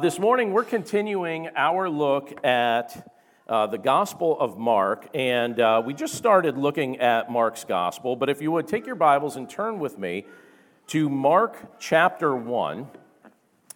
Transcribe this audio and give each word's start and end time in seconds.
This 0.00 0.18
morning, 0.18 0.52
we're 0.52 0.64
continuing 0.64 1.50
our 1.56 1.90
look 1.90 2.42
at 2.42 3.12
uh, 3.46 3.66
the 3.66 3.76
Gospel 3.76 4.38
of 4.40 4.56
Mark, 4.56 5.06
and 5.12 5.60
uh, 5.60 5.82
we 5.84 5.92
just 5.92 6.14
started 6.14 6.56
looking 6.56 7.00
at 7.00 7.30
Mark's 7.30 7.64
Gospel. 7.64 8.16
But 8.16 8.30
if 8.30 8.40
you 8.40 8.50
would 8.50 8.66
take 8.66 8.86
your 8.86 8.94
Bibles 8.94 9.36
and 9.36 9.50
turn 9.50 9.78
with 9.78 9.98
me 9.98 10.24
to 10.86 11.10
Mark 11.10 11.78
chapter 11.78 12.34
1, 12.34 12.88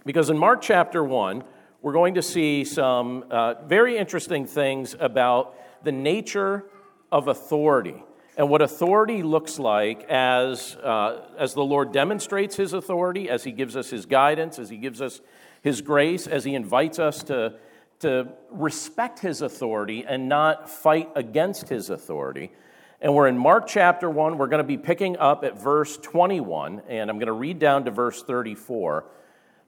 because 0.06 0.30
in 0.30 0.38
Mark 0.38 0.62
chapter 0.62 1.04
1, 1.04 1.44
we're 1.82 1.92
going 1.92 2.14
to 2.14 2.22
see 2.22 2.64
some 2.64 3.26
uh, 3.30 3.62
very 3.66 3.98
interesting 3.98 4.46
things 4.46 4.96
about 4.98 5.54
the 5.84 5.92
nature 5.92 6.64
of 7.12 7.28
authority 7.28 8.02
and 8.36 8.48
what 8.48 8.62
authority 8.62 9.22
looks 9.22 9.58
like 9.58 10.04
as, 10.04 10.76
uh, 10.76 11.26
as 11.38 11.54
the 11.54 11.62
Lord 11.62 11.92
demonstrates 11.92 12.56
his 12.56 12.72
authority, 12.72 13.28
as 13.28 13.44
he 13.44 13.52
gives 13.52 13.76
us 13.76 13.90
his 13.90 14.06
guidance, 14.06 14.58
as 14.58 14.70
he 14.70 14.76
gives 14.76 15.00
us 15.00 15.20
his 15.64 15.80
grace 15.80 16.26
as 16.26 16.44
He 16.44 16.54
invites 16.54 16.98
us 16.98 17.22
to, 17.24 17.54
to 18.00 18.28
respect 18.50 19.20
His 19.20 19.40
authority 19.40 20.04
and 20.06 20.28
not 20.28 20.68
fight 20.68 21.08
against 21.16 21.70
His 21.70 21.88
authority. 21.88 22.52
And 23.00 23.14
we're 23.14 23.28
in 23.28 23.38
Mark 23.38 23.66
chapter 23.66 24.10
1. 24.10 24.36
We're 24.36 24.48
going 24.48 24.62
to 24.62 24.68
be 24.68 24.76
picking 24.76 25.16
up 25.16 25.42
at 25.42 25.58
verse 25.58 25.96
21, 25.96 26.82
and 26.86 27.08
I'm 27.08 27.16
going 27.16 27.28
to 27.28 27.32
read 27.32 27.58
down 27.58 27.86
to 27.86 27.90
verse 27.90 28.22
34. 28.22 29.06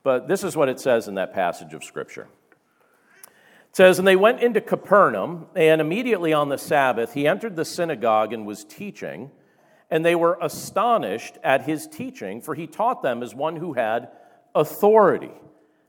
But 0.03 0.29
this 0.29 0.45
is 0.45 0.55
what 0.55 0.69
it 0.69 0.79
says 0.79 1.09
in 1.09 1.15
that 1.15 1.33
passage 1.33 1.73
of 1.73 1.83
Scripture. 1.83 2.29
It 3.71 3.77
says, 3.77 3.99
And 3.99 4.07
they 4.07 4.17
went 4.17 4.43
into 4.43 4.61
Capernaum, 4.61 5.47
and 5.57 5.81
immediately 5.81 6.35
on 6.35 6.51
the 6.51 6.59
Sabbath 6.59 7.15
he 7.15 7.27
entered 7.27 7.57
the 7.57 7.65
synagogue 7.65 8.35
and 8.35 8.47
was 8.47 8.65
teaching. 8.65 9.31
And 9.91 10.05
they 10.05 10.15
were 10.15 10.37
astonished 10.43 11.39
at 11.43 11.63
his 11.63 11.87
teaching, 11.87 12.43
for 12.43 12.55
he 12.55 12.67
taught 12.67 13.03
them 13.03 13.23
as 13.23 13.35
one 13.35 13.57
who 13.57 13.73
had 13.73 14.11
authority 14.55 15.33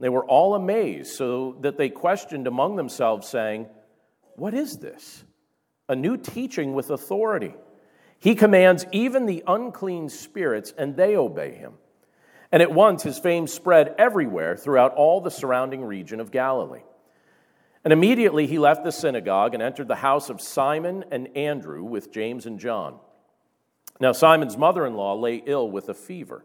They 0.00 0.08
were 0.08 0.24
all 0.24 0.54
amazed, 0.54 1.12
so 1.12 1.56
that 1.60 1.76
they 1.76 1.90
questioned 1.90 2.46
among 2.46 2.76
themselves, 2.76 3.28
saying, 3.28 3.66
What 4.34 4.54
is 4.54 4.78
this? 4.78 5.24
A 5.88 5.94
new 5.94 6.16
teaching 6.16 6.72
with 6.72 6.90
authority. 6.90 7.54
He 8.18 8.34
commands 8.34 8.86
even 8.92 9.26
the 9.26 9.44
unclean 9.46 10.08
spirits, 10.08 10.72
and 10.76 10.96
they 10.96 11.16
obey 11.16 11.52
him. 11.52 11.74
And 12.50 12.62
at 12.62 12.72
once 12.72 13.02
his 13.02 13.18
fame 13.18 13.46
spread 13.46 13.94
everywhere 13.98 14.56
throughout 14.56 14.94
all 14.94 15.20
the 15.20 15.30
surrounding 15.30 15.84
region 15.84 16.18
of 16.18 16.30
Galilee. 16.30 16.82
And 17.84 17.92
immediately 17.92 18.46
he 18.46 18.58
left 18.58 18.84
the 18.84 18.92
synagogue 18.92 19.54
and 19.54 19.62
entered 19.62 19.88
the 19.88 19.96
house 19.96 20.30
of 20.30 20.40
Simon 20.40 21.04
and 21.10 21.34
Andrew 21.36 21.82
with 21.84 22.12
James 22.12 22.46
and 22.46 22.58
John. 22.58 22.98
Now, 24.00 24.12
Simon's 24.12 24.56
mother 24.56 24.86
in 24.86 24.94
law 24.94 25.14
lay 25.14 25.42
ill 25.44 25.70
with 25.70 25.88
a 25.88 25.94
fever. 25.94 26.44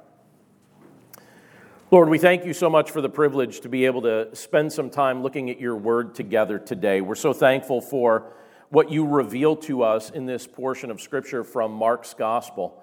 Lord, 1.93 2.07
we 2.07 2.19
thank 2.19 2.45
you 2.45 2.53
so 2.53 2.69
much 2.69 2.89
for 2.89 3.01
the 3.01 3.09
privilege 3.09 3.59
to 3.59 3.67
be 3.67 3.85
able 3.85 4.03
to 4.03 4.33
spend 4.33 4.71
some 4.71 4.89
time 4.89 5.21
looking 5.21 5.49
at 5.49 5.59
your 5.59 5.75
word 5.75 6.15
together 6.15 6.57
today. 6.57 7.01
We're 7.01 7.15
so 7.15 7.33
thankful 7.33 7.81
for 7.81 8.31
what 8.69 8.89
you 8.89 9.05
reveal 9.05 9.57
to 9.57 9.83
us 9.83 10.09
in 10.09 10.25
this 10.25 10.47
portion 10.47 10.89
of 10.89 11.01
Scripture 11.01 11.43
from 11.43 11.73
Mark's 11.73 12.13
Gospel. 12.13 12.81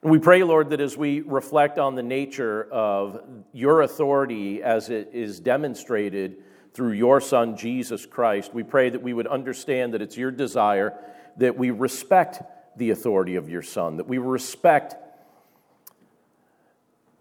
And 0.00 0.10
we 0.10 0.18
pray, 0.18 0.42
Lord, 0.42 0.70
that 0.70 0.80
as 0.80 0.96
we 0.96 1.20
reflect 1.20 1.78
on 1.78 1.96
the 1.96 2.02
nature 2.02 2.66
of 2.72 3.20
your 3.52 3.82
authority 3.82 4.62
as 4.62 4.88
it 4.88 5.10
is 5.12 5.38
demonstrated 5.38 6.38
through 6.72 6.92
your 6.92 7.20
Son, 7.20 7.58
Jesus 7.58 8.06
Christ, 8.06 8.54
we 8.54 8.62
pray 8.62 8.88
that 8.88 9.02
we 9.02 9.12
would 9.12 9.26
understand 9.26 9.92
that 9.92 10.00
it's 10.00 10.16
your 10.16 10.30
desire 10.30 10.94
that 11.36 11.58
we 11.58 11.72
respect 11.72 12.40
the 12.78 12.88
authority 12.88 13.36
of 13.36 13.50
your 13.50 13.60
Son, 13.60 13.98
that 13.98 14.08
we 14.08 14.16
respect 14.16 14.96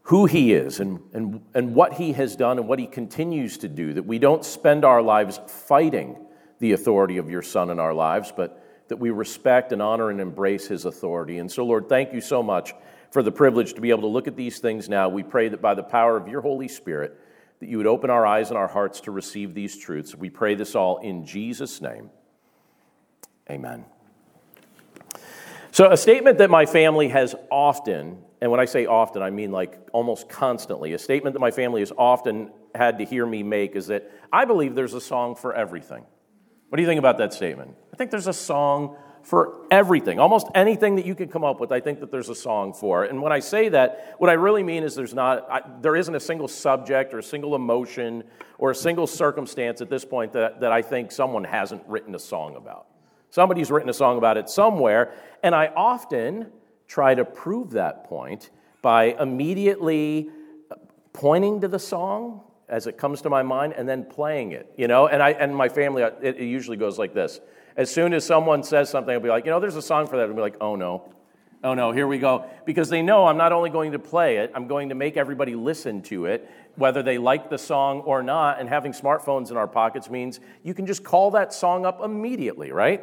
who 0.05 0.25
he 0.27 0.53
is 0.53 0.79
and, 0.79 0.99
and, 1.13 1.41
and 1.55 1.73
what 1.73 1.93
he 1.93 2.13
has 2.13 2.35
done 2.35 2.59
and 2.59 2.67
what 2.67 2.77
he 2.77 2.85
continues 2.85 3.57
to 3.57 3.67
do, 3.67 3.93
that 3.93 4.05
we 4.05 4.19
don't 4.19 4.45
spend 4.45 4.85
our 4.85 5.01
lives 5.01 5.39
fighting 5.47 6.15
the 6.59 6.73
authority 6.73 7.17
of 7.17 7.29
your 7.29 7.41
son 7.41 7.71
in 7.71 7.79
our 7.79 7.93
lives, 7.93 8.31
but 8.35 8.63
that 8.87 8.97
we 8.97 9.09
respect 9.09 9.71
and 9.71 9.81
honor 9.81 10.11
and 10.11 10.21
embrace 10.21 10.67
his 10.67 10.85
authority. 10.85 11.39
And 11.39 11.51
so, 11.51 11.65
Lord, 11.65 11.89
thank 11.89 12.13
you 12.13 12.21
so 12.21 12.43
much 12.43 12.73
for 13.09 13.23
the 13.23 13.31
privilege 13.31 13.73
to 13.73 13.81
be 13.81 13.89
able 13.89 14.01
to 14.01 14.07
look 14.07 14.27
at 14.27 14.35
these 14.35 14.59
things 14.59 14.87
now. 14.87 15.09
We 15.09 15.23
pray 15.23 15.49
that 15.49 15.61
by 15.61 15.73
the 15.73 15.83
power 15.83 16.17
of 16.17 16.27
your 16.27 16.41
Holy 16.41 16.67
Spirit, 16.67 17.19
that 17.59 17.67
you 17.67 17.77
would 17.77 17.87
open 17.87 18.11
our 18.11 18.27
eyes 18.27 18.49
and 18.49 18.59
our 18.59 18.67
hearts 18.67 19.01
to 19.01 19.11
receive 19.11 19.55
these 19.55 19.75
truths. 19.75 20.13
We 20.13 20.29
pray 20.29 20.53
this 20.53 20.75
all 20.75 20.99
in 20.99 21.25
Jesus' 21.25 21.81
name. 21.81 22.11
Amen. 23.49 23.85
So, 25.75 25.91
a 25.91 25.97
statement 25.97 26.37
that 26.37 26.49
my 26.49 26.65
family 26.65 27.09
has 27.09 27.35
often 27.51 28.19
and 28.39 28.49
when 28.49 28.61
I 28.61 28.65
say 28.65 28.85
often, 28.85 29.21
I 29.21 29.29
mean 29.29 29.51
like 29.51 29.77
almost 29.91 30.29
constantly. 30.29 30.93
A 30.93 30.99
statement 30.99 31.33
that 31.33 31.41
my 31.41 31.51
family 31.51 31.81
has 31.81 31.91
often 31.97 32.51
had 32.73 32.99
to 32.99 33.03
hear 33.03 33.25
me 33.25 33.43
make 33.43 33.75
is 33.75 33.87
that 33.87 34.09
I 34.31 34.45
believe 34.45 34.73
there's 34.73 34.93
a 34.93 35.01
song 35.01 35.35
for 35.35 35.53
everything. 35.53 36.05
What 36.69 36.77
do 36.77 36.81
you 36.81 36.87
think 36.87 36.99
about 36.99 37.17
that 37.17 37.33
statement? 37.33 37.75
I 37.93 37.97
think 37.97 38.09
there's 38.09 38.27
a 38.27 38.33
song 38.33 38.95
for 39.21 39.65
everything. 39.69 40.17
Almost 40.17 40.47
anything 40.55 40.95
that 40.95 41.05
you 41.05 41.13
can 41.13 41.27
come 41.27 41.43
up 41.43 41.59
with, 41.59 41.73
I 41.73 41.81
think 41.81 41.99
that 41.99 42.09
there's 42.09 42.29
a 42.29 42.35
song 42.35 42.71
for. 42.71 43.03
And 43.03 43.21
when 43.21 43.33
I 43.33 43.39
say 43.39 43.67
that, 43.67 44.15
what 44.17 44.29
I 44.29 44.33
really 44.33 44.63
mean 44.63 44.83
is 44.83 44.95
there's 44.95 45.13
not, 45.13 45.45
I, 45.51 45.61
there 45.81 45.97
isn't 45.97 46.15
a 46.15 46.21
single 46.21 46.47
subject 46.47 47.13
or 47.13 47.19
a 47.19 47.23
single 47.23 47.53
emotion 47.53 48.23
or 48.57 48.71
a 48.71 48.75
single 48.75 49.07
circumstance 49.07 49.81
at 49.81 49.89
this 49.89 50.05
point 50.05 50.31
that, 50.33 50.61
that 50.61 50.71
I 50.71 50.81
think 50.81 51.11
someone 51.11 51.43
hasn't 51.43 51.81
written 51.85 52.15
a 52.15 52.19
song 52.19 52.55
about. 52.55 52.87
Somebody's 53.35 53.69
written 53.69 53.89
a 53.89 53.93
song 53.93 54.17
about 54.17 54.37
it 54.37 54.47
somewhere, 54.47 55.13
and 55.43 55.53
I 55.53 55.67
often 55.75 56.53
try 56.87 57.13
to 57.13 57.25
prove 57.25 57.71
that 57.71 58.05
point 58.05 58.49
by 58.81 59.13
immediately 59.19 60.29
pointing 61.11 61.59
to 61.59 61.67
the 61.67 61.77
song 61.77 62.39
as 62.69 62.87
it 62.87 62.97
comes 62.97 63.21
to 63.23 63.29
my 63.29 63.43
mind 63.43 63.73
and 63.73 63.89
then 63.89 64.05
playing 64.05 64.53
it 64.53 64.71
you 64.77 64.87
know? 64.87 65.07
And 65.07 65.21
i 65.21 65.31
and 65.31 65.53
my 65.53 65.67
family 65.67 66.01
uh, 66.01 66.11
it, 66.21 66.37
it 66.37 66.45
usually 66.45 66.77
goes 66.77 66.97
like 66.97 67.13
this. 67.13 67.41
As 67.75 67.91
soon 67.93 68.13
as 68.13 68.25
someone 68.25 68.63
says 68.63 68.89
something 68.89 69.13
i'll 69.13 69.19
be 69.19 69.27
like 69.27 69.43
you 69.43 69.51
know 69.51 69.59
there's 69.59 69.75
a 69.75 69.81
song 69.81 70.07
for 70.07 70.15
that 70.15 70.29
i'll 70.29 70.33
be 70.33 70.39
like 70.39 70.55
oh 70.61 70.77
no. 70.77 71.13
Oh 71.61 71.73
no 71.73 71.91
here 71.91 72.07
we 72.07 72.19
go. 72.19 72.45
Because 72.65 72.87
they 72.87 73.01
know 73.01 73.27
i'm 73.27 73.37
not 73.37 73.51
only 73.51 73.69
going 73.69 73.91
to 73.91 73.99
play 73.99 74.37
it 74.37 74.49
i'm 74.55 74.67
going 74.67 74.87
to 74.89 74.95
make 74.95 75.17
everybody 75.17 75.55
listen 75.55 76.01
to 76.03 76.25
it 76.27 76.49
whether 76.75 77.03
they 77.03 77.17
like 77.17 77.49
the 77.49 77.57
song 77.57 77.99
or 77.99 78.23
not. 78.23 78.61
And 78.61 78.69
having 78.69 78.93
smartphones 78.93 79.51
in 79.51 79.57
our 79.57 79.67
pockets 79.67 80.09
means 80.09 80.39
you 80.63 80.73
can 80.73 80.85
just 80.85 81.03
call 81.03 81.31
that 81.31 81.53
song 81.53 81.85
up 81.85 82.01
immediately 82.01 82.71
right 82.71 83.01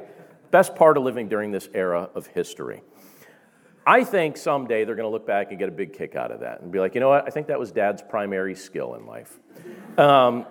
best 0.53 0.76
part 0.76 0.97
of 0.97 1.03
living 1.03 1.29
during 1.29 1.50
this 1.50 1.69
era 1.75 2.09
of 2.15 2.29
history 2.29 2.82
I 3.87 4.05
think 4.05 4.37
someday 4.37 4.85
they're 4.85 4.94
going 4.94 5.09
to 5.09 5.12
look 5.12 5.26
back 5.26 5.50
and 5.50 5.59
get 5.59 5.69
a 5.69 5.73
big 5.73 5.93
kick 5.93 6.15
out 6.15 6.31
of 6.31 6.41
that 6.41 6.61
and 6.61 6.71
be 6.71 6.79
like, 6.79 6.94
you 6.94 7.00
know 7.00 7.09
what? 7.09 7.26
I 7.26 7.31
think 7.31 7.49
that 7.49 7.59
was 7.59 7.73
dad's 7.73 8.00
primary 8.00 8.55
skill 8.55 8.94
in 8.94 9.06
life. 9.06 9.41
Um, 9.99 10.47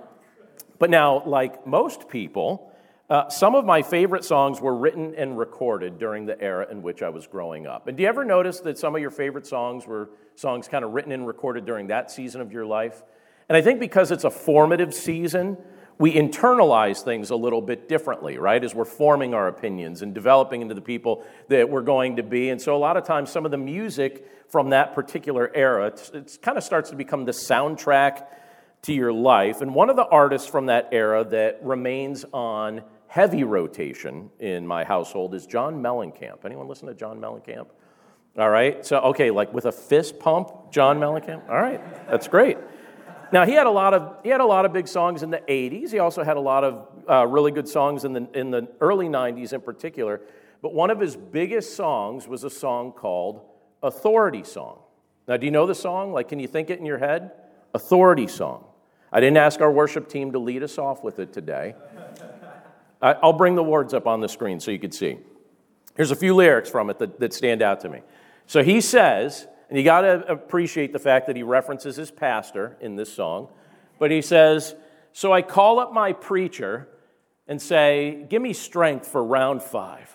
but 0.79 0.89
now, 0.89 1.23
like 1.25 1.65
most 1.65 2.09
people, 2.09 2.73
uh, 3.09 3.29
some 3.29 3.55
of 3.55 3.63
my 3.63 3.83
favorite 3.83 4.25
songs 4.25 4.59
were 4.59 4.75
written 4.75 5.15
and 5.15 5.37
recorded 5.37 5.97
during 5.97 6.25
the 6.25 6.39
era 6.41 6.67
in 6.69 6.81
which 6.81 7.01
I 7.01 7.09
was 7.09 7.25
growing 7.25 7.67
up. 7.67 7.87
And 7.87 7.95
do 7.95 8.03
you 8.03 8.09
ever 8.09 8.25
notice 8.25 8.59
that 8.61 8.77
some 8.77 8.95
of 8.95 9.01
your 9.01 9.11
favorite 9.11 9.47
songs 9.47 9.87
were 9.87 10.09
songs 10.35 10.67
kind 10.67 10.83
of 10.83 10.91
written 10.91 11.13
and 11.13 11.25
recorded 11.25 11.65
during 11.65 11.87
that 11.87 12.11
season 12.11 12.41
of 12.41 12.51
your 12.51 12.65
life? 12.65 13.01
And 13.47 13.57
I 13.57 13.61
think 13.61 13.79
because 13.79 14.11
it's 14.11 14.23
a 14.25 14.29
formative 14.29 14.93
season, 14.93 15.57
we 16.01 16.15
internalize 16.15 17.03
things 17.03 17.29
a 17.29 17.35
little 17.35 17.61
bit 17.61 17.87
differently, 17.87 18.39
right, 18.39 18.63
as 18.63 18.73
we're 18.73 18.85
forming 18.85 19.35
our 19.35 19.47
opinions 19.47 20.01
and 20.01 20.15
developing 20.15 20.63
into 20.63 20.73
the 20.73 20.81
people 20.81 21.23
that 21.47 21.69
we're 21.69 21.83
going 21.83 22.15
to 22.15 22.23
be. 22.23 22.49
And 22.49 22.59
so, 22.59 22.75
a 22.75 22.79
lot 22.79 22.97
of 22.97 23.05
times, 23.05 23.29
some 23.29 23.45
of 23.45 23.51
the 23.51 23.57
music 23.57 24.27
from 24.49 24.71
that 24.71 24.95
particular 24.95 25.51
era, 25.53 25.93
it 26.13 26.39
kind 26.41 26.57
of 26.57 26.63
starts 26.63 26.89
to 26.89 26.95
become 26.95 27.25
the 27.25 27.31
soundtrack 27.31 28.25
to 28.81 28.93
your 28.93 29.13
life. 29.13 29.61
And 29.61 29.75
one 29.75 29.91
of 29.91 29.95
the 29.95 30.07
artists 30.07 30.47
from 30.47 30.65
that 30.65 30.89
era 30.91 31.23
that 31.25 31.59
remains 31.61 32.25
on 32.33 32.81
heavy 33.05 33.43
rotation 33.43 34.31
in 34.39 34.65
my 34.65 34.83
household 34.83 35.35
is 35.35 35.45
John 35.45 35.83
Mellencamp. 35.83 36.45
Anyone 36.45 36.67
listen 36.67 36.87
to 36.87 36.95
John 36.95 37.19
Mellencamp? 37.19 37.67
All 38.39 38.49
right. 38.49 38.83
So, 38.83 38.97
okay, 39.01 39.29
like 39.29 39.53
with 39.53 39.65
a 39.65 39.71
fist 39.71 40.17
pump, 40.17 40.71
John 40.71 40.99
Mellencamp. 40.99 41.47
All 41.47 41.61
right, 41.61 41.79
that's 42.07 42.27
great. 42.27 42.57
Now 43.31 43.45
he 43.45 43.53
had 43.53 43.67
a 43.67 43.71
lot 43.71 43.93
of 43.93 44.17
he 44.23 44.29
had 44.29 44.41
a 44.41 44.45
lot 44.45 44.65
of 44.65 44.73
big 44.73 44.87
songs 44.87 45.23
in 45.23 45.29
the 45.29 45.39
'80s. 45.39 45.91
He 45.91 45.99
also 45.99 46.23
had 46.23 46.37
a 46.37 46.41
lot 46.41 46.63
of 46.63 46.87
uh, 47.09 47.25
really 47.25 47.51
good 47.51 47.67
songs 47.67 48.03
in 48.03 48.13
the 48.13 48.27
in 48.33 48.51
the 48.51 48.67
early 48.79 49.07
'90s 49.07 49.53
in 49.53 49.61
particular. 49.61 50.21
But 50.61 50.73
one 50.73 50.91
of 50.91 50.99
his 50.99 51.15
biggest 51.15 51.75
songs 51.75 52.27
was 52.27 52.43
a 52.43 52.49
song 52.49 52.91
called 52.91 53.41
"Authority 53.81 54.43
Song." 54.43 54.79
Now, 55.27 55.37
do 55.37 55.45
you 55.45 55.51
know 55.51 55.65
the 55.65 55.75
song? 55.75 56.11
Like, 56.11 56.27
can 56.27 56.39
you 56.39 56.47
think 56.47 56.69
it 56.69 56.79
in 56.79 56.85
your 56.85 56.97
head? 56.97 57.31
Authority 57.73 58.27
Song. 58.27 58.65
I 59.11 59.19
didn't 59.19 59.37
ask 59.37 59.61
our 59.61 59.71
worship 59.71 60.09
team 60.09 60.31
to 60.33 60.39
lead 60.39 60.63
us 60.63 60.77
off 60.77 61.03
with 61.03 61.19
it 61.19 61.33
today. 61.33 61.75
I'll 63.01 63.33
bring 63.33 63.55
the 63.55 63.63
words 63.63 63.93
up 63.93 64.07
on 64.07 64.21
the 64.21 64.29
screen 64.29 64.59
so 64.59 64.71
you 64.71 64.79
can 64.79 64.91
see. 64.91 65.17
Here's 65.95 66.11
a 66.11 66.15
few 66.15 66.35
lyrics 66.35 66.69
from 66.69 66.89
it 66.89 66.99
that, 66.99 67.19
that 67.19 67.33
stand 67.33 67.61
out 67.61 67.81
to 67.81 67.89
me. 67.89 68.01
So 68.45 68.63
he 68.63 68.79
says, 68.79 69.47
and 69.71 69.77
you 69.77 69.85
got 69.85 70.01
to 70.01 70.29
appreciate 70.29 70.91
the 70.91 70.99
fact 70.99 71.27
that 71.27 71.37
he 71.37 71.43
references 71.43 71.95
his 71.95 72.11
pastor 72.11 72.75
in 72.81 72.97
this 72.97 73.11
song, 73.11 73.47
but 73.99 74.11
he 74.11 74.21
says, 74.21 74.75
So 75.13 75.31
I 75.31 75.41
call 75.41 75.79
up 75.79 75.93
my 75.93 76.11
preacher 76.11 76.89
and 77.47 77.61
say, 77.61 78.25
Give 78.29 78.41
me 78.41 78.51
strength 78.51 79.07
for 79.07 79.23
round 79.23 79.63
five. 79.63 80.13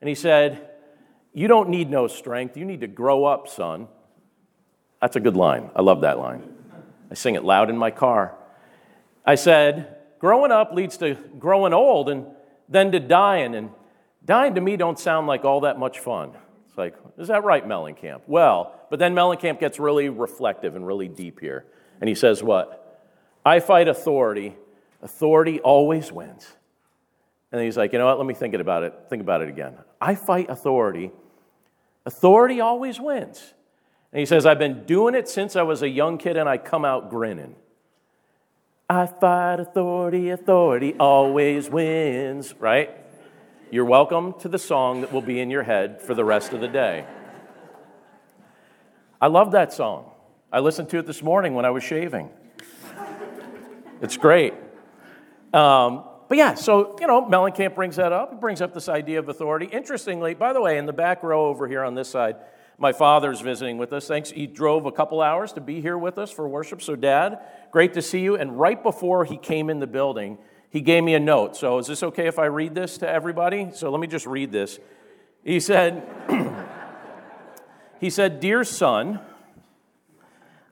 And 0.00 0.08
he 0.08 0.14
said, 0.14 0.70
You 1.34 1.48
don't 1.48 1.68
need 1.68 1.90
no 1.90 2.06
strength. 2.06 2.56
You 2.56 2.64
need 2.64 2.82
to 2.82 2.86
grow 2.86 3.24
up, 3.24 3.48
son. 3.48 3.88
That's 5.00 5.16
a 5.16 5.20
good 5.20 5.36
line. 5.36 5.68
I 5.74 5.82
love 5.82 6.02
that 6.02 6.20
line. 6.20 6.44
I 7.10 7.14
sing 7.14 7.34
it 7.34 7.42
loud 7.42 7.70
in 7.70 7.76
my 7.76 7.90
car. 7.90 8.36
I 9.24 9.34
said, 9.34 9.96
Growing 10.20 10.52
up 10.52 10.72
leads 10.72 10.96
to 10.98 11.16
growing 11.40 11.72
old 11.72 12.08
and 12.08 12.24
then 12.68 12.92
to 12.92 13.00
dying. 13.00 13.56
And 13.56 13.70
dying 14.24 14.54
to 14.54 14.60
me 14.60 14.76
don't 14.76 14.96
sound 14.96 15.26
like 15.26 15.44
all 15.44 15.62
that 15.62 15.76
much 15.76 15.98
fun. 15.98 16.36
It's 16.76 16.78
like, 16.78 16.94
is 17.16 17.28
that 17.28 17.42
right, 17.42 17.66
Mellencamp? 17.66 18.20
Well, 18.26 18.74
but 18.90 18.98
then 18.98 19.14
Mellencamp 19.14 19.58
gets 19.58 19.78
really 19.78 20.10
reflective 20.10 20.76
and 20.76 20.86
really 20.86 21.08
deep 21.08 21.40
here. 21.40 21.64
And 22.02 22.08
he 22.08 22.14
says, 22.14 22.42
What? 22.42 22.82
I 23.46 23.60
fight 23.60 23.88
authority. 23.88 24.56
Authority 25.00 25.58
always 25.58 26.12
wins. 26.12 26.52
And 27.50 27.62
he's 27.62 27.78
like, 27.78 27.92
you 27.92 27.98
know 27.98 28.04
what? 28.04 28.18
Let 28.18 28.26
me 28.26 28.34
think 28.34 28.52
about 28.54 28.82
it. 28.82 28.92
Think 29.08 29.22
about 29.22 29.40
it 29.40 29.48
again. 29.48 29.76
I 30.00 30.16
fight 30.16 30.50
authority. 30.50 31.12
Authority 32.04 32.60
always 32.60 33.00
wins. 33.00 33.54
And 34.12 34.20
he 34.20 34.26
says, 34.26 34.44
I've 34.44 34.58
been 34.58 34.84
doing 34.84 35.14
it 35.14 35.28
since 35.28 35.56
I 35.56 35.62
was 35.62 35.80
a 35.82 35.88
young 35.88 36.18
kid 36.18 36.36
and 36.36 36.48
I 36.48 36.58
come 36.58 36.84
out 36.84 37.08
grinning. 37.08 37.54
I 38.90 39.06
fight 39.06 39.60
authority, 39.60 40.28
authority 40.30 40.94
always 40.98 41.70
wins, 41.70 42.54
right? 42.58 42.90
You're 43.68 43.84
welcome 43.84 44.32
to 44.34 44.48
the 44.48 44.60
song 44.60 45.00
that 45.00 45.12
will 45.12 45.20
be 45.20 45.40
in 45.40 45.50
your 45.50 45.64
head 45.64 46.00
for 46.00 46.14
the 46.14 46.24
rest 46.24 46.52
of 46.52 46.60
the 46.60 46.68
day. 46.68 47.04
I 49.20 49.26
love 49.26 49.50
that 49.52 49.72
song. 49.72 50.12
I 50.52 50.60
listened 50.60 50.88
to 50.90 50.98
it 50.98 51.06
this 51.06 51.20
morning 51.20 51.54
when 51.54 51.64
I 51.64 51.70
was 51.70 51.82
shaving. 51.82 52.30
It's 54.00 54.16
great. 54.16 54.54
Um, 55.52 56.04
but 56.28 56.38
yeah, 56.38 56.54
so, 56.54 56.96
you 57.00 57.08
know, 57.08 57.22
Mellencamp 57.22 57.74
brings 57.74 57.96
that 57.96 58.12
up. 58.12 58.34
He 58.34 58.38
brings 58.38 58.60
up 58.60 58.72
this 58.72 58.88
idea 58.88 59.18
of 59.18 59.28
authority. 59.28 59.66
Interestingly, 59.66 60.34
by 60.34 60.52
the 60.52 60.60
way, 60.60 60.78
in 60.78 60.86
the 60.86 60.92
back 60.92 61.24
row 61.24 61.46
over 61.46 61.66
here 61.66 61.82
on 61.82 61.96
this 61.96 62.08
side, 62.08 62.36
my 62.78 62.92
father's 62.92 63.40
visiting 63.40 63.78
with 63.78 63.92
us. 63.92 64.06
Thanks. 64.06 64.30
He 64.30 64.46
drove 64.46 64.86
a 64.86 64.92
couple 64.92 65.20
hours 65.20 65.52
to 65.54 65.60
be 65.60 65.80
here 65.80 65.98
with 65.98 66.18
us 66.18 66.30
for 66.30 66.46
worship. 66.46 66.82
So, 66.82 66.94
Dad, 66.94 67.40
great 67.72 67.94
to 67.94 68.02
see 68.02 68.20
you. 68.20 68.36
And 68.36 68.60
right 68.60 68.80
before 68.80 69.24
he 69.24 69.36
came 69.36 69.70
in 69.70 69.80
the 69.80 69.88
building, 69.88 70.38
he 70.70 70.80
gave 70.80 71.04
me 71.04 71.14
a 71.14 71.20
note. 71.20 71.56
So, 71.56 71.78
is 71.78 71.86
this 71.86 72.02
okay 72.02 72.26
if 72.26 72.38
I 72.38 72.46
read 72.46 72.74
this 72.74 72.98
to 72.98 73.08
everybody? 73.08 73.70
So, 73.74 73.90
let 73.90 74.00
me 74.00 74.06
just 74.06 74.26
read 74.26 74.52
this. 74.52 74.78
He 75.44 75.60
said, 75.60 76.06
he 78.00 78.10
said, 78.10 78.40
Dear 78.40 78.64
son, 78.64 79.20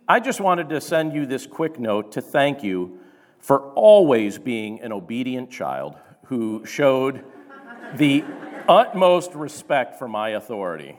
I 0.09 0.21
just 0.21 0.41
wanted 0.41 0.69
to 0.71 0.81
send 0.81 1.15
you 1.15 1.27
this 1.27 1.47
quick 1.47 1.79
note 1.79 2.13
to 2.13 2.21
thank 2.21 2.63
you 2.63 2.99
for 3.39 3.73
always 3.73 4.39
being 4.39 4.81
an 4.81 4.93
obedient 4.93 5.51
child 5.51 5.97
who 6.25 6.65
showed 6.67 7.25
the 7.97 8.25
utmost 8.69 9.35
respect 9.35 9.99
for 9.99 10.09
my 10.09 10.31
authority. 10.31 10.99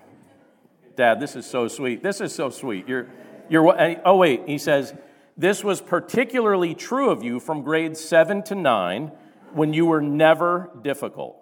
Dad, 0.96 1.20
this 1.20 1.36
is 1.36 1.46
so 1.46 1.68
sweet. 1.68 2.02
This 2.02 2.22
is 2.22 2.34
so 2.34 2.50
sweet. 2.50 2.88
You're, 2.88 3.08
you're, 3.50 4.00
oh, 4.06 4.18
wait, 4.18 4.44
he 4.48 4.58
says, 4.58 4.94
this 5.38 5.64
was 5.64 5.82
particularly 5.82 6.74
true 6.76 7.10
of 7.10 7.24
you 7.24 7.40
from 7.40 7.62
grades 7.62 8.00
seven 8.00 8.44
to 8.44 8.56
nine 8.56 9.12
when 9.54 9.74
you 9.74 9.86
were 9.86 10.02
never 10.02 10.70
difficult. 10.82 11.42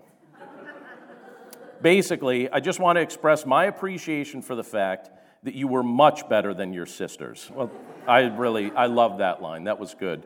Basically, 1.82 2.50
I 2.50 2.60
just 2.60 2.80
want 2.80 2.98
to 2.98 3.02
express 3.02 3.46
my 3.46 3.66
appreciation 3.66 4.42
for 4.42 4.56
the 4.56 4.64
fact 4.64 5.10
that 5.44 5.54
you 5.54 5.68
were 5.68 5.84
much 5.84 6.30
better 6.30 6.54
than 6.54 6.74
your 6.74 6.86
sisters. 6.86 7.52
Well, 7.54 7.70
I 8.08 8.22
really, 8.22 8.72
I 8.72 8.86
love 8.86 9.18
that 9.18 9.42
line. 9.42 9.66
That 9.66 9.80
was 9.80 9.94
good. 9.94 10.26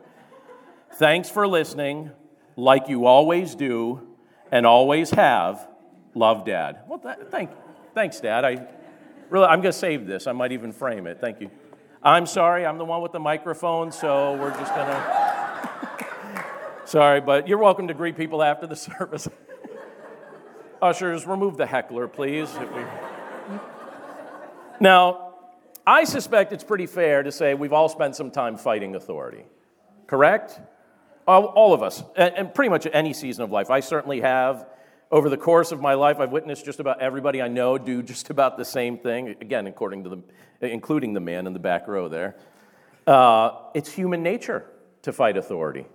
Thanks 0.94 1.28
for 1.28 1.46
listening, 1.46 2.10
like 2.56 2.88
you 2.88 3.06
always 3.06 3.54
do 3.54 4.06
and 4.52 4.64
always 4.66 5.10
have. 5.10 5.68
Love, 6.14 6.44
Dad. 6.44 6.80
Well, 6.86 6.98
that, 6.98 7.30
thank, 7.30 7.50
thanks, 7.94 8.20
Dad. 8.20 8.44
I, 8.44 8.66
Really, 9.30 9.46
I'm 9.46 9.60
going 9.60 9.72
to 9.72 9.78
save 9.78 10.06
this. 10.06 10.26
I 10.26 10.32
might 10.32 10.52
even 10.52 10.72
frame 10.72 11.06
it. 11.06 11.20
Thank 11.20 11.40
you. 11.40 11.50
I'm 12.02 12.26
sorry, 12.26 12.64
I'm 12.64 12.78
the 12.78 12.84
one 12.84 13.02
with 13.02 13.10
the 13.10 13.18
microphone, 13.18 13.90
so 13.90 14.36
we're 14.36 14.56
just 14.56 14.72
going 14.72 14.86
to. 14.86 16.44
sorry, 16.84 17.20
but 17.20 17.48
you're 17.48 17.58
welcome 17.58 17.88
to 17.88 17.94
greet 17.94 18.16
people 18.16 18.40
after 18.40 18.68
the 18.68 18.76
service. 18.76 19.28
Ushers, 20.80 21.26
remove 21.26 21.56
the 21.56 21.66
heckler, 21.66 22.06
please. 22.06 22.48
Now, 24.78 25.34
I 25.84 26.04
suspect 26.04 26.52
it's 26.52 26.62
pretty 26.62 26.86
fair 26.86 27.24
to 27.24 27.32
say 27.32 27.54
we've 27.54 27.72
all 27.72 27.88
spent 27.88 28.14
some 28.14 28.30
time 28.30 28.56
fighting 28.56 28.94
authority, 28.94 29.44
correct? 30.06 30.60
All, 31.26 31.46
all 31.46 31.74
of 31.74 31.82
us, 31.82 32.04
and 32.16 32.54
pretty 32.54 32.68
much 32.68 32.86
any 32.92 33.12
season 33.12 33.42
of 33.42 33.50
life. 33.50 33.70
I 33.70 33.80
certainly 33.80 34.20
have. 34.20 34.66
Over 35.10 35.30
the 35.30 35.38
course 35.38 35.72
of 35.72 35.80
my 35.80 35.94
life, 35.94 36.20
I've 36.20 36.32
witnessed 36.32 36.66
just 36.66 36.80
about 36.80 37.00
everybody 37.00 37.40
I 37.40 37.48
know 37.48 37.78
do 37.78 38.02
just 38.02 38.30
about 38.30 38.56
the 38.58 38.64
same 38.64 38.98
thing, 38.98 39.28
again, 39.40 39.66
according 39.66 40.04
to 40.04 40.22
the, 40.60 40.68
including 40.68 41.14
the 41.14 41.20
man 41.20 41.46
in 41.46 41.52
the 41.52 41.58
back 41.58 41.88
row 41.88 42.08
there. 42.08 42.36
Uh, 43.06 43.52
it's 43.74 43.90
human 43.90 44.22
nature 44.22 44.66
to 45.02 45.12
fight 45.12 45.36
authority. 45.36 45.86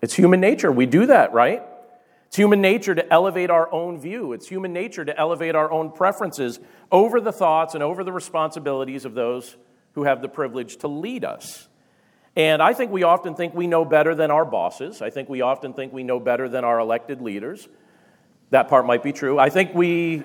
It's 0.00 0.14
human 0.14 0.40
nature. 0.40 0.72
We 0.72 0.86
do 0.86 1.06
that, 1.06 1.32
right? 1.32 1.62
It's 2.26 2.36
human 2.36 2.62
nature 2.62 2.94
to 2.94 3.12
elevate 3.12 3.50
our 3.50 3.70
own 3.70 4.00
view. 4.00 4.32
It's 4.32 4.48
human 4.48 4.72
nature 4.72 5.04
to 5.04 5.16
elevate 5.18 5.54
our 5.54 5.70
own 5.70 5.92
preferences 5.92 6.58
over 6.90 7.20
the 7.20 7.32
thoughts 7.32 7.74
and 7.74 7.82
over 7.82 8.02
the 8.02 8.12
responsibilities 8.12 9.04
of 9.04 9.12
those 9.12 9.56
who 9.92 10.04
have 10.04 10.22
the 10.22 10.28
privilege 10.28 10.78
to 10.78 10.88
lead 10.88 11.24
us. 11.24 11.68
And 12.34 12.62
I 12.62 12.72
think 12.72 12.90
we 12.90 13.02
often 13.02 13.34
think 13.34 13.54
we 13.54 13.66
know 13.66 13.84
better 13.84 14.14
than 14.14 14.30
our 14.30 14.44
bosses. 14.44 15.02
I 15.02 15.10
think 15.10 15.28
we 15.28 15.42
often 15.42 15.74
think 15.74 15.92
we 15.92 16.02
know 16.02 16.18
better 16.18 16.48
than 16.48 16.64
our 16.64 16.78
elected 16.78 17.20
leaders. 17.20 17.68
That 18.50 18.68
part 18.68 18.86
might 18.86 19.02
be 19.02 19.12
true. 19.12 19.38
I 19.38 19.50
think 19.50 19.74
we, 19.74 20.22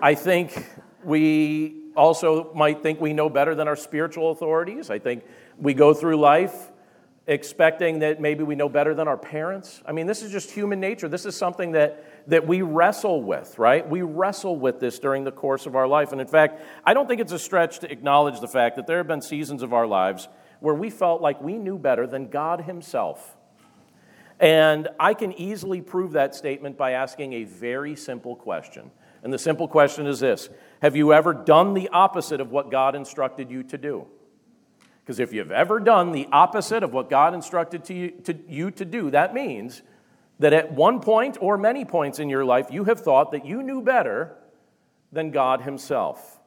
I 0.00 0.14
think 0.14 0.66
we 1.04 1.82
also 1.96 2.52
might 2.54 2.82
think 2.82 3.00
we 3.00 3.12
know 3.12 3.28
better 3.28 3.54
than 3.54 3.68
our 3.68 3.76
spiritual 3.76 4.30
authorities. 4.30 4.88
I 4.90 4.98
think 4.98 5.24
we 5.58 5.74
go 5.74 5.92
through 5.92 6.16
life 6.16 6.70
expecting 7.26 8.00
that 8.00 8.20
maybe 8.20 8.42
we 8.42 8.54
know 8.54 8.68
better 8.68 8.94
than 8.94 9.08
our 9.08 9.16
parents. 9.16 9.82
I 9.86 9.92
mean, 9.92 10.06
this 10.06 10.22
is 10.22 10.30
just 10.30 10.50
human 10.50 10.78
nature. 10.80 11.08
This 11.08 11.24
is 11.24 11.34
something 11.36 11.72
that, 11.72 12.04
that 12.28 12.46
we 12.46 12.60
wrestle 12.62 13.22
with, 13.22 13.58
right? 13.58 13.86
We 13.88 14.02
wrestle 14.02 14.56
with 14.56 14.78
this 14.80 14.98
during 14.98 15.24
the 15.24 15.32
course 15.32 15.64
of 15.64 15.74
our 15.74 15.86
life. 15.86 16.12
And 16.12 16.20
in 16.20 16.26
fact, 16.26 16.60
I 16.84 16.92
don't 16.92 17.06
think 17.06 17.20
it's 17.20 17.32
a 17.32 17.38
stretch 17.38 17.78
to 17.80 17.90
acknowledge 17.90 18.40
the 18.40 18.48
fact 18.48 18.76
that 18.76 18.86
there 18.86 18.98
have 18.98 19.08
been 19.08 19.22
seasons 19.22 19.62
of 19.62 19.72
our 19.72 19.86
lives 19.86 20.28
where 20.64 20.74
we 20.74 20.88
felt 20.88 21.20
like 21.20 21.42
we 21.42 21.58
knew 21.58 21.76
better 21.76 22.06
than 22.06 22.26
God 22.28 22.62
Himself. 22.62 23.36
And 24.40 24.88
I 24.98 25.12
can 25.12 25.32
easily 25.34 25.82
prove 25.82 26.12
that 26.12 26.34
statement 26.34 26.78
by 26.78 26.92
asking 26.92 27.34
a 27.34 27.44
very 27.44 27.94
simple 27.94 28.34
question. 28.34 28.90
And 29.22 29.30
the 29.30 29.38
simple 29.38 29.68
question 29.68 30.06
is 30.06 30.20
this 30.20 30.48
Have 30.80 30.96
you 30.96 31.12
ever 31.12 31.34
done 31.34 31.74
the 31.74 31.90
opposite 31.90 32.40
of 32.40 32.50
what 32.50 32.70
God 32.70 32.94
instructed 32.94 33.50
you 33.50 33.62
to 33.64 33.76
do? 33.76 34.06
Because 35.04 35.20
if 35.20 35.34
you've 35.34 35.52
ever 35.52 35.80
done 35.80 36.12
the 36.12 36.28
opposite 36.32 36.82
of 36.82 36.94
what 36.94 37.10
God 37.10 37.34
instructed 37.34 37.84
to 37.84 37.94
you, 37.94 38.10
to 38.24 38.34
you 38.48 38.70
to 38.70 38.86
do, 38.86 39.10
that 39.10 39.34
means 39.34 39.82
that 40.38 40.54
at 40.54 40.72
one 40.72 40.98
point 40.98 41.36
or 41.42 41.58
many 41.58 41.84
points 41.84 42.18
in 42.18 42.30
your 42.30 42.44
life, 42.46 42.68
you 42.70 42.84
have 42.84 43.00
thought 43.00 43.32
that 43.32 43.44
you 43.44 43.62
knew 43.62 43.82
better 43.82 44.34
than 45.12 45.30
God 45.30 45.60
Himself. 45.60 46.40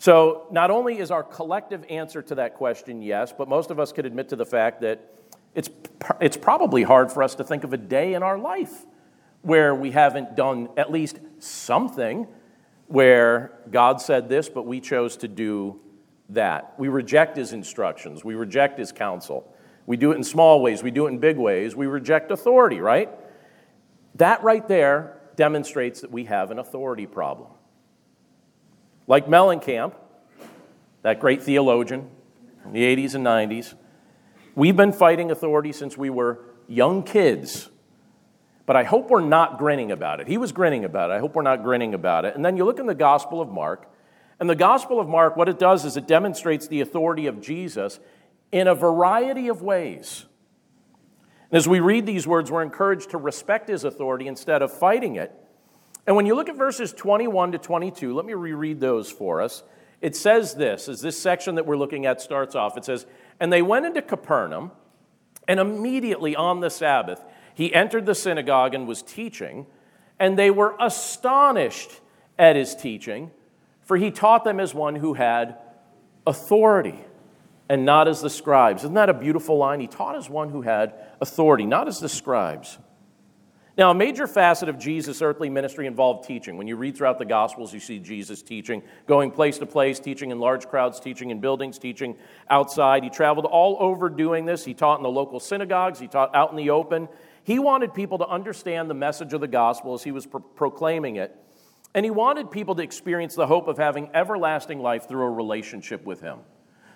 So, 0.00 0.46
not 0.50 0.70
only 0.70 0.98
is 0.98 1.10
our 1.10 1.22
collective 1.22 1.84
answer 1.90 2.22
to 2.22 2.34
that 2.36 2.54
question 2.54 3.02
yes, 3.02 3.34
but 3.36 3.50
most 3.50 3.70
of 3.70 3.78
us 3.78 3.92
could 3.92 4.06
admit 4.06 4.30
to 4.30 4.36
the 4.36 4.46
fact 4.46 4.80
that 4.80 4.98
it's, 5.54 5.68
it's 6.22 6.38
probably 6.38 6.82
hard 6.82 7.12
for 7.12 7.22
us 7.22 7.34
to 7.34 7.44
think 7.44 7.64
of 7.64 7.74
a 7.74 7.76
day 7.76 8.14
in 8.14 8.22
our 8.22 8.38
life 8.38 8.86
where 9.42 9.74
we 9.74 9.90
haven't 9.90 10.36
done 10.36 10.70
at 10.78 10.90
least 10.90 11.18
something 11.38 12.26
where 12.86 13.52
God 13.70 14.00
said 14.00 14.30
this, 14.30 14.48
but 14.48 14.64
we 14.64 14.80
chose 14.80 15.18
to 15.18 15.28
do 15.28 15.78
that. 16.30 16.72
We 16.78 16.88
reject 16.88 17.36
his 17.36 17.52
instructions, 17.52 18.24
we 18.24 18.34
reject 18.34 18.78
his 18.78 18.92
counsel. 18.92 19.54
We 19.84 19.98
do 19.98 20.12
it 20.12 20.16
in 20.16 20.24
small 20.24 20.62
ways, 20.62 20.82
we 20.82 20.90
do 20.90 21.08
it 21.08 21.10
in 21.10 21.18
big 21.18 21.36
ways. 21.36 21.76
We 21.76 21.86
reject 21.86 22.30
authority, 22.30 22.80
right? 22.80 23.10
That 24.14 24.42
right 24.42 24.66
there 24.66 25.20
demonstrates 25.36 26.00
that 26.00 26.10
we 26.10 26.24
have 26.24 26.50
an 26.50 26.58
authority 26.58 27.04
problem. 27.04 27.50
Like 29.10 29.26
Mellencamp, 29.26 29.94
that 31.02 31.18
great 31.18 31.42
theologian 31.42 32.08
in 32.64 32.72
the 32.72 32.84
80s 32.84 33.16
and 33.16 33.26
90s, 33.26 33.74
we've 34.54 34.76
been 34.76 34.92
fighting 34.92 35.32
authority 35.32 35.72
since 35.72 35.98
we 35.98 36.10
were 36.10 36.44
young 36.68 37.02
kids. 37.02 37.68
But 38.66 38.76
I 38.76 38.84
hope 38.84 39.10
we're 39.10 39.20
not 39.20 39.58
grinning 39.58 39.90
about 39.90 40.20
it. 40.20 40.28
He 40.28 40.38
was 40.38 40.52
grinning 40.52 40.84
about 40.84 41.10
it. 41.10 41.14
I 41.14 41.18
hope 41.18 41.34
we're 41.34 41.42
not 41.42 41.64
grinning 41.64 41.92
about 41.92 42.24
it. 42.24 42.36
And 42.36 42.44
then 42.44 42.56
you 42.56 42.64
look 42.64 42.78
in 42.78 42.86
the 42.86 42.94
Gospel 42.94 43.40
of 43.40 43.48
Mark, 43.48 43.90
and 44.38 44.48
the 44.48 44.54
Gospel 44.54 45.00
of 45.00 45.08
Mark, 45.08 45.36
what 45.36 45.48
it 45.48 45.58
does 45.58 45.84
is 45.84 45.96
it 45.96 46.06
demonstrates 46.06 46.68
the 46.68 46.80
authority 46.80 47.26
of 47.26 47.40
Jesus 47.40 47.98
in 48.52 48.68
a 48.68 48.76
variety 48.76 49.48
of 49.48 49.60
ways. 49.60 50.26
And 51.50 51.58
as 51.58 51.66
we 51.66 51.80
read 51.80 52.06
these 52.06 52.28
words, 52.28 52.48
we're 52.48 52.62
encouraged 52.62 53.10
to 53.10 53.18
respect 53.18 53.70
his 53.70 53.82
authority 53.82 54.28
instead 54.28 54.62
of 54.62 54.72
fighting 54.72 55.16
it. 55.16 55.32
And 56.06 56.16
when 56.16 56.26
you 56.26 56.34
look 56.34 56.48
at 56.48 56.56
verses 56.56 56.92
21 56.92 57.52
to 57.52 57.58
22, 57.58 58.14
let 58.14 58.24
me 58.24 58.34
reread 58.34 58.80
those 58.80 59.10
for 59.10 59.40
us. 59.40 59.62
It 60.00 60.16
says 60.16 60.54
this, 60.54 60.88
as 60.88 61.02
this 61.02 61.20
section 61.20 61.56
that 61.56 61.66
we're 61.66 61.76
looking 61.76 62.06
at 62.06 62.20
starts 62.20 62.54
off, 62.54 62.76
it 62.76 62.84
says, 62.84 63.06
And 63.38 63.52
they 63.52 63.62
went 63.62 63.86
into 63.86 64.00
Capernaum, 64.00 64.72
and 65.46 65.60
immediately 65.60 66.34
on 66.34 66.60
the 66.60 66.70
Sabbath, 66.70 67.22
he 67.54 67.74
entered 67.74 68.06
the 68.06 68.14
synagogue 68.14 68.74
and 68.74 68.88
was 68.88 69.02
teaching, 69.02 69.66
and 70.18 70.38
they 70.38 70.50
were 70.50 70.74
astonished 70.80 72.00
at 72.38 72.56
his 72.56 72.74
teaching, 72.74 73.30
for 73.82 73.96
he 73.96 74.10
taught 74.10 74.44
them 74.44 74.58
as 74.60 74.74
one 74.74 74.96
who 74.96 75.14
had 75.14 75.58
authority 76.26 77.04
and 77.68 77.84
not 77.84 78.08
as 78.08 78.20
the 78.20 78.30
scribes. 78.30 78.82
Isn't 78.82 78.94
that 78.94 79.10
a 79.10 79.14
beautiful 79.14 79.58
line? 79.58 79.80
He 79.80 79.86
taught 79.86 80.16
as 80.16 80.30
one 80.30 80.48
who 80.48 80.62
had 80.62 80.94
authority, 81.20 81.66
not 81.66 81.88
as 81.88 82.00
the 82.00 82.08
scribes. 82.08 82.78
Now, 83.78 83.90
a 83.90 83.94
major 83.94 84.26
facet 84.26 84.68
of 84.68 84.78
Jesus' 84.78 85.22
earthly 85.22 85.48
ministry 85.48 85.86
involved 85.86 86.26
teaching. 86.26 86.58
When 86.58 86.66
you 86.66 86.76
read 86.76 86.96
throughout 86.96 87.18
the 87.18 87.24
Gospels, 87.24 87.72
you 87.72 87.80
see 87.80 87.98
Jesus 87.98 88.42
teaching, 88.42 88.82
going 89.06 89.30
place 89.30 89.58
to 89.58 89.66
place, 89.66 90.00
teaching 90.00 90.32
in 90.32 90.40
large 90.40 90.66
crowds, 90.66 90.98
teaching 90.98 91.30
in 91.30 91.40
buildings, 91.40 91.78
teaching 91.78 92.16
outside. 92.50 93.04
He 93.04 93.10
traveled 93.10 93.46
all 93.46 93.76
over 93.78 94.08
doing 94.08 94.44
this. 94.44 94.64
He 94.64 94.74
taught 94.74 94.98
in 94.98 95.02
the 95.04 95.10
local 95.10 95.38
synagogues, 95.38 96.00
he 96.00 96.08
taught 96.08 96.34
out 96.34 96.50
in 96.50 96.56
the 96.56 96.70
open. 96.70 97.08
He 97.44 97.58
wanted 97.58 97.94
people 97.94 98.18
to 98.18 98.26
understand 98.26 98.90
the 98.90 98.94
message 98.94 99.32
of 99.32 99.40
the 99.40 99.48
gospel 99.48 99.94
as 99.94 100.02
he 100.02 100.12
was 100.12 100.26
pro- 100.26 100.40
proclaiming 100.40 101.16
it. 101.16 101.34
And 101.94 102.04
he 102.04 102.10
wanted 102.10 102.50
people 102.50 102.74
to 102.74 102.82
experience 102.82 103.34
the 103.34 103.46
hope 103.46 103.66
of 103.66 103.78
having 103.78 104.10
everlasting 104.14 104.80
life 104.80 105.08
through 105.08 105.24
a 105.24 105.30
relationship 105.30 106.04
with 106.04 106.20
him. 106.20 106.40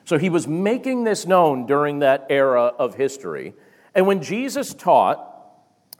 So 0.04 0.18
he 0.18 0.28
was 0.28 0.46
making 0.46 1.04
this 1.04 1.26
known 1.26 1.66
during 1.66 2.00
that 2.00 2.26
era 2.28 2.66
of 2.66 2.94
history. 2.94 3.54
And 3.94 4.06
when 4.06 4.22
Jesus 4.22 4.74
taught, 4.74 5.33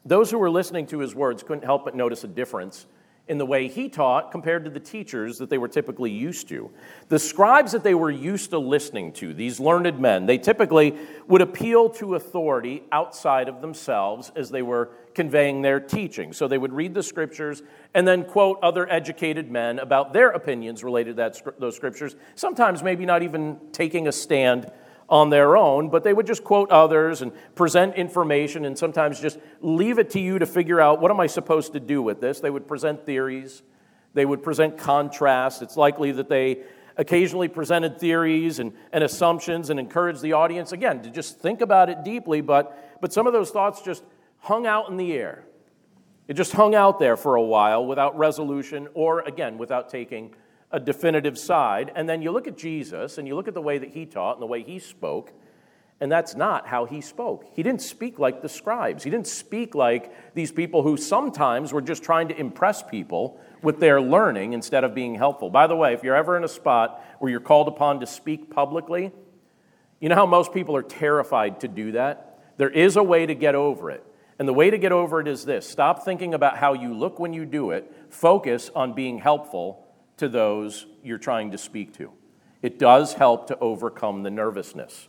those 0.04 0.30
who 0.30 0.38
were 0.38 0.50
listening 0.50 0.86
to 0.88 0.98
his 0.98 1.14
words 1.14 1.42
couldn't 1.42 1.64
help 1.64 1.84
but 1.84 1.94
notice 1.94 2.24
a 2.24 2.28
difference 2.28 2.86
in 3.26 3.38
the 3.38 3.46
way 3.46 3.68
he 3.68 3.88
taught 3.88 4.30
compared 4.30 4.64
to 4.64 4.70
the 4.70 4.80
teachers 4.80 5.38
that 5.38 5.48
they 5.48 5.56
were 5.56 5.68
typically 5.68 6.10
used 6.10 6.46
to. 6.48 6.70
The 7.08 7.18
scribes 7.18 7.72
that 7.72 7.82
they 7.82 7.94
were 7.94 8.10
used 8.10 8.50
to 8.50 8.58
listening 8.58 9.12
to, 9.14 9.32
these 9.32 9.58
learned 9.58 9.98
men, 9.98 10.26
they 10.26 10.36
typically 10.36 10.94
would 11.26 11.40
appeal 11.40 11.88
to 11.90 12.16
authority 12.16 12.82
outside 12.92 13.48
of 13.48 13.62
themselves 13.62 14.30
as 14.36 14.50
they 14.50 14.60
were 14.60 14.90
conveying 15.14 15.62
their 15.62 15.80
teaching. 15.80 16.34
So 16.34 16.48
they 16.48 16.58
would 16.58 16.72
read 16.72 16.92
the 16.92 17.02
scriptures 17.02 17.62
and 17.94 18.06
then 18.06 18.24
quote 18.24 18.58
other 18.62 18.90
educated 18.90 19.50
men 19.50 19.78
about 19.78 20.12
their 20.12 20.30
opinions 20.30 20.84
related 20.84 21.16
to 21.16 21.22
that, 21.22 21.58
those 21.58 21.76
scriptures, 21.76 22.16
sometimes 22.34 22.82
maybe 22.82 23.06
not 23.06 23.22
even 23.22 23.58
taking 23.72 24.06
a 24.06 24.12
stand 24.12 24.70
on 25.08 25.30
their 25.30 25.56
own, 25.56 25.90
but 25.90 26.02
they 26.02 26.12
would 26.12 26.26
just 26.26 26.44
quote 26.44 26.70
others 26.70 27.22
and 27.22 27.32
present 27.54 27.94
information 27.96 28.64
and 28.64 28.76
sometimes 28.76 29.20
just 29.20 29.38
leave 29.60 29.98
it 29.98 30.10
to 30.10 30.20
you 30.20 30.38
to 30.38 30.46
figure 30.46 30.80
out 30.80 31.00
what 31.00 31.10
am 31.10 31.20
I 31.20 31.26
supposed 31.26 31.72
to 31.74 31.80
do 31.80 32.02
with 32.02 32.20
this. 32.20 32.40
They 32.40 32.50
would 32.50 32.66
present 32.66 33.04
theories, 33.04 33.62
they 34.14 34.24
would 34.24 34.42
present 34.42 34.78
contrasts. 34.78 35.62
It's 35.62 35.76
likely 35.76 36.12
that 36.12 36.28
they 36.28 36.62
occasionally 36.96 37.48
presented 37.48 37.98
theories 37.98 38.60
and, 38.60 38.72
and 38.92 39.02
assumptions 39.02 39.70
and 39.70 39.80
encouraged 39.80 40.22
the 40.22 40.32
audience, 40.32 40.72
again, 40.72 41.02
to 41.02 41.10
just 41.10 41.38
think 41.40 41.60
about 41.60 41.90
it 41.90 42.04
deeply, 42.04 42.40
but, 42.40 42.98
but 43.00 43.12
some 43.12 43.26
of 43.26 43.32
those 43.32 43.50
thoughts 43.50 43.82
just 43.82 44.04
hung 44.38 44.66
out 44.66 44.88
in 44.88 44.96
the 44.96 45.12
air. 45.12 45.44
It 46.28 46.34
just 46.34 46.52
hung 46.52 46.74
out 46.74 46.98
there 46.98 47.16
for 47.16 47.34
a 47.34 47.42
while 47.42 47.84
without 47.84 48.16
resolution 48.16 48.88
or, 48.94 49.20
again, 49.20 49.58
without 49.58 49.90
taking 49.90 50.34
a 50.70 50.80
definitive 50.80 51.38
side. 51.38 51.92
And 51.94 52.08
then 52.08 52.22
you 52.22 52.30
look 52.30 52.46
at 52.46 52.56
Jesus 52.56 53.18
and 53.18 53.28
you 53.28 53.34
look 53.34 53.48
at 53.48 53.54
the 53.54 53.62
way 53.62 53.78
that 53.78 53.90
he 53.90 54.06
taught 54.06 54.36
and 54.36 54.42
the 54.42 54.46
way 54.46 54.62
he 54.62 54.78
spoke, 54.78 55.32
and 56.00 56.10
that's 56.10 56.34
not 56.34 56.66
how 56.66 56.86
he 56.86 57.00
spoke. 57.00 57.46
He 57.54 57.62
didn't 57.62 57.82
speak 57.82 58.18
like 58.18 58.42
the 58.42 58.48
scribes. 58.48 59.04
He 59.04 59.10
didn't 59.10 59.28
speak 59.28 59.74
like 59.74 60.34
these 60.34 60.50
people 60.50 60.82
who 60.82 60.96
sometimes 60.96 61.72
were 61.72 61.80
just 61.80 62.02
trying 62.02 62.28
to 62.28 62.38
impress 62.38 62.82
people 62.82 63.40
with 63.62 63.78
their 63.78 64.00
learning 64.00 64.52
instead 64.52 64.84
of 64.84 64.94
being 64.94 65.14
helpful. 65.14 65.50
By 65.50 65.66
the 65.66 65.76
way, 65.76 65.94
if 65.94 66.02
you're 66.02 66.16
ever 66.16 66.36
in 66.36 66.44
a 66.44 66.48
spot 66.48 67.02
where 67.20 67.30
you're 67.30 67.40
called 67.40 67.68
upon 67.68 68.00
to 68.00 68.06
speak 68.06 68.50
publicly, 68.50 69.12
you 70.00 70.08
know 70.08 70.16
how 70.16 70.26
most 70.26 70.52
people 70.52 70.76
are 70.76 70.82
terrified 70.82 71.60
to 71.60 71.68
do 71.68 71.92
that? 71.92 72.38
There 72.56 72.70
is 72.70 72.96
a 72.96 73.02
way 73.02 73.24
to 73.24 73.34
get 73.34 73.54
over 73.54 73.90
it. 73.90 74.04
And 74.38 74.48
the 74.48 74.52
way 74.52 74.68
to 74.70 74.78
get 74.78 74.90
over 74.90 75.20
it 75.20 75.28
is 75.28 75.44
this 75.44 75.68
stop 75.68 76.04
thinking 76.04 76.34
about 76.34 76.58
how 76.58 76.72
you 76.72 76.92
look 76.92 77.18
when 77.18 77.32
you 77.32 77.46
do 77.46 77.70
it, 77.70 77.90
focus 78.10 78.70
on 78.74 78.92
being 78.92 79.18
helpful 79.18 79.83
to 80.16 80.28
those 80.28 80.86
you're 81.02 81.18
trying 81.18 81.50
to 81.50 81.58
speak 81.58 81.92
to. 81.98 82.12
It 82.62 82.78
does 82.78 83.14
help 83.14 83.48
to 83.48 83.58
overcome 83.58 84.22
the 84.22 84.30
nervousness. 84.30 85.08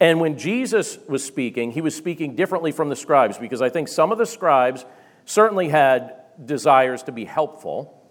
And 0.00 0.18
when 0.18 0.38
Jesus 0.38 0.98
was 1.08 1.22
speaking, 1.22 1.72
he 1.72 1.82
was 1.82 1.94
speaking 1.94 2.34
differently 2.34 2.72
from 2.72 2.88
the 2.88 2.96
scribes 2.96 3.36
because 3.36 3.60
I 3.60 3.68
think 3.68 3.88
some 3.88 4.12
of 4.12 4.18
the 4.18 4.24
scribes 4.24 4.86
certainly 5.26 5.68
had 5.68 6.14
desires 6.42 7.02
to 7.04 7.12
be 7.12 7.26
helpful, 7.26 8.02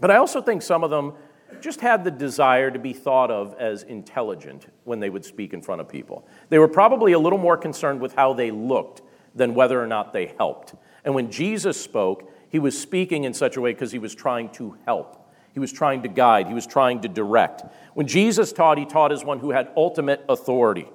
but 0.00 0.10
I 0.10 0.16
also 0.16 0.40
think 0.40 0.62
some 0.62 0.84
of 0.84 0.90
them 0.90 1.14
just 1.60 1.80
had 1.80 2.04
the 2.04 2.10
desire 2.10 2.70
to 2.70 2.78
be 2.78 2.92
thought 2.92 3.30
of 3.30 3.54
as 3.58 3.82
intelligent 3.82 4.66
when 4.84 5.00
they 5.00 5.10
would 5.10 5.24
speak 5.24 5.52
in 5.52 5.60
front 5.60 5.80
of 5.80 5.88
people. 5.88 6.26
They 6.50 6.58
were 6.58 6.68
probably 6.68 7.12
a 7.12 7.18
little 7.18 7.38
more 7.38 7.56
concerned 7.56 8.00
with 8.00 8.14
how 8.14 8.32
they 8.32 8.50
looked 8.50 9.02
than 9.34 9.54
whether 9.54 9.82
or 9.82 9.86
not 9.86 10.12
they 10.12 10.34
helped. 10.38 10.74
And 11.04 11.14
when 11.14 11.30
Jesus 11.30 11.80
spoke, 11.80 12.30
he 12.48 12.58
was 12.58 12.80
speaking 12.80 13.24
in 13.24 13.34
such 13.34 13.56
a 13.56 13.60
way 13.60 13.72
because 13.72 13.92
he 13.92 13.98
was 13.98 14.14
trying 14.14 14.50
to 14.50 14.76
help. 14.86 15.23
He 15.54 15.60
was 15.60 15.72
trying 15.72 16.02
to 16.02 16.08
guide, 16.08 16.48
he 16.48 16.54
was 16.54 16.66
trying 16.66 17.00
to 17.02 17.08
direct. 17.08 17.62
When 17.94 18.06
Jesus 18.06 18.52
taught, 18.52 18.76
he 18.76 18.84
taught 18.84 19.12
as 19.12 19.24
one 19.24 19.38
who 19.38 19.52
had 19.52 19.70
ultimate 19.76 20.24
authority. 20.28 20.88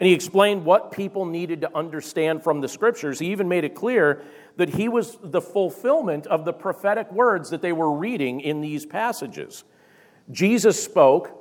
And 0.00 0.06
he 0.06 0.14
explained 0.14 0.64
what 0.64 0.92
people 0.92 1.26
needed 1.26 1.62
to 1.62 1.76
understand 1.76 2.44
from 2.44 2.60
the 2.60 2.68
scriptures. 2.68 3.18
He 3.18 3.32
even 3.32 3.48
made 3.48 3.64
it 3.64 3.74
clear 3.74 4.22
that 4.56 4.68
he 4.70 4.88
was 4.88 5.18
the 5.20 5.40
fulfillment 5.40 6.28
of 6.28 6.44
the 6.44 6.52
prophetic 6.52 7.10
words 7.10 7.50
that 7.50 7.60
they 7.60 7.72
were 7.72 7.92
reading 7.92 8.40
in 8.40 8.60
these 8.60 8.86
passages. 8.86 9.64
Jesus 10.30 10.80
spoke 10.82 11.34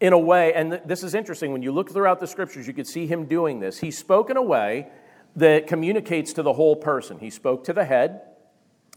in 0.00 0.12
a 0.12 0.18
way, 0.18 0.52
and 0.54 0.80
this 0.84 1.02
is 1.02 1.14
interesting, 1.14 1.52
when 1.52 1.62
you 1.62 1.72
look 1.72 1.90
throughout 1.90 2.20
the 2.20 2.26
scriptures, 2.26 2.66
you 2.66 2.72
could 2.72 2.86
see 2.86 3.06
him 3.06 3.26
doing 3.26 3.58
this. 3.58 3.78
He 3.78 3.90
spoke 3.90 4.30
in 4.30 4.36
a 4.36 4.42
way 4.42 4.88
that 5.34 5.66
communicates 5.66 6.32
to 6.34 6.42
the 6.42 6.52
whole 6.52 6.76
person. 6.76 7.18
He 7.18 7.30
spoke 7.30 7.64
to 7.64 7.72
the 7.72 7.84
head, 7.84 8.20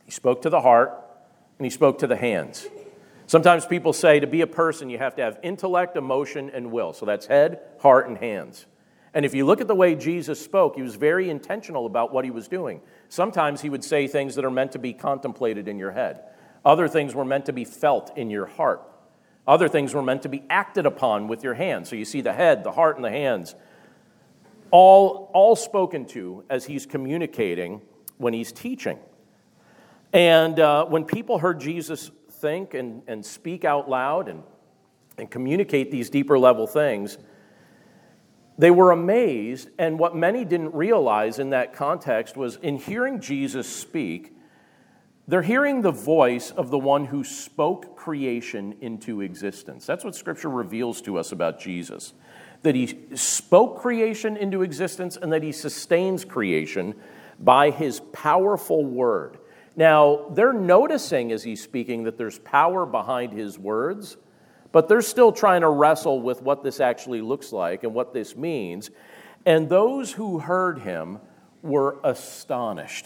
he 0.05 0.11
spoke 0.11 0.41
to 0.43 0.49
the 0.49 0.61
heart, 0.61 1.04
and 1.57 1.65
he 1.65 1.69
spoke 1.69 1.99
to 1.99 2.07
the 2.07 2.15
hands. 2.15 2.67
Sometimes 3.27 3.65
people 3.65 3.93
say 3.93 4.19
to 4.19 4.27
be 4.27 4.41
a 4.41 4.47
person, 4.47 4.89
you 4.89 4.97
have 4.99 5.15
to 5.15 5.23
have 5.23 5.39
intellect, 5.41 5.97
emotion, 5.97 6.51
and 6.53 6.71
will. 6.71 6.93
So 6.93 7.05
that's 7.05 7.25
head, 7.25 7.61
heart, 7.79 8.07
and 8.07 8.17
hands. 8.17 8.65
And 9.15 9.25
if 9.25 9.33
you 9.33 9.45
look 9.45 9.61
at 9.61 9.67
the 9.67 9.75
way 9.75 9.95
Jesus 9.95 10.43
spoke, 10.43 10.75
he 10.75 10.81
was 10.81 10.95
very 10.95 11.29
intentional 11.29 11.85
about 11.85 12.13
what 12.13 12.25
he 12.25 12.31
was 12.31 12.47
doing. 12.47 12.81
Sometimes 13.07 13.61
he 13.61 13.69
would 13.69 13.83
say 13.83 14.07
things 14.07 14.35
that 14.35 14.45
are 14.45 14.51
meant 14.51 14.73
to 14.73 14.79
be 14.79 14.93
contemplated 14.93 15.67
in 15.67 15.79
your 15.79 15.91
head, 15.91 16.21
other 16.63 16.87
things 16.87 17.15
were 17.15 17.25
meant 17.25 17.45
to 17.45 17.53
be 17.53 17.63
felt 17.63 18.15
in 18.17 18.29
your 18.29 18.45
heart, 18.45 18.81
other 19.47 19.69
things 19.69 19.93
were 19.93 20.01
meant 20.01 20.23
to 20.23 20.29
be 20.29 20.43
acted 20.49 20.85
upon 20.85 21.27
with 21.27 21.43
your 21.43 21.53
hands. 21.53 21.89
So 21.89 21.95
you 21.95 22.05
see 22.05 22.21
the 22.21 22.33
head, 22.33 22.63
the 22.63 22.73
heart, 22.73 22.97
and 22.97 23.05
the 23.05 23.11
hands, 23.11 23.55
all, 24.69 25.31
all 25.33 25.55
spoken 25.55 26.05
to 26.07 26.43
as 26.49 26.65
he's 26.65 26.85
communicating 26.85 27.81
when 28.17 28.33
he's 28.33 28.51
teaching. 28.51 28.99
And 30.15 30.61
uh, 30.61 30.85
when 30.85 31.03
people 31.03 31.39
heard 31.39 31.59
Jesus 31.59 32.09
think 32.31 32.73
and, 32.73 33.03
and 33.05 33.25
speak 33.25 33.65
out 33.65 33.89
loud 33.89 34.29
and, 34.29 34.43
and 35.17 35.29
communicate 35.29 35.91
these 35.91 36.09
deeper 36.09 36.39
level 36.39 36.67
things, 36.67 37.17
they 38.57 38.71
were 38.71 38.91
amazed. 38.91 39.71
And 39.77 39.99
what 39.99 40.15
many 40.15 40.45
didn't 40.45 40.73
realize 40.73 41.37
in 41.37 41.49
that 41.49 41.73
context 41.73 42.37
was 42.37 42.55
in 42.55 42.77
hearing 42.77 43.19
Jesus 43.19 43.67
speak, 43.67 44.31
they're 45.27 45.41
hearing 45.41 45.81
the 45.81 45.91
voice 45.91 46.49
of 46.49 46.69
the 46.69 46.79
one 46.79 47.03
who 47.03 47.25
spoke 47.25 47.97
creation 47.97 48.73
into 48.79 49.19
existence. 49.19 49.85
That's 49.85 50.05
what 50.05 50.15
Scripture 50.15 50.49
reveals 50.49 51.01
to 51.01 51.17
us 51.17 51.33
about 51.33 51.59
Jesus 51.59 52.13
that 52.61 52.73
he 52.73 52.97
spoke 53.15 53.79
creation 53.81 54.37
into 54.37 54.63
existence 54.63 55.17
and 55.21 55.31
that 55.33 55.43
he 55.43 55.51
sustains 55.51 56.23
creation 56.23 56.95
by 57.37 57.69
his 57.69 57.99
powerful 58.13 58.83
word. 58.83 59.39
Now, 59.75 60.27
they're 60.31 60.53
noticing 60.53 61.31
as 61.31 61.43
he's 61.43 61.61
speaking 61.61 62.03
that 62.03 62.17
there's 62.17 62.39
power 62.39 62.85
behind 62.85 63.33
his 63.33 63.59
words, 63.59 64.17
but 64.71 64.87
they're 64.87 65.01
still 65.01 65.31
trying 65.31 65.61
to 65.61 65.69
wrestle 65.69 66.21
with 66.21 66.41
what 66.41 66.63
this 66.63 66.79
actually 66.79 67.21
looks 67.21 67.51
like 67.51 67.83
and 67.83 67.93
what 67.93 68.13
this 68.13 68.35
means. 68.35 68.89
And 69.45 69.69
those 69.69 70.11
who 70.13 70.39
heard 70.39 70.79
him 70.79 71.19
were 71.61 71.97
astonished. 72.03 73.05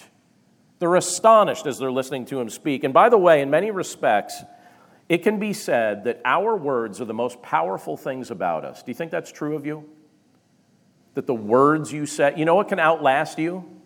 They're 0.80 0.96
astonished 0.96 1.66
as 1.66 1.78
they're 1.80 1.92
listening 1.92 2.26
to 2.26 2.40
him 2.40 2.50
speak. 2.50 2.84
And 2.84 2.94
by 2.94 3.10
the 3.10 3.18
way, 3.18 3.42
in 3.42 3.50
many 3.50 3.72
respects, 3.72 4.42
it 5.10 5.24
can 5.24 5.40
be 5.40 5.54
said 5.54 6.04
that 6.04 6.22
our 6.24 6.56
words 6.56 7.02
are 7.02 7.06
the 7.06 7.14
most 7.14 7.42
powerful 7.42 7.98
things 7.98 8.32
about 8.32 8.64
us. 8.64 8.84
Do 8.84 8.92
you 8.92 8.96
think 8.96 9.12
that's 9.12 9.32
true 9.32 9.56
of 9.56 9.66
you? 9.66 9.90
That 11.16 11.26
the 11.26 11.34
words 11.34 11.92
you 11.92 12.06
say, 12.06 12.34
you 12.38 12.46
know 12.46 12.56
what 12.56 12.68
can 12.70 12.80
outlast 12.80 13.40
you? 13.40 13.79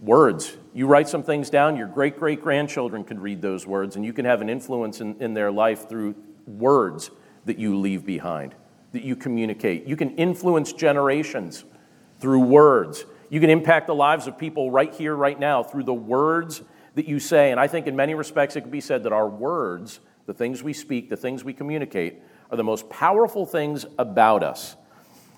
Words. 0.00 0.56
You 0.72 0.86
write 0.86 1.08
some 1.08 1.22
things 1.22 1.50
down, 1.50 1.76
your 1.76 1.86
great 1.86 2.18
great 2.18 2.40
grandchildren 2.40 3.04
can 3.04 3.20
read 3.20 3.42
those 3.42 3.66
words, 3.66 3.96
and 3.96 4.04
you 4.04 4.14
can 4.14 4.24
have 4.24 4.40
an 4.40 4.48
influence 4.48 5.00
in, 5.00 5.20
in 5.20 5.34
their 5.34 5.52
life 5.52 5.88
through 5.88 6.14
words 6.46 7.10
that 7.44 7.58
you 7.58 7.76
leave 7.78 8.06
behind, 8.06 8.54
that 8.92 9.02
you 9.02 9.14
communicate. 9.14 9.86
You 9.86 9.96
can 9.96 10.16
influence 10.16 10.72
generations 10.72 11.64
through 12.18 12.40
words. 12.40 13.04
You 13.28 13.40
can 13.40 13.50
impact 13.50 13.86
the 13.86 13.94
lives 13.94 14.26
of 14.26 14.38
people 14.38 14.70
right 14.70 14.92
here, 14.92 15.14
right 15.14 15.38
now, 15.38 15.62
through 15.62 15.84
the 15.84 15.94
words 15.94 16.62
that 16.94 17.06
you 17.06 17.20
say. 17.20 17.50
And 17.50 17.60
I 17.60 17.66
think 17.66 17.86
in 17.86 17.94
many 17.94 18.14
respects 18.14 18.56
it 18.56 18.62
could 18.62 18.70
be 18.70 18.80
said 18.80 19.04
that 19.04 19.12
our 19.12 19.28
words, 19.28 20.00
the 20.26 20.34
things 20.34 20.62
we 20.62 20.72
speak, 20.72 21.10
the 21.10 21.16
things 21.16 21.44
we 21.44 21.52
communicate, 21.52 22.22
are 22.50 22.56
the 22.56 22.64
most 22.64 22.88
powerful 22.88 23.46
things 23.46 23.84
about 23.98 24.42
us. 24.42 24.76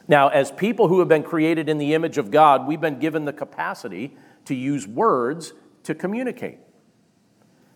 Now, 0.09 0.29
as 0.29 0.51
people 0.51 0.89
who 0.89 0.99
have 1.01 1.09
been 1.09 1.23
created 1.23 1.69
in 1.69 1.79
the 1.79 1.95
image 1.95 2.19
of 2.19 2.31
God, 2.31 2.67
we've 2.67 2.81
been 2.81 2.99
given 2.99 3.25
the 3.25 3.33
capacity 3.33 4.17
to 4.47 4.55
use 4.55 4.87
words 4.87 5.53
to 5.85 5.95
communicate. 5.95 6.59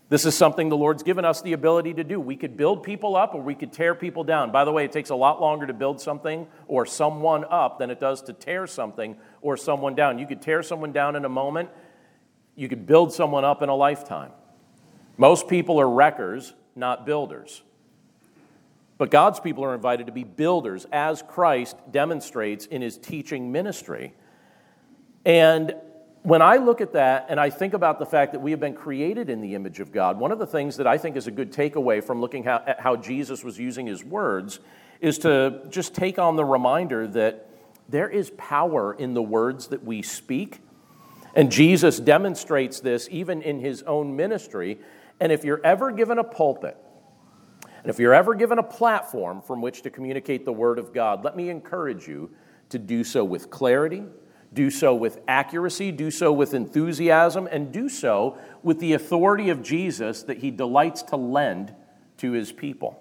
This 0.09 0.25
is 0.25 0.37
something 0.37 0.69
the 0.69 0.77
Lord's 0.77 1.03
given 1.03 1.25
us 1.25 1.43
the 1.43 1.53
ability 1.53 1.95
to 1.95 2.05
do. 2.05 2.21
We 2.21 2.37
could 2.37 2.57
build 2.57 2.85
people 2.85 3.17
up 3.17 3.35
or 3.35 3.43
we 3.43 3.57
could 3.57 3.73
tear 3.73 3.93
people 3.95 4.23
down. 4.23 4.53
By 4.53 4.65
the 4.65 4.71
way, 4.71 4.85
it 4.85 4.93
takes 4.93 5.11
a 5.11 5.17
lot 5.17 5.41
longer 5.41 5.67
to 5.67 5.73
build 5.73 6.01
something 6.01 6.47
or 6.69 6.87
someone 6.87 7.45
up 7.51 7.81
than 7.81 7.91
it 7.91 7.99
does 7.99 8.23
to 8.23 8.33
tear 8.33 8.69
something 8.69 9.17
or 9.41 9.57
someone 9.57 9.97
down. 9.97 10.21
You 10.21 10.27
could 10.27 10.41
tear 10.41 10.63
someone 10.63 10.93
down 10.93 11.17
in 11.17 11.25
a 11.25 11.29
moment, 11.29 11.71
you 12.55 12.69
could 12.69 12.87
build 12.87 13.13
someone 13.13 13.45
up 13.45 13.63
in 13.63 13.69
a 13.69 13.75
lifetime. 13.75 14.31
Most 15.17 15.49
people 15.49 15.81
are 15.81 15.89
wreckers, 15.89 16.55
not 16.77 17.05
builders. 17.05 17.63
But 18.99 19.11
God's 19.11 19.41
people 19.41 19.65
are 19.65 19.75
invited 19.75 20.07
to 20.07 20.13
be 20.13 20.25
builders, 20.25 20.87
as 20.93 21.23
Christ 21.23 21.77
demonstrates 21.91 22.65
in 22.67 22.81
his 22.81 22.97
teaching 22.97 23.53
ministry. 23.53 24.15
And 25.25 25.75
when 26.27 26.43
I 26.43 26.57
look 26.57 26.81
at 26.81 26.95
that 26.95 27.27
and 27.29 27.39
I 27.39 27.51
think 27.51 27.73
about 27.73 28.01
the 28.01 28.05
fact 28.05 28.33
that 28.33 28.41
we 28.41 28.51
have 28.51 28.59
been 28.59 28.75
created 28.75 29.31
in 29.31 29.41
the 29.41 29.55
image 29.55 29.79
of 29.79 29.93
God, 29.93 30.19
one 30.19 30.33
of 30.33 30.41
the 30.41 30.47
things 30.47 30.79
that 30.79 30.87
I 30.89 30.99
think 30.99 31.15
is 31.15 31.29
a 31.29 31.31
good 31.31 31.53
takeaway 31.53 32.03
from 32.03 32.21
looking 32.21 32.43
how, 32.43 32.65
at 32.67 32.81
how 32.81 32.97
Jesus 32.97 33.45
was 33.45 33.61
using 33.61 33.87
his 33.87 34.03
words 34.03 34.59
is 35.01 35.19
to 35.19 35.63
just 35.69 35.95
take 35.95 36.19
on 36.19 36.35
the 36.35 36.45
reminder 36.45 37.07
that 37.07 37.49
there 37.89 38.09
is 38.09 38.31
power 38.31 38.93
in 38.93 39.15
the 39.15 39.23
words 39.23 39.69
that 39.69 39.85
we 39.85 40.03
speak. 40.03 40.59
And 41.37 41.53
Jesus 41.53 42.01
demonstrates 42.01 42.81
this 42.81 43.07
even 43.13 43.41
in 43.41 43.61
his 43.61 43.85
own 43.85 44.17
ministry. 44.17 44.81
And 45.21 45.31
if 45.31 45.45
you're 45.45 45.61
ever 45.63 45.93
given 45.93 46.19
a 46.19 46.25
pulpit, 46.25 46.77
and 47.63 47.87
if 47.89 48.01
you're 48.01 48.15
ever 48.15 48.35
given 48.35 48.59
a 48.59 48.65
platform 48.65 49.43
from 49.43 49.63
which 49.63 49.83
to 49.83 49.91
communicate 49.91 50.45
the 50.45 50.53
Word 50.53 50.81
of 50.81 50.93
God, 50.93 51.23
let 51.23 51.37
me 51.37 51.51
encourage 51.51 52.09
you 52.09 52.33
to 52.71 52.81
do 52.81 53.05
so 53.05 53.25
with 53.25 53.49
clarity 53.49 54.03
do 54.57 54.71
so 54.71 54.95
with 54.95 55.21
accuracy, 55.29 55.93
do 55.93 56.11
so 56.11 56.33
with 56.33 56.55
enthusiasm, 56.55 57.47
and 57.53 57.71
do 57.71 57.89
so 57.89 58.39
with 58.63 58.81
the 58.81 58.95
authority 58.95 59.51
of 59.51 59.63
Jesus 59.63 60.25
that 60.25 60.39
he 60.39 60.51
delights 60.51 61.03
to 61.03 61.17
lend 61.17 61.75
to 62.17 62.33
his 62.33 62.51
people. 62.51 62.99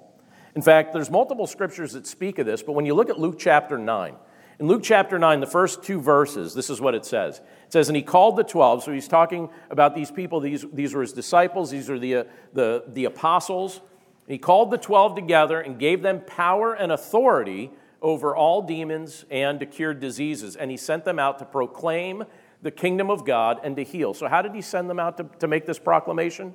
In 0.54 0.62
fact, 0.62 0.94
there's 0.94 1.10
multiple 1.10 1.48
scriptures 1.48 1.94
that 1.94 2.06
speak 2.06 2.40
of 2.40 2.46
this, 2.46 2.62
but 2.62 2.74
when 2.74 2.86
you 2.86 2.94
look 2.94 3.10
at 3.10 3.18
Luke 3.18 3.38
chapter 3.40 3.78
9, 3.78 4.16
in 4.60 4.68
Luke 4.68 4.84
chapter 4.84 5.18
9, 5.18 5.40
the 5.40 5.48
first 5.48 5.82
two 5.82 6.00
verses, 6.00 6.54
this 6.54 6.70
is 6.70 6.80
what 6.80 6.94
it 6.94 7.06
says. 7.06 7.40
It 7.40 7.74
says, 7.74 7.90
And 7.90 7.96
he 7.96 8.02
called 8.02 8.36
the 8.36 8.44
12, 8.44 8.84
so 8.84 8.92
he's 8.92 9.08
talking 9.08 9.50
about 9.70 9.96
these 9.96 10.12
people. 10.12 10.40
These, 10.42 10.66
these 10.74 10.94
were 10.94 11.02
his 11.02 11.14
disciples, 11.14 11.72
these 11.72 11.90
are 11.90 12.00
the, 12.00 12.16
uh, 12.16 12.24
the, 12.54 12.84
the 12.88 13.06
apostles. 13.06 13.82
He 14.28 14.38
called 14.38 14.72
the 14.72 14.78
12 14.78 15.16
together 15.16 15.60
and 15.60 15.80
gave 15.80 16.02
them 16.02 16.22
power 16.22 16.74
and 16.74 16.92
authority 16.92 17.72
over 18.06 18.36
all 18.36 18.62
demons 18.62 19.26
and 19.32 19.60
to 19.60 19.66
cure 19.66 19.92
diseases. 19.92 20.56
And 20.56 20.70
he 20.70 20.78
sent 20.78 21.06
them 21.06 21.18
out 21.18 21.40
to 21.40 21.46
proclaim 21.46 22.24
the 22.62 22.70
kingdom 22.70 23.10
of 23.10 23.26
God 23.26 23.60
and 23.64 23.76
to 23.78 23.84
heal. 23.84 24.14
So, 24.14 24.28
how 24.28 24.44
did 24.44 24.54
he 24.54 24.62
send 24.62 24.90
them 24.90 25.00
out 25.00 25.18
to, 25.18 25.24
to 25.40 25.48
make 25.48 25.66
this 25.66 25.80
proclamation? 25.80 26.54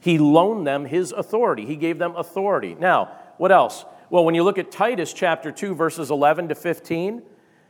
He 0.00 0.18
loaned 0.18 0.66
them 0.66 0.84
his 0.84 1.12
authority, 1.12 1.64
he 1.64 1.76
gave 1.76 1.98
them 1.98 2.14
authority. 2.14 2.76
Now, 2.78 3.10
what 3.38 3.50
else? 3.50 3.86
Well, 4.10 4.24
when 4.24 4.34
you 4.34 4.42
look 4.42 4.58
at 4.58 4.70
Titus 4.70 5.14
chapter 5.14 5.50
2, 5.50 5.74
verses 5.74 6.10
11 6.10 6.48
to 6.48 6.54
15, 6.54 7.22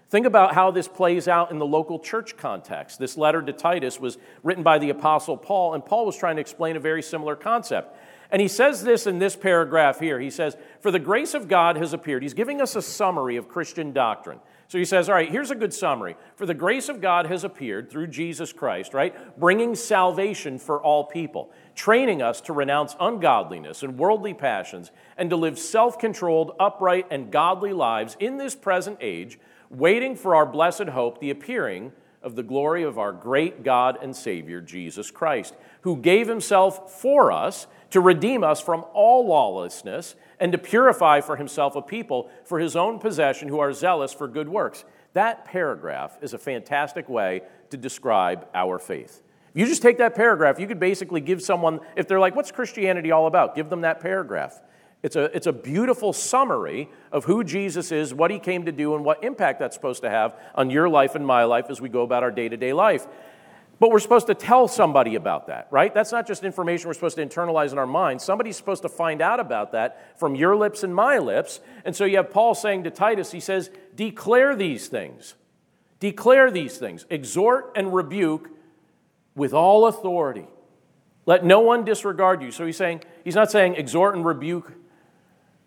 think 0.08 0.26
about 0.26 0.54
how 0.54 0.72
this 0.72 0.88
plays 0.88 1.28
out 1.28 1.52
in 1.52 1.58
the 1.58 1.66
local 1.66 1.98
church 1.98 2.36
context. 2.36 2.98
This 2.98 3.16
letter 3.16 3.40
to 3.40 3.52
Titus 3.52 4.00
was 4.00 4.18
written 4.42 4.64
by 4.64 4.78
the 4.78 4.90
Apostle 4.90 5.36
Paul, 5.36 5.74
and 5.74 5.84
Paul 5.84 6.06
was 6.06 6.16
trying 6.16 6.36
to 6.36 6.40
explain 6.40 6.76
a 6.76 6.80
very 6.80 7.02
similar 7.02 7.36
concept. 7.36 7.96
And 8.32 8.40
he 8.40 8.48
says 8.48 8.84
this 8.84 9.06
in 9.06 9.18
this 9.18 9.34
paragraph 9.34 9.98
here. 9.98 10.20
He 10.20 10.30
says, 10.30 10.56
For 10.80 10.90
the 10.90 10.98
grace 10.98 11.34
of 11.34 11.48
God 11.48 11.76
has 11.76 11.92
appeared. 11.92 12.22
He's 12.22 12.34
giving 12.34 12.60
us 12.60 12.76
a 12.76 12.82
summary 12.82 13.36
of 13.36 13.48
Christian 13.48 13.92
doctrine. 13.92 14.38
So 14.68 14.78
he 14.78 14.84
says, 14.84 15.08
All 15.08 15.16
right, 15.16 15.28
here's 15.28 15.50
a 15.50 15.56
good 15.56 15.74
summary. 15.74 16.16
For 16.36 16.46
the 16.46 16.54
grace 16.54 16.88
of 16.88 17.00
God 17.00 17.26
has 17.26 17.42
appeared 17.42 17.90
through 17.90 18.06
Jesus 18.06 18.52
Christ, 18.52 18.94
right? 18.94 19.36
Bringing 19.38 19.74
salvation 19.74 20.60
for 20.60 20.80
all 20.80 21.04
people, 21.04 21.50
training 21.74 22.22
us 22.22 22.40
to 22.42 22.52
renounce 22.52 22.94
ungodliness 23.00 23.82
and 23.82 23.98
worldly 23.98 24.34
passions, 24.34 24.92
and 25.16 25.28
to 25.30 25.36
live 25.36 25.58
self 25.58 25.98
controlled, 25.98 26.54
upright, 26.60 27.06
and 27.10 27.32
godly 27.32 27.72
lives 27.72 28.16
in 28.20 28.36
this 28.36 28.54
present 28.54 28.98
age, 29.00 29.40
waiting 29.70 30.14
for 30.14 30.36
our 30.36 30.46
blessed 30.46 30.88
hope, 30.88 31.18
the 31.20 31.30
appearing 31.30 31.90
of 32.22 32.36
the 32.36 32.42
glory 32.42 32.82
of 32.82 32.98
our 32.98 33.12
great 33.12 33.62
God 33.62 33.98
and 34.02 34.14
Savior, 34.14 34.60
Jesus 34.60 35.10
Christ, 35.10 35.54
who 35.82 35.96
gave 35.96 36.28
himself 36.28 37.00
for 37.00 37.32
us 37.32 37.66
to 37.90 38.00
redeem 38.00 38.44
us 38.44 38.60
from 38.60 38.84
all 38.92 39.26
lawlessness 39.26 40.14
and 40.38 40.52
to 40.52 40.58
purify 40.58 41.20
for 41.20 41.36
himself 41.36 41.76
a 41.76 41.82
people 41.82 42.30
for 42.44 42.58
his 42.58 42.76
own 42.76 42.98
possession 42.98 43.48
who 43.48 43.58
are 43.58 43.72
zealous 43.72 44.12
for 44.12 44.28
good 44.28 44.48
works. 44.48 44.84
That 45.12 45.44
paragraph 45.44 46.18
is 46.22 46.34
a 46.34 46.38
fantastic 46.38 47.08
way 47.08 47.42
to 47.70 47.76
describe 47.76 48.46
our 48.54 48.78
faith. 48.78 49.22
If 49.52 49.60
you 49.60 49.66
just 49.66 49.82
take 49.82 49.98
that 49.98 50.14
paragraph, 50.14 50.60
you 50.60 50.68
could 50.68 50.78
basically 50.78 51.20
give 51.20 51.42
someone, 51.42 51.80
if 51.96 52.06
they're 52.06 52.20
like, 52.20 52.36
what's 52.36 52.52
Christianity 52.52 53.10
all 53.10 53.26
about? 53.26 53.56
Give 53.56 53.68
them 53.68 53.80
that 53.80 54.00
paragraph. 54.00 54.60
It's 55.02 55.16
a, 55.16 55.34
it's 55.34 55.46
a 55.46 55.52
beautiful 55.52 56.12
summary 56.12 56.90
of 57.10 57.24
who 57.24 57.42
Jesus 57.42 57.90
is, 57.90 58.12
what 58.12 58.30
he 58.30 58.38
came 58.38 58.66
to 58.66 58.72
do, 58.72 58.94
and 58.94 59.04
what 59.04 59.24
impact 59.24 59.58
that's 59.58 59.74
supposed 59.74 60.02
to 60.02 60.10
have 60.10 60.38
on 60.54 60.68
your 60.68 60.88
life 60.88 61.14
and 61.14 61.26
my 61.26 61.44
life 61.44 61.66
as 61.70 61.80
we 61.80 61.88
go 61.88 62.02
about 62.02 62.22
our 62.22 62.30
day 62.30 62.48
to 62.48 62.56
day 62.56 62.72
life. 62.72 63.06
But 63.78 63.90
we're 63.90 63.98
supposed 63.98 64.26
to 64.26 64.34
tell 64.34 64.68
somebody 64.68 65.14
about 65.14 65.46
that, 65.46 65.68
right? 65.70 65.92
That's 65.94 66.12
not 66.12 66.26
just 66.26 66.44
information 66.44 66.88
we're 66.88 66.94
supposed 66.94 67.16
to 67.16 67.24
internalize 67.24 67.72
in 67.72 67.78
our 67.78 67.86
minds. 67.86 68.22
Somebody's 68.22 68.58
supposed 68.58 68.82
to 68.82 68.90
find 68.90 69.22
out 69.22 69.40
about 69.40 69.72
that 69.72 70.18
from 70.20 70.34
your 70.34 70.54
lips 70.54 70.82
and 70.82 70.94
my 70.94 71.16
lips. 71.16 71.60
And 71.86 71.96
so 71.96 72.04
you 72.04 72.18
have 72.18 72.30
Paul 72.30 72.54
saying 72.54 72.84
to 72.84 72.90
Titus, 72.90 73.32
he 73.32 73.40
says, 73.40 73.70
declare 73.96 74.54
these 74.54 74.88
things. 74.88 75.34
Declare 75.98 76.50
these 76.50 76.76
things. 76.76 77.06
Exhort 77.08 77.72
and 77.74 77.94
rebuke 77.94 78.50
with 79.34 79.54
all 79.54 79.86
authority. 79.86 80.46
Let 81.24 81.46
no 81.46 81.60
one 81.60 81.86
disregard 81.86 82.42
you. 82.42 82.50
So 82.50 82.66
he's 82.66 82.76
saying, 82.76 83.02
he's 83.24 83.34
not 83.34 83.50
saying 83.50 83.76
exhort 83.76 84.14
and 84.14 84.26
rebuke 84.26 84.74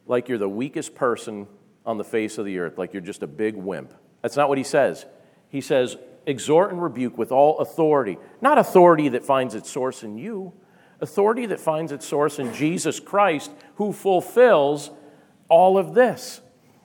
like 0.05 0.29
you're 0.29 0.37
the 0.37 0.49
weakest 0.49 0.95
person 0.95 1.47
on 1.85 1.97
the 1.97 2.03
face 2.03 2.37
of 2.37 2.45
the 2.45 2.59
earth, 2.59 2.77
like 2.77 2.93
you're 2.93 3.01
just 3.01 3.23
a 3.23 3.27
big 3.27 3.55
wimp. 3.55 3.93
That's 4.21 4.37
not 4.37 4.49
what 4.49 4.57
he 4.57 4.63
says. 4.63 5.05
He 5.49 5.61
says, 5.61 5.97
exhort 6.25 6.71
and 6.71 6.81
rebuke 6.81 7.17
with 7.17 7.31
all 7.31 7.59
authority. 7.59 8.17
Not 8.41 8.57
authority 8.57 9.09
that 9.09 9.25
finds 9.25 9.55
its 9.55 9.69
source 9.69 10.03
in 10.03 10.17
you, 10.17 10.53
authority 11.01 11.45
that 11.47 11.59
finds 11.59 11.91
its 11.91 12.07
source 12.07 12.39
in 12.39 12.53
Jesus 12.53 12.99
Christ, 12.99 13.51
who 13.75 13.91
fulfills 13.91 14.91
all 15.49 15.77
of 15.77 15.93
this. 15.93 16.41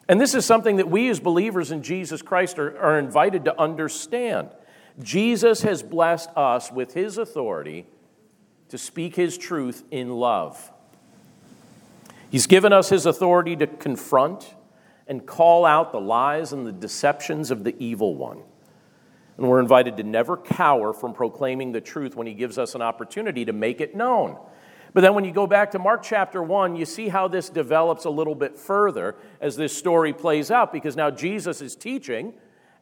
And 0.09 0.21
this 0.21 0.35
is 0.35 0.45
something 0.45 0.77
that 0.77 0.89
we 0.89 1.09
as 1.11 1.21
believers 1.21 1.71
in 1.71 1.83
Jesus 1.83 2.23
Christ 2.23 2.59
are, 2.59 2.79
are 2.79 2.99
invited 2.99 3.45
to 3.45 3.61
understand. 3.61 4.49
Jesus 5.01 5.63
has 5.63 5.83
blessed 5.83 6.31
us 6.35 6.73
with 6.73 6.95
his 6.95 7.19
authority 7.19 7.87
to 8.71 8.79
speak 8.79 9.15
his 9.15 9.39
truth 9.39 9.85
in 9.91 10.11
love. 10.11 10.73
He's 12.31 12.47
given 12.47 12.73
us 12.73 12.89
his 12.89 13.07
authority 13.07 13.57
to 13.57 13.67
confront 13.67 14.55
and 15.07 15.27
call 15.27 15.65
out 15.65 15.93
the 15.93 16.01
lies 16.01 16.53
and 16.53 16.67
the 16.67 16.73
deceptions 16.73 17.51
of 17.51 17.65
the 17.65 17.75
evil 17.79 18.15
one. 18.15 18.43
And 19.39 19.49
we're 19.49 19.61
invited 19.61 19.97
to 19.97 20.03
never 20.03 20.37
cower 20.37 20.93
from 20.93 21.15
proclaiming 21.15 21.73
the 21.73 21.81
truth 21.81 22.17
when 22.17 22.27
he 22.27 22.35
gives 22.35 22.59
us 22.59 22.75
an 22.75 22.83
opportunity 22.83 23.45
to 23.45 23.53
make 23.53 23.81
it 23.81 23.95
known. 23.95 24.37
But 24.93 25.03
then 25.03 25.15
when 25.15 25.25
you 25.25 25.33
go 25.33 25.47
back 25.47 25.71
to 25.73 25.79
Mark 25.79 26.03
chapter 26.03 26.43
1, 26.43 26.77
you 26.77 26.85
see 26.85 27.09
how 27.09 27.29
this 27.29 27.49
develops 27.49 28.05
a 28.05 28.11
little 28.11 28.35
bit 28.35 28.57
further 28.57 29.17
as 29.41 29.57
this 29.57 29.77
story 29.77 30.13
plays 30.13 30.51
out 30.51 30.73
because 30.73 30.97
now 30.97 31.11
Jesus 31.11 31.63
is 31.63 31.77
teaching 31.77 32.35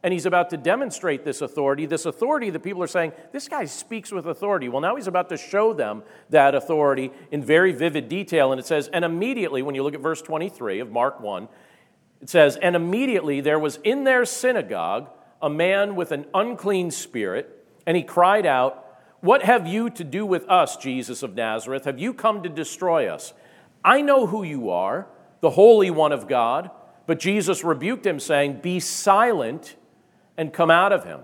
and 0.03 0.13
he's 0.13 0.25
about 0.25 0.51
to 0.51 0.57
demonstrate 0.57 1.25
this 1.25 1.41
authority. 1.41 1.85
This 1.85 2.05
authority 2.05 2.49
that 2.51 2.59
people 2.59 2.83
are 2.83 2.87
saying, 2.87 3.13
this 3.31 3.47
guy 3.47 3.65
speaks 3.65 4.11
with 4.11 4.27
authority. 4.27 4.69
Well, 4.69 4.81
now 4.81 4.95
he's 4.95 5.07
about 5.07 5.29
to 5.29 5.37
show 5.37 5.73
them 5.73 6.03
that 6.29 6.53
authority 6.53 7.11
in 7.31 7.43
very 7.43 7.71
vivid 7.71 8.07
detail. 8.07 8.51
And 8.51 8.59
it 8.59 8.65
says, 8.65 8.89
and 8.93 9.03
immediately, 9.03 9.63
when 9.63 9.73
you 9.73 9.83
look 9.83 9.95
at 9.95 9.99
verse 9.99 10.21
23 10.21 10.79
of 10.79 10.91
Mark 10.91 11.19
1, 11.19 11.47
It 12.21 12.29
says, 12.29 12.57
And 12.57 12.75
immediately 12.75 13.41
there 13.41 13.59
was 13.59 13.79
in 13.83 14.03
their 14.03 14.23
synagogue 14.25 15.09
a 15.41 15.49
man 15.49 15.95
with 15.95 16.11
an 16.11 16.25
unclean 16.33 16.91
spirit, 16.91 17.65
and 17.85 17.97
he 17.97 18.03
cried 18.03 18.45
out, 18.45 18.85
What 19.21 19.43
have 19.43 19.67
you 19.67 19.89
to 19.91 20.03
do 20.03 20.25
with 20.25 20.47
us, 20.47 20.77
Jesus 20.77 21.23
of 21.23 21.35
Nazareth? 21.35 21.85
Have 21.85 21.99
you 21.99 22.13
come 22.13 22.43
to 22.43 22.49
destroy 22.49 23.07
us? 23.07 23.33
I 23.83 24.01
know 24.01 24.27
who 24.27 24.43
you 24.43 24.69
are, 24.69 25.07
the 25.41 25.51
Holy 25.51 25.89
One 25.89 26.11
of 26.11 26.27
God. 26.27 26.69
But 27.07 27.19
Jesus 27.19 27.63
rebuked 27.63 28.05
him, 28.05 28.19
saying, 28.19 28.59
Be 28.61 28.79
silent 28.79 29.75
and 30.37 30.53
come 30.53 30.71
out 30.71 30.93
of 30.93 31.03
him. 31.03 31.21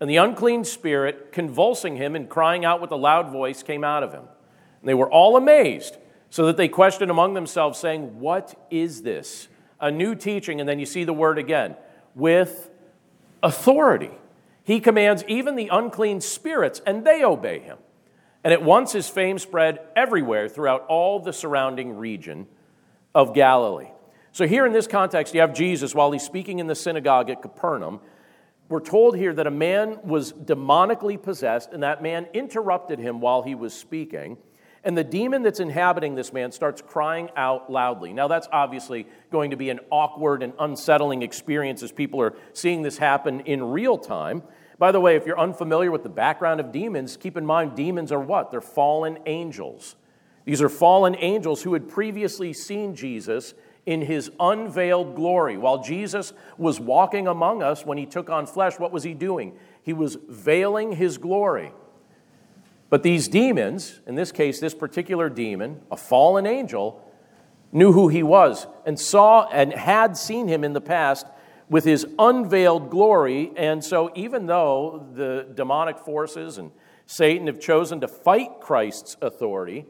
And 0.00 0.08
the 0.08 0.16
unclean 0.16 0.64
spirit, 0.64 1.30
convulsing 1.30 1.96
him 1.96 2.16
and 2.16 2.28
crying 2.28 2.64
out 2.64 2.80
with 2.80 2.90
a 2.90 2.96
loud 2.96 3.30
voice, 3.30 3.62
came 3.62 3.84
out 3.84 4.02
of 4.02 4.12
him. 4.12 4.24
And 4.80 4.88
they 4.88 4.94
were 4.94 5.10
all 5.10 5.36
amazed, 5.36 5.98
so 6.30 6.46
that 6.46 6.56
they 6.56 6.68
questioned 6.68 7.10
among 7.10 7.34
themselves, 7.34 7.78
saying, 7.78 8.18
What 8.18 8.54
is 8.70 9.02
this? 9.02 9.48
A 9.78 9.90
new 9.90 10.14
teaching. 10.14 10.58
And 10.58 10.68
then 10.68 10.78
you 10.78 10.86
see 10.86 11.04
the 11.04 11.12
word 11.12 11.38
again 11.38 11.76
with 12.14 12.70
authority. 13.42 14.10
He 14.62 14.80
commands 14.80 15.24
even 15.28 15.56
the 15.56 15.68
unclean 15.68 16.20
spirits, 16.20 16.80
and 16.86 17.04
they 17.04 17.22
obey 17.22 17.58
him. 17.58 17.78
And 18.42 18.52
at 18.52 18.62
once 18.62 18.92
his 18.92 19.08
fame 19.08 19.38
spread 19.38 19.80
everywhere 19.94 20.48
throughout 20.48 20.86
all 20.86 21.20
the 21.20 21.32
surrounding 21.32 21.96
region 21.96 22.46
of 23.14 23.34
Galilee. 23.34 23.90
So, 24.32 24.46
here 24.46 24.64
in 24.64 24.72
this 24.72 24.86
context, 24.86 25.34
you 25.34 25.40
have 25.40 25.52
Jesus 25.52 25.94
while 25.94 26.12
he's 26.12 26.22
speaking 26.22 26.58
in 26.58 26.68
the 26.68 26.74
synagogue 26.74 27.28
at 27.30 27.42
Capernaum. 27.42 28.00
We're 28.70 28.78
told 28.78 29.16
here 29.16 29.34
that 29.34 29.48
a 29.48 29.50
man 29.50 29.98
was 30.04 30.32
demonically 30.32 31.20
possessed, 31.20 31.72
and 31.72 31.82
that 31.82 32.04
man 32.04 32.28
interrupted 32.32 33.00
him 33.00 33.20
while 33.20 33.42
he 33.42 33.56
was 33.56 33.74
speaking. 33.74 34.38
And 34.84 34.96
the 34.96 35.02
demon 35.02 35.42
that's 35.42 35.58
inhabiting 35.58 36.14
this 36.14 36.32
man 36.32 36.52
starts 36.52 36.80
crying 36.80 37.30
out 37.36 37.70
loudly. 37.70 38.12
Now, 38.12 38.28
that's 38.28 38.46
obviously 38.52 39.08
going 39.32 39.50
to 39.50 39.56
be 39.56 39.70
an 39.70 39.80
awkward 39.90 40.44
and 40.44 40.52
unsettling 40.60 41.22
experience 41.22 41.82
as 41.82 41.90
people 41.90 42.22
are 42.22 42.34
seeing 42.52 42.82
this 42.82 42.96
happen 42.96 43.40
in 43.40 43.60
real 43.72 43.98
time. 43.98 44.44
By 44.78 44.92
the 44.92 45.00
way, 45.00 45.16
if 45.16 45.26
you're 45.26 45.38
unfamiliar 45.38 45.90
with 45.90 46.04
the 46.04 46.08
background 46.08 46.60
of 46.60 46.70
demons, 46.70 47.16
keep 47.16 47.36
in 47.36 47.44
mind 47.44 47.74
demons 47.74 48.12
are 48.12 48.20
what? 48.20 48.52
They're 48.52 48.60
fallen 48.60 49.18
angels. 49.26 49.96
These 50.44 50.62
are 50.62 50.68
fallen 50.68 51.16
angels 51.16 51.64
who 51.64 51.72
had 51.72 51.88
previously 51.88 52.52
seen 52.52 52.94
Jesus 52.94 53.52
in 53.86 54.02
his 54.02 54.30
unveiled 54.38 55.14
glory. 55.14 55.56
While 55.56 55.82
Jesus 55.82 56.32
was 56.58 56.78
walking 56.78 57.26
among 57.26 57.62
us 57.62 57.84
when 57.84 57.98
he 57.98 58.06
took 58.06 58.30
on 58.30 58.46
flesh, 58.46 58.78
what 58.78 58.92
was 58.92 59.02
he 59.02 59.14
doing? 59.14 59.58
He 59.82 59.92
was 59.92 60.18
veiling 60.28 60.92
his 60.92 61.18
glory. 61.18 61.72
But 62.90 63.02
these 63.02 63.28
demons, 63.28 64.00
in 64.06 64.16
this 64.16 64.32
case, 64.32 64.60
this 64.60 64.74
particular 64.74 65.28
demon, 65.28 65.80
a 65.90 65.96
fallen 65.96 66.46
angel, 66.46 67.06
knew 67.72 67.92
who 67.92 68.08
he 68.08 68.22
was 68.22 68.66
and 68.84 68.98
saw 68.98 69.46
and 69.48 69.72
had 69.72 70.16
seen 70.16 70.48
him 70.48 70.64
in 70.64 70.72
the 70.72 70.80
past 70.80 71.26
with 71.68 71.84
his 71.84 72.04
unveiled 72.18 72.90
glory. 72.90 73.52
And 73.56 73.82
so, 73.82 74.10
even 74.14 74.46
though 74.46 75.06
the 75.14 75.46
demonic 75.54 75.98
forces 75.98 76.58
and 76.58 76.72
Satan 77.06 77.46
have 77.46 77.60
chosen 77.60 78.00
to 78.00 78.08
fight 78.08 78.60
Christ's 78.60 79.16
authority, 79.22 79.86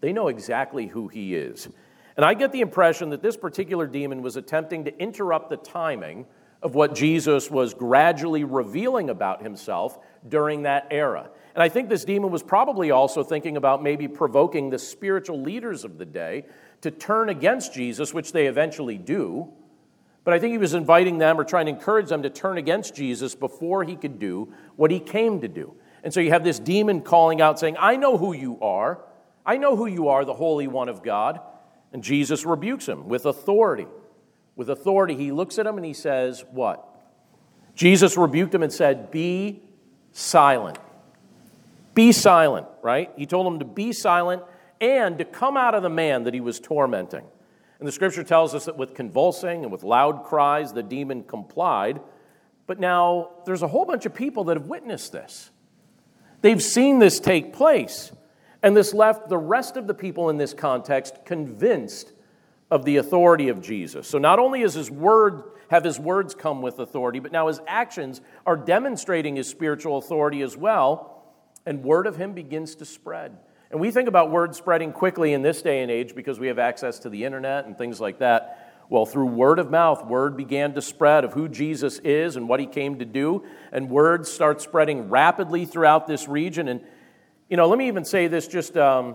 they 0.00 0.12
know 0.12 0.28
exactly 0.28 0.86
who 0.86 1.08
he 1.08 1.34
is. 1.34 1.68
And 2.16 2.24
I 2.24 2.34
get 2.34 2.52
the 2.52 2.60
impression 2.60 3.10
that 3.10 3.22
this 3.22 3.36
particular 3.36 3.86
demon 3.86 4.22
was 4.22 4.36
attempting 4.36 4.84
to 4.84 4.98
interrupt 4.98 5.50
the 5.50 5.56
timing 5.56 6.26
of 6.62 6.74
what 6.74 6.94
Jesus 6.94 7.50
was 7.50 7.74
gradually 7.74 8.44
revealing 8.44 9.10
about 9.10 9.42
himself 9.42 9.98
during 10.28 10.62
that 10.62 10.86
era. 10.90 11.28
And 11.54 11.62
I 11.62 11.68
think 11.68 11.88
this 11.88 12.04
demon 12.04 12.30
was 12.30 12.42
probably 12.42 12.90
also 12.90 13.24
thinking 13.24 13.56
about 13.56 13.82
maybe 13.82 14.06
provoking 14.08 14.70
the 14.70 14.78
spiritual 14.78 15.40
leaders 15.40 15.84
of 15.84 15.98
the 15.98 16.04
day 16.04 16.44
to 16.82 16.90
turn 16.90 17.28
against 17.28 17.74
Jesus, 17.74 18.14
which 18.14 18.32
they 18.32 18.46
eventually 18.46 18.96
do. 18.96 19.52
But 20.24 20.34
I 20.34 20.38
think 20.38 20.52
he 20.52 20.58
was 20.58 20.74
inviting 20.74 21.18
them 21.18 21.38
or 21.38 21.44
trying 21.44 21.66
to 21.66 21.72
encourage 21.72 22.08
them 22.08 22.22
to 22.22 22.30
turn 22.30 22.58
against 22.58 22.94
Jesus 22.94 23.34
before 23.34 23.82
he 23.82 23.96
could 23.96 24.20
do 24.20 24.52
what 24.76 24.90
he 24.90 25.00
came 25.00 25.40
to 25.40 25.48
do. 25.48 25.74
And 26.04 26.14
so 26.14 26.20
you 26.20 26.30
have 26.30 26.44
this 26.44 26.58
demon 26.58 27.00
calling 27.00 27.40
out, 27.40 27.58
saying, 27.58 27.76
I 27.78 27.96
know 27.96 28.16
who 28.16 28.32
you 28.32 28.60
are. 28.60 29.04
I 29.44 29.56
know 29.56 29.74
who 29.74 29.86
you 29.86 30.08
are, 30.08 30.24
the 30.24 30.34
Holy 30.34 30.68
One 30.68 30.88
of 30.88 31.02
God. 31.02 31.40
And 31.92 32.02
Jesus 32.02 32.44
rebukes 32.44 32.86
him 32.86 33.08
with 33.08 33.26
authority. 33.26 33.86
With 34.56 34.70
authority, 34.70 35.14
he 35.14 35.32
looks 35.32 35.58
at 35.58 35.66
him 35.66 35.76
and 35.76 35.84
he 35.84 35.92
says, 35.92 36.44
What? 36.50 36.88
Jesus 37.74 38.16
rebuked 38.16 38.54
him 38.54 38.62
and 38.62 38.72
said, 38.72 39.10
Be 39.10 39.62
silent. 40.12 40.78
Be 41.94 42.12
silent, 42.12 42.66
right? 42.82 43.10
He 43.16 43.26
told 43.26 43.46
him 43.46 43.58
to 43.58 43.64
be 43.64 43.92
silent 43.92 44.42
and 44.80 45.18
to 45.18 45.24
come 45.24 45.56
out 45.56 45.74
of 45.74 45.82
the 45.82 45.90
man 45.90 46.24
that 46.24 46.34
he 46.34 46.40
was 46.40 46.58
tormenting. 46.58 47.24
And 47.78 47.88
the 47.88 47.92
scripture 47.92 48.24
tells 48.24 48.54
us 48.54 48.66
that 48.66 48.76
with 48.76 48.94
convulsing 48.94 49.64
and 49.64 49.72
with 49.72 49.82
loud 49.82 50.24
cries, 50.24 50.72
the 50.72 50.82
demon 50.82 51.24
complied. 51.24 52.00
But 52.66 52.78
now 52.78 53.30
there's 53.44 53.62
a 53.62 53.68
whole 53.68 53.84
bunch 53.84 54.06
of 54.06 54.14
people 54.14 54.44
that 54.44 54.56
have 54.56 54.66
witnessed 54.66 55.12
this. 55.12 55.50
They've 56.40 56.62
seen 56.62 56.98
this 56.98 57.20
take 57.20 57.52
place. 57.52 58.12
And 58.62 58.76
this 58.76 58.94
left 58.94 59.28
the 59.28 59.38
rest 59.38 59.76
of 59.76 59.86
the 59.86 59.94
people 59.94 60.30
in 60.30 60.36
this 60.36 60.54
context 60.54 61.24
convinced 61.24 62.12
of 62.70 62.84
the 62.84 62.96
authority 62.96 63.48
of 63.48 63.60
Jesus. 63.60 64.08
So 64.08 64.18
not 64.18 64.38
only 64.38 64.62
is 64.62 64.74
his 64.74 64.90
word 64.90 65.42
have 65.72 65.84
his 65.84 65.98
words 65.98 66.34
come 66.34 66.60
with 66.60 66.78
authority, 66.78 67.18
but 67.18 67.32
now 67.32 67.48
his 67.48 67.58
actions 67.66 68.20
are 68.44 68.58
demonstrating 68.58 69.36
his 69.36 69.48
spiritual 69.48 69.96
authority 69.96 70.42
as 70.42 70.54
well, 70.54 71.24
and 71.64 71.82
word 71.82 72.06
of 72.06 72.16
him 72.16 72.34
begins 72.34 72.74
to 72.74 72.84
spread. 72.84 73.38
And 73.70 73.80
we 73.80 73.90
think 73.90 74.06
about 74.06 74.30
word 74.30 74.54
spreading 74.54 74.92
quickly 74.92 75.32
in 75.32 75.40
this 75.40 75.62
day 75.62 75.80
and 75.80 75.90
age 75.90 76.14
because 76.14 76.38
we 76.38 76.48
have 76.48 76.58
access 76.58 76.98
to 77.00 77.08
the 77.08 77.24
internet 77.24 77.64
and 77.64 77.78
things 77.78 78.02
like 78.02 78.18
that. 78.18 78.84
Well, 78.90 79.06
through 79.06 79.28
word 79.28 79.58
of 79.58 79.70
mouth, 79.70 80.04
word 80.04 80.36
began 80.36 80.74
to 80.74 80.82
spread 80.82 81.24
of 81.24 81.32
who 81.32 81.48
Jesus 81.48 81.98
is 82.00 82.36
and 82.36 82.50
what 82.50 82.60
he 82.60 82.66
came 82.66 82.98
to 82.98 83.06
do, 83.06 83.42
and 83.72 83.88
word 83.88 84.26
starts 84.26 84.64
spreading 84.64 85.08
rapidly 85.08 85.64
throughout 85.64 86.06
this 86.06 86.28
region. 86.28 86.68
And 86.68 86.82
you 87.52 87.58
know, 87.58 87.68
let 87.68 87.78
me 87.78 87.86
even 87.86 88.02
say 88.02 88.28
this 88.28 88.48
just, 88.48 88.78
um, 88.78 89.14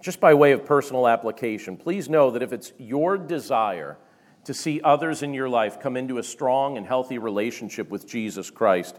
just 0.00 0.18
by 0.18 0.34
way 0.34 0.50
of 0.50 0.66
personal 0.66 1.06
application. 1.06 1.76
Please 1.76 2.08
know 2.08 2.32
that 2.32 2.42
if 2.42 2.52
it's 2.52 2.72
your 2.78 3.16
desire 3.16 3.96
to 4.42 4.52
see 4.52 4.80
others 4.82 5.22
in 5.22 5.32
your 5.32 5.48
life 5.48 5.78
come 5.78 5.96
into 5.96 6.18
a 6.18 6.22
strong 6.24 6.76
and 6.76 6.84
healthy 6.84 7.18
relationship 7.18 7.88
with 7.90 8.08
Jesus 8.08 8.50
Christ, 8.50 8.98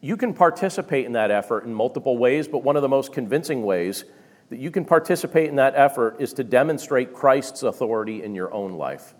you 0.00 0.16
can 0.16 0.34
participate 0.34 1.06
in 1.06 1.12
that 1.12 1.30
effort 1.30 1.62
in 1.62 1.72
multiple 1.72 2.18
ways, 2.18 2.48
but 2.48 2.64
one 2.64 2.74
of 2.74 2.82
the 2.82 2.88
most 2.88 3.12
convincing 3.12 3.62
ways 3.62 4.04
that 4.48 4.58
you 4.58 4.72
can 4.72 4.84
participate 4.84 5.48
in 5.48 5.54
that 5.54 5.74
effort 5.76 6.16
is 6.18 6.32
to 6.32 6.42
demonstrate 6.42 7.14
Christ's 7.14 7.62
authority 7.62 8.24
in 8.24 8.34
your 8.34 8.52
own 8.52 8.72
life. 8.72 9.14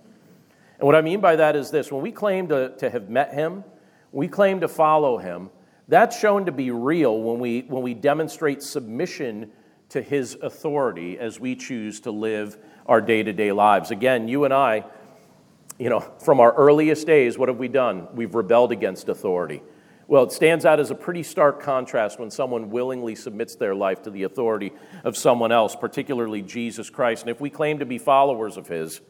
And 0.80 0.86
what 0.86 0.96
I 0.96 1.00
mean 1.00 1.20
by 1.20 1.36
that 1.36 1.54
is 1.54 1.70
this 1.70 1.92
when 1.92 2.02
we 2.02 2.10
claim 2.10 2.48
to, 2.48 2.70
to 2.78 2.90
have 2.90 3.08
met 3.08 3.34
him, 3.34 3.62
we 4.10 4.26
claim 4.26 4.62
to 4.62 4.66
follow 4.66 5.18
him, 5.18 5.50
that's 5.90 6.18
shown 6.18 6.46
to 6.46 6.52
be 6.52 6.70
real 6.70 7.20
when 7.20 7.40
we, 7.40 7.62
when 7.62 7.82
we 7.82 7.94
demonstrate 7.94 8.62
submission 8.62 9.50
to 9.90 10.00
his 10.00 10.36
authority 10.40 11.18
as 11.18 11.40
we 11.40 11.56
choose 11.56 12.00
to 12.00 12.12
live 12.12 12.56
our 12.86 13.00
day 13.00 13.22
to 13.22 13.32
day 13.32 13.52
lives. 13.52 13.90
Again, 13.90 14.28
you 14.28 14.44
and 14.44 14.54
I, 14.54 14.84
you 15.78 15.90
know, 15.90 16.00
from 16.00 16.40
our 16.40 16.52
earliest 16.52 17.06
days, 17.06 17.36
what 17.36 17.48
have 17.48 17.58
we 17.58 17.68
done? 17.68 18.06
We've 18.14 18.34
rebelled 18.34 18.70
against 18.70 19.08
authority. 19.08 19.62
Well, 20.06 20.24
it 20.24 20.32
stands 20.32 20.64
out 20.64 20.80
as 20.80 20.90
a 20.90 20.94
pretty 20.94 21.22
stark 21.22 21.60
contrast 21.60 22.18
when 22.18 22.30
someone 22.30 22.70
willingly 22.70 23.14
submits 23.14 23.54
their 23.56 23.74
life 23.74 24.02
to 24.02 24.10
the 24.10 24.24
authority 24.24 24.72
of 25.04 25.16
someone 25.16 25.52
else, 25.52 25.76
particularly 25.76 26.42
Jesus 26.42 26.90
Christ. 26.90 27.22
And 27.22 27.30
if 27.30 27.40
we 27.40 27.50
claim 27.50 27.78
to 27.78 27.86
be 27.86 27.98
followers 27.98 28.56
of 28.56 28.68
his, 28.68 29.00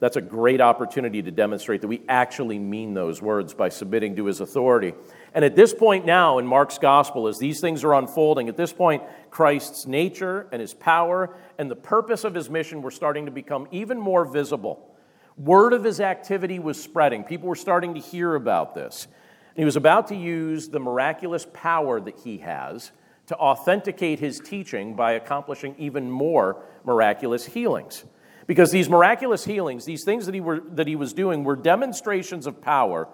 that's 0.00 0.16
a 0.16 0.20
great 0.20 0.60
opportunity 0.60 1.22
to 1.22 1.30
demonstrate 1.30 1.80
that 1.80 1.88
we 1.88 2.02
actually 2.08 2.58
mean 2.58 2.94
those 2.94 3.20
words 3.20 3.52
by 3.52 3.68
submitting 3.68 4.14
to 4.16 4.26
his 4.26 4.40
authority. 4.40 4.94
And 5.34 5.44
at 5.44 5.56
this 5.56 5.74
point 5.74 6.06
now 6.06 6.38
in 6.38 6.46
Mark's 6.46 6.78
gospel, 6.78 7.26
as 7.26 7.38
these 7.38 7.60
things 7.60 7.82
are 7.82 7.94
unfolding, 7.94 8.48
at 8.48 8.56
this 8.56 8.72
point, 8.72 9.02
Christ's 9.30 9.86
nature 9.86 10.46
and 10.52 10.60
his 10.60 10.72
power 10.72 11.36
and 11.58 11.68
the 11.68 11.76
purpose 11.76 12.22
of 12.22 12.34
his 12.34 12.48
mission 12.48 12.80
were 12.80 12.92
starting 12.92 13.26
to 13.26 13.32
become 13.32 13.66
even 13.72 13.98
more 13.98 14.24
visible. 14.24 14.94
Word 15.36 15.72
of 15.72 15.82
his 15.82 16.00
activity 16.00 16.58
was 16.60 16.80
spreading. 16.80 17.24
People 17.24 17.48
were 17.48 17.56
starting 17.56 17.94
to 17.94 18.00
hear 18.00 18.36
about 18.36 18.74
this. 18.74 19.06
And 19.06 19.62
he 19.62 19.64
was 19.64 19.76
about 19.76 20.08
to 20.08 20.16
use 20.16 20.68
the 20.68 20.80
miraculous 20.80 21.46
power 21.52 22.00
that 22.00 22.18
he 22.20 22.38
has 22.38 22.92
to 23.26 23.36
authenticate 23.36 24.20
his 24.20 24.40
teaching 24.40 24.94
by 24.94 25.12
accomplishing 25.12 25.74
even 25.76 26.10
more 26.10 26.64
miraculous 26.84 27.44
healings. 27.44 28.04
Because 28.48 28.72
these 28.72 28.88
miraculous 28.88 29.44
healings, 29.44 29.84
these 29.84 30.04
things 30.04 30.24
that 30.24 30.34
he, 30.34 30.40
were, 30.40 30.60
that 30.72 30.86
he 30.88 30.96
was 30.96 31.12
doing, 31.12 31.44
were 31.44 31.54
demonstrations 31.54 32.46
of 32.46 32.62
power 32.62 33.06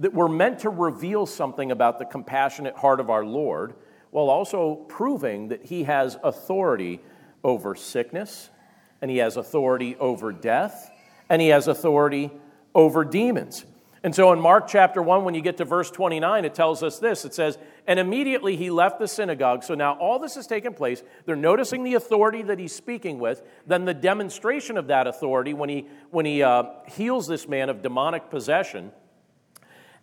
that 0.00 0.12
were 0.12 0.28
meant 0.28 0.58
to 0.58 0.68
reveal 0.68 1.26
something 1.26 1.70
about 1.70 1.98
the 1.98 2.04
compassionate 2.04 2.76
heart 2.76 2.98
of 2.98 3.08
our 3.08 3.24
Lord, 3.24 3.74
while 4.10 4.28
also 4.28 4.74
proving 4.88 5.48
that 5.48 5.64
he 5.64 5.84
has 5.84 6.18
authority 6.24 7.00
over 7.44 7.76
sickness, 7.76 8.50
and 9.00 9.10
he 9.10 9.18
has 9.18 9.36
authority 9.36 9.94
over 9.96 10.32
death, 10.32 10.90
and 11.28 11.40
he 11.40 11.48
has 11.48 11.68
authority 11.68 12.32
over 12.74 13.04
demons. 13.04 13.64
And 14.02 14.12
so 14.12 14.32
in 14.32 14.40
Mark 14.40 14.66
chapter 14.66 15.00
1, 15.00 15.24
when 15.24 15.34
you 15.34 15.40
get 15.40 15.58
to 15.58 15.64
verse 15.64 15.90
29, 15.90 16.44
it 16.44 16.54
tells 16.54 16.82
us 16.82 16.98
this 16.98 17.24
it 17.24 17.32
says, 17.32 17.58
And 17.90 17.98
immediately 17.98 18.54
he 18.54 18.70
left 18.70 19.00
the 19.00 19.08
synagogue. 19.08 19.64
So 19.64 19.74
now 19.74 19.94
all 19.94 20.20
this 20.20 20.36
has 20.36 20.46
taken 20.46 20.74
place. 20.74 21.02
They're 21.24 21.34
noticing 21.34 21.82
the 21.82 21.94
authority 21.94 22.40
that 22.42 22.56
he's 22.56 22.72
speaking 22.72 23.18
with, 23.18 23.42
then 23.66 23.84
the 23.84 23.92
demonstration 23.92 24.78
of 24.78 24.86
that 24.86 25.08
authority 25.08 25.54
when 25.54 25.68
he, 25.68 25.88
when 26.12 26.24
he 26.24 26.40
uh, 26.40 26.66
heals 26.86 27.26
this 27.26 27.48
man 27.48 27.68
of 27.68 27.82
demonic 27.82 28.30
possession. 28.30 28.92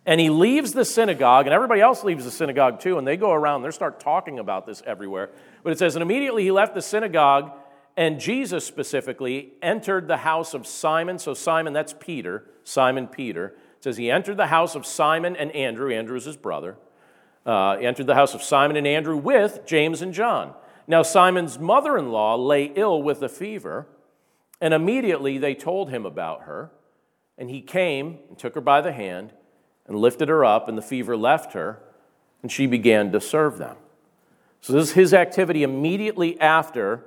And 0.04 0.20
he 0.20 0.28
leaves 0.28 0.72
the 0.72 0.84
synagogue, 0.84 1.46
and 1.46 1.54
everybody 1.54 1.80
else 1.80 2.04
leaves 2.04 2.26
the 2.26 2.30
synagogue 2.30 2.80
too, 2.80 2.98
and 2.98 3.06
they 3.06 3.16
go 3.16 3.32
around, 3.32 3.62
they 3.62 3.70
start 3.70 4.00
talking 4.00 4.38
about 4.38 4.66
this 4.66 4.82
everywhere. 4.84 5.30
But 5.62 5.72
it 5.72 5.78
says, 5.78 5.96
And 5.96 6.02
immediately 6.02 6.42
he 6.42 6.50
left 6.50 6.74
the 6.74 6.82
synagogue, 6.82 7.52
and 7.96 8.20
Jesus 8.20 8.66
specifically 8.66 9.54
entered 9.62 10.08
the 10.08 10.18
house 10.18 10.52
of 10.52 10.66
Simon. 10.66 11.18
So 11.18 11.32
Simon, 11.32 11.72
that's 11.72 11.94
Peter, 11.98 12.44
Simon 12.64 13.06
Peter. 13.06 13.46
It 13.78 13.84
says 13.84 13.96
he 13.96 14.10
entered 14.10 14.36
the 14.36 14.48
house 14.48 14.74
of 14.74 14.84
Simon 14.84 15.36
and 15.36 15.50
Andrew. 15.52 15.90
Andrew's 15.90 16.26
his 16.26 16.36
brother. 16.36 16.76
Uh, 17.48 17.78
entered 17.80 18.06
the 18.06 18.14
house 18.14 18.34
of 18.34 18.42
Simon 18.42 18.76
and 18.76 18.86
Andrew 18.86 19.16
with 19.16 19.64
James 19.64 20.02
and 20.02 20.12
John. 20.12 20.52
Now, 20.86 21.02
Simon's 21.02 21.58
mother 21.58 21.96
in 21.96 22.12
law 22.12 22.36
lay 22.36 22.64
ill 22.76 23.02
with 23.02 23.22
a 23.22 23.28
fever, 23.30 23.86
and 24.60 24.74
immediately 24.74 25.38
they 25.38 25.54
told 25.54 25.88
him 25.88 26.04
about 26.04 26.42
her. 26.42 26.70
And 27.38 27.48
he 27.48 27.62
came 27.62 28.18
and 28.28 28.38
took 28.38 28.54
her 28.54 28.60
by 28.60 28.82
the 28.82 28.92
hand 28.92 29.32
and 29.86 29.96
lifted 29.96 30.28
her 30.28 30.44
up, 30.44 30.68
and 30.68 30.76
the 30.76 30.82
fever 30.82 31.16
left 31.16 31.54
her, 31.54 31.80
and 32.42 32.52
she 32.52 32.66
began 32.66 33.12
to 33.12 33.20
serve 33.20 33.56
them. 33.56 33.78
So, 34.60 34.74
this 34.74 34.88
is 34.88 34.92
his 34.92 35.14
activity 35.14 35.62
immediately 35.62 36.38
after 36.38 37.06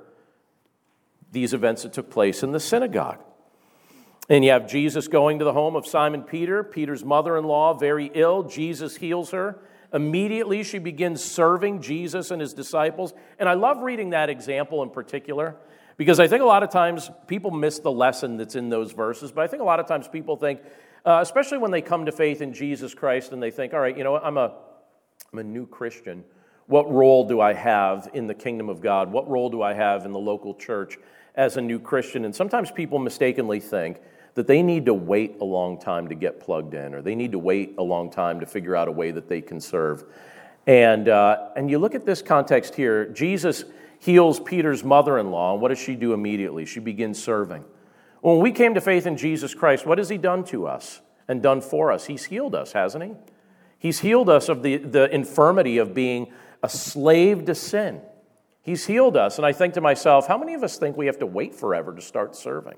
these 1.30 1.54
events 1.54 1.84
that 1.84 1.92
took 1.92 2.10
place 2.10 2.42
in 2.42 2.50
the 2.50 2.58
synagogue. 2.58 3.22
And 4.28 4.44
you 4.44 4.50
have 4.50 4.68
Jesus 4.68 5.06
going 5.06 5.38
to 5.38 5.44
the 5.44 5.52
home 5.52 5.76
of 5.76 5.86
Simon 5.86 6.24
Peter, 6.24 6.64
Peter's 6.64 7.04
mother 7.04 7.36
in 7.38 7.44
law, 7.44 7.74
very 7.74 8.10
ill. 8.12 8.42
Jesus 8.42 8.96
heals 8.96 9.30
her. 9.30 9.60
Immediately, 9.92 10.62
she 10.62 10.78
begins 10.78 11.22
serving 11.22 11.82
Jesus 11.82 12.30
and 12.30 12.40
his 12.40 12.54
disciples. 12.54 13.12
And 13.38 13.48
I 13.48 13.54
love 13.54 13.82
reading 13.82 14.10
that 14.10 14.30
example 14.30 14.82
in 14.82 14.90
particular 14.90 15.56
because 15.96 16.18
I 16.18 16.26
think 16.26 16.42
a 16.42 16.46
lot 16.46 16.62
of 16.62 16.70
times 16.70 17.10
people 17.26 17.50
miss 17.50 17.78
the 17.78 17.92
lesson 17.92 18.36
that's 18.36 18.54
in 18.54 18.70
those 18.70 18.92
verses. 18.92 19.32
But 19.32 19.42
I 19.42 19.46
think 19.46 19.62
a 19.62 19.66
lot 19.66 19.80
of 19.80 19.86
times 19.86 20.08
people 20.08 20.36
think, 20.36 20.60
uh, 21.04 21.18
especially 21.20 21.58
when 21.58 21.70
they 21.70 21.82
come 21.82 22.06
to 22.06 22.12
faith 22.12 22.40
in 22.40 22.54
Jesus 22.54 22.94
Christ 22.94 23.32
and 23.32 23.42
they 23.42 23.50
think, 23.50 23.74
all 23.74 23.80
right, 23.80 23.96
you 23.96 24.02
know 24.02 24.12
what, 24.12 24.24
I'm 24.24 24.38
a, 24.38 24.54
I'm 25.32 25.38
a 25.38 25.44
new 25.44 25.66
Christian. 25.66 26.24
What 26.66 26.90
role 26.90 27.28
do 27.28 27.40
I 27.40 27.52
have 27.52 28.08
in 28.14 28.26
the 28.26 28.34
kingdom 28.34 28.68
of 28.70 28.80
God? 28.80 29.12
What 29.12 29.28
role 29.28 29.50
do 29.50 29.60
I 29.60 29.74
have 29.74 30.06
in 30.06 30.12
the 30.12 30.18
local 30.18 30.54
church 30.54 30.96
as 31.34 31.56
a 31.56 31.60
new 31.60 31.78
Christian? 31.78 32.24
And 32.24 32.34
sometimes 32.34 32.70
people 32.70 32.98
mistakenly 32.98 33.60
think 33.60 34.00
that 34.34 34.46
they 34.46 34.62
need 34.62 34.86
to 34.86 34.94
wait 34.94 35.36
a 35.40 35.44
long 35.44 35.78
time 35.78 36.08
to 36.08 36.14
get 36.14 36.40
plugged 36.40 36.74
in, 36.74 36.94
or 36.94 37.02
they 37.02 37.14
need 37.14 37.32
to 37.32 37.38
wait 37.38 37.74
a 37.78 37.82
long 37.82 38.10
time 38.10 38.40
to 38.40 38.46
figure 38.46 38.74
out 38.74 38.88
a 38.88 38.92
way 38.92 39.10
that 39.10 39.28
they 39.28 39.40
can 39.40 39.60
serve. 39.60 40.04
And, 40.66 41.08
uh, 41.08 41.50
and 41.56 41.70
you 41.70 41.78
look 41.78 41.94
at 41.94 42.06
this 42.06 42.22
context 42.22 42.74
here 42.74 43.06
Jesus 43.06 43.64
heals 43.98 44.40
Peter's 44.40 44.82
mother 44.82 45.18
in 45.18 45.30
law, 45.30 45.52
and 45.52 45.62
what 45.62 45.68
does 45.68 45.78
she 45.78 45.94
do 45.94 46.12
immediately? 46.12 46.64
She 46.64 46.80
begins 46.80 47.22
serving. 47.22 47.64
When 48.20 48.38
we 48.38 48.52
came 48.52 48.74
to 48.74 48.80
faith 48.80 49.06
in 49.06 49.16
Jesus 49.16 49.54
Christ, 49.54 49.86
what 49.86 49.98
has 49.98 50.08
He 50.08 50.18
done 50.18 50.44
to 50.44 50.66
us 50.66 51.00
and 51.28 51.42
done 51.42 51.60
for 51.60 51.92
us? 51.92 52.06
He's 52.06 52.24
healed 52.24 52.54
us, 52.54 52.72
hasn't 52.72 53.04
He? 53.04 53.12
He's 53.78 54.00
healed 54.00 54.28
us 54.28 54.48
of 54.48 54.62
the, 54.62 54.76
the 54.76 55.12
infirmity 55.12 55.78
of 55.78 55.92
being 55.92 56.32
a 56.62 56.68
slave 56.68 57.44
to 57.46 57.54
sin. 57.54 58.00
He's 58.62 58.86
healed 58.86 59.16
us. 59.16 59.38
And 59.38 59.46
I 59.46 59.52
think 59.52 59.74
to 59.74 59.80
myself, 59.80 60.28
how 60.28 60.38
many 60.38 60.54
of 60.54 60.62
us 60.62 60.78
think 60.78 60.96
we 60.96 61.06
have 61.06 61.18
to 61.18 61.26
wait 61.26 61.54
forever 61.54 61.92
to 61.94 62.00
start 62.00 62.36
serving? 62.36 62.76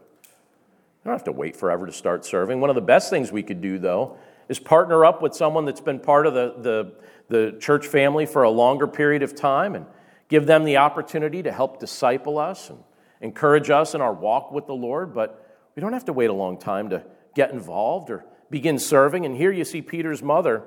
You 1.04 1.10
don't 1.10 1.18
have 1.18 1.24
to 1.24 1.32
wait 1.32 1.54
forever 1.54 1.84
to 1.84 1.92
start 1.92 2.24
serving. 2.24 2.60
One 2.60 2.70
of 2.70 2.76
the 2.76 2.82
best 2.82 3.10
things 3.10 3.30
we 3.30 3.42
could 3.42 3.60
do, 3.60 3.78
though, 3.78 4.16
is 4.48 4.58
partner 4.58 5.04
up 5.04 5.20
with 5.20 5.34
someone 5.34 5.66
that's 5.66 5.82
been 5.82 6.00
part 6.00 6.26
of 6.26 6.32
the, 6.32 6.54
the, 6.58 6.92
the 7.28 7.58
church 7.58 7.86
family 7.86 8.24
for 8.24 8.42
a 8.42 8.50
longer 8.50 8.86
period 8.86 9.22
of 9.22 9.36
time 9.36 9.74
and 9.74 9.84
give 10.28 10.46
them 10.46 10.64
the 10.64 10.78
opportunity 10.78 11.42
to 11.42 11.52
help 11.52 11.78
disciple 11.78 12.38
us 12.38 12.70
and 12.70 12.78
encourage 13.20 13.68
us 13.68 13.94
in 13.94 14.00
our 14.00 14.14
walk 14.14 14.50
with 14.50 14.66
the 14.66 14.74
Lord. 14.74 15.14
But 15.14 15.60
we 15.76 15.82
don't 15.82 15.92
have 15.92 16.06
to 16.06 16.14
wait 16.14 16.30
a 16.30 16.34
long 16.34 16.58
time 16.58 16.88
to 16.88 17.04
get 17.34 17.50
involved 17.50 18.08
or 18.08 18.24
begin 18.48 18.78
serving. 18.78 19.26
And 19.26 19.36
here 19.36 19.52
you 19.52 19.66
see 19.66 19.82
Peter's 19.82 20.22
mother, 20.22 20.62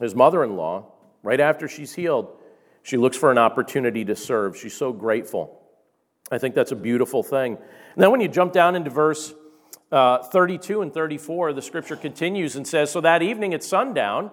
his 0.00 0.16
mother 0.16 0.42
in 0.42 0.56
law, 0.56 0.86
right 1.22 1.38
after 1.38 1.68
she's 1.68 1.94
healed, 1.94 2.36
she 2.82 2.96
looks 2.96 3.16
for 3.16 3.30
an 3.30 3.38
opportunity 3.38 4.04
to 4.04 4.16
serve. 4.16 4.56
She's 4.56 4.74
so 4.74 4.92
grateful. 4.92 5.60
I 6.28 6.38
think 6.38 6.56
that's 6.56 6.72
a 6.72 6.76
beautiful 6.76 7.22
thing. 7.22 7.54
And 7.54 8.02
then 8.02 8.10
when 8.10 8.20
you 8.20 8.26
jump 8.26 8.52
down 8.52 8.74
into 8.74 8.90
verse 8.90 9.32
uh, 9.92 10.22
32 10.22 10.82
and 10.82 10.92
34, 10.92 11.52
the 11.52 11.62
scripture 11.62 11.96
continues 11.96 12.56
and 12.56 12.66
says 12.66 12.90
So 12.90 13.00
that 13.00 13.22
evening 13.22 13.54
at 13.54 13.62
sundown, 13.62 14.30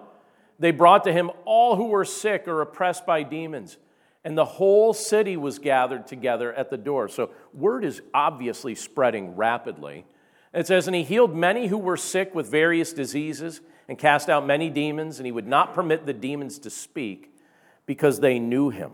they 0.58 0.70
brought 0.70 1.04
to 1.04 1.12
him 1.12 1.30
all 1.44 1.76
who 1.76 1.88
were 1.88 2.04
sick 2.04 2.46
or 2.46 2.60
oppressed 2.60 3.06
by 3.06 3.22
demons, 3.22 3.76
and 4.24 4.38
the 4.38 4.44
whole 4.44 4.94
city 4.94 5.36
was 5.36 5.58
gathered 5.58 6.06
together 6.06 6.52
at 6.52 6.70
the 6.70 6.76
door. 6.76 7.08
So, 7.08 7.30
word 7.52 7.84
is 7.84 8.00
obviously 8.12 8.74
spreading 8.74 9.36
rapidly. 9.36 10.06
It 10.52 10.66
says, 10.66 10.86
And 10.86 10.94
he 10.94 11.02
healed 11.02 11.34
many 11.34 11.66
who 11.66 11.78
were 11.78 11.96
sick 11.96 12.34
with 12.34 12.50
various 12.50 12.92
diseases 12.92 13.60
and 13.88 13.98
cast 13.98 14.30
out 14.30 14.46
many 14.46 14.70
demons, 14.70 15.18
and 15.18 15.26
he 15.26 15.32
would 15.32 15.46
not 15.46 15.74
permit 15.74 16.06
the 16.06 16.12
demons 16.12 16.58
to 16.60 16.70
speak 16.70 17.34
because 17.86 18.20
they 18.20 18.38
knew 18.38 18.70
him. 18.70 18.92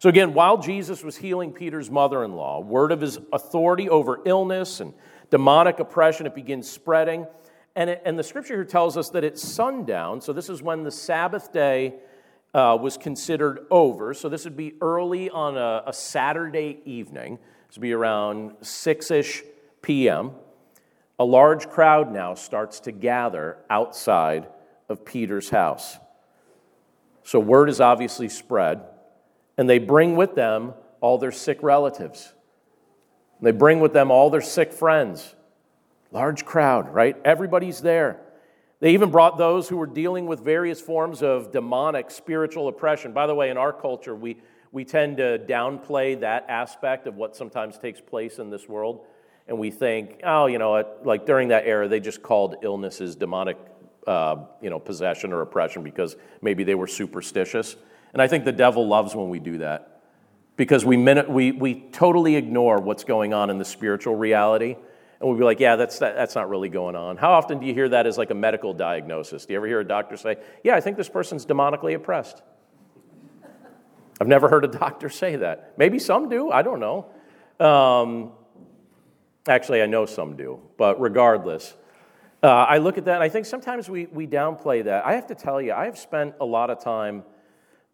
So, 0.00 0.08
again, 0.08 0.32
while 0.32 0.58
Jesus 0.58 1.04
was 1.04 1.16
healing 1.16 1.52
Peter's 1.52 1.90
mother 1.90 2.24
in 2.24 2.34
law, 2.34 2.60
word 2.60 2.92
of 2.92 3.00
his 3.00 3.18
authority 3.32 3.88
over 3.88 4.20
illness 4.24 4.80
and 4.80 4.94
demonic 5.30 5.78
oppression, 5.78 6.26
it 6.26 6.34
begins 6.34 6.70
spreading. 6.70 7.26
And, 7.76 7.90
it, 7.90 8.02
and 8.04 8.18
the 8.18 8.24
scripture 8.24 8.54
here 8.54 8.64
tells 8.64 8.96
us 8.96 9.10
that 9.10 9.24
it's 9.24 9.42
sundown, 9.42 10.20
so 10.20 10.32
this 10.32 10.48
is 10.48 10.62
when 10.62 10.82
the 10.82 10.90
Sabbath 10.90 11.52
day 11.52 11.94
uh, 12.54 12.76
was 12.80 12.96
considered 12.96 13.66
over. 13.70 14.14
So 14.14 14.28
this 14.28 14.44
would 14.44 14.56
be 14.56 14.74
early 14.80 15.30
on 15.30 15.56
a, 15.56 15.84
a 15.86 15.92
Saturday 15.92 16.80
evening. 16.84 17.38
This 17.68 17.76
would 17.76 17.82
be 17.82 17.92
around 17.92 18.56
6 18.62 19.10
ish 19.10 19.42
p.m. 19.82 20.32
A 21.18 21.24
large 21.24 21.68
crowd 21.68 22.12
now 22.12 22.34
starts 22.34 22.80
to 22.80 22.92
gather 22.92 23.58
outside 23.68 24.48
of 24.88 25.04
Peter's 25.04 25.50
house. 25.50 25.98
So 27.24 27.38
word 27.38 27.68
is 27.68 27.80
obviously 27.80 28.28
spread, 28.28 28.82
and 29.58 29.68
they 29.68 29.78
bring 29.78 30.16
with 30.16 30.34
them 30.34 30.72
all 31.00 31.18
their 31.18 31.32
sick 31.32 31.62
relatives. 31.62 32.32
They 33.40 33.52
bring 33.52 33.80
with 33.80 33.92
them 33.92 34.10
all 34.10 34.30
their 34.30 34.40
sick 34.40 34.72
friends. 34.72 35.34
Large 36.10 36.44
crowd, 36.44 36.92
right? 36.92 37.16
Everybody's 37.24 37.80
there. 37.80 38.20
They 38.80 38.94
even 38.94 39.10
brought 39.10 39.38
those 39.38 39.68
who 39.68 39.76
were 39.76 39.86
dealing 39.86 40.26
with 40.26 40.40
various 40.40 40.80
forms 40.80 41.22
of 41.22 41.52
demonic 41.52 42.10
spiritual 42.10 42.68
oppression. 42.68 43.12
By 43.12 43.26
the 43.26 43.34
way, 43.34 43.50
in 43.50 43.56
our 43.56 43.72
culture, 43.72 44.14
we, 44.14 44.38
we 44.72 44.84
tend 44.84 45.16
to 45.18 45.38
downplay 45.48 46.18
that 46.20 46.46
aspect 46.48 47.06
of 47.06 47.16
what 47.16 47.36
sometimes 47.36 47.76
takes 47.76 48.00
place 48.00 48.38
in 48.38 48.50
this 48.50 48.68
world. 48.68 49.04
And 49.48 49.58
we 49.58 49.70
think, 49.70 50.20
oh, 50.24 50.46
you 50.46 50.58
know, 50.58 50.84
like 51.04 51.26
during 51.26 51.48
that 51.48 51.66
era, 51.66 51.88
they 51.88 52.00
just 52.00 52.22
called 52.22 52.56
illnesses 52.62 53.16
demonic, 53.16 53.56
uh, 54.06 54.44
you 54.62 54.70
know, 54.70 54.78
possession 54.78 55.32
or 55.32 55.40
oppression 55.42 55.82
because 55.82 56.16
maybe 56.40 56.64
they 56.64 56.74
were 56.74 56.86
superstitious. 56.86 57.76
And 58.12 58.22
I 58.22 58.28
think 58.28 58.44
the 58.44 58.52
devil 58.52 58.86
loves 58.86 59.14
when 59.14 59.28
we 59.28 59.40
do 59.40 59.58
that 59.58 59.97
because 60.58 60.84
we, 60.84 60.96
we, 60.96 61.52
we 61.52 61.74
totally 61.92 62.34
ignore 62.34 62.80
what's 62.80 63.04
going 63.04 63.32
on 63.32 63.48
in 63.48 63.58
the 63.58 63.64
spiritual 63.64 64.16
reality. 64.16 64.72
And 64.72 65.28
we'll 65.28 65.38
be 65.38 65.44
like, 65.44 65.60
yeah, 65.60 65.76
that's, 65.76 66.00
that, 66.00 66.16
that's 66.16 66.34
not 66.34 66.50
really 66.50 66.68
going 66.68 66.96
on. 66.96 67.16
How 67.16 67.32
often 67.32 67.60
do 67.60 67.66
you 67.66 67.72
hear 67.72 67.88
that 67.88 68.08
as 68.08 68.18
like 68.18 68.30
a 68.30 68.34
medical 68.34 68.74
diagnosis? 68.74 69.46
Do 69.46 69.52
you 69.52 69.58
ever 69.58 69.68
hear 69.68 69.80
a 69.80 69.86
doctor 69.86 70.16
say, 70.16 70.36
yeah, 70.64 70.74
I 70.74 70.80
think 70.80 70.96
this 70.96 71.08
person's 71.08 71.46
demonically 71.46 71.94
oppressed? 71.94 72.42
I've 74.20 74.26
never 74.26 74.48
heard 74.48 74.64
a 74.64 74.68
doctor 74.68 75.08
say 75.08 75.36
that. 75.36 75.74
Maybe 75.78 76.00
some 76.00 76.28
do, 76.28 76.50
I 76.50 76.62
don't 76.62 76.80
know. 76.80 77.06
Um, 77.64 78.32
actually, 79.46 79.80
I 79.80 79.86
know 79.86 80.06
some 80.06 80.36
do, 80.36 80.60
but 80.76 81.00
regardless, 81.00 81.72
uh, 82.42 82.48
I 82.48 82.78
look 82.78 82.98
at 82.98 83.04
that 83.04 83.14
and 83.14 83.22
I 83.22 83.28
think 83.28 83.46
sometimes 83.46 83.88
we, 83.88 84.06
we 84.06 84.26
downplay 84.26 84.84
that. 84.84 85.06
I 85.06 85.12
have 85.12 85.28
to 85.28 85.36
tell 85.36 85.62
you, 85.62 85.72
I 85.72 85.84
have 85.84 85.98
spent 85.98 86.34
a 86.40 86.44
lot 86.44 86.68
of 86.70 86.82
time 86.82 87.22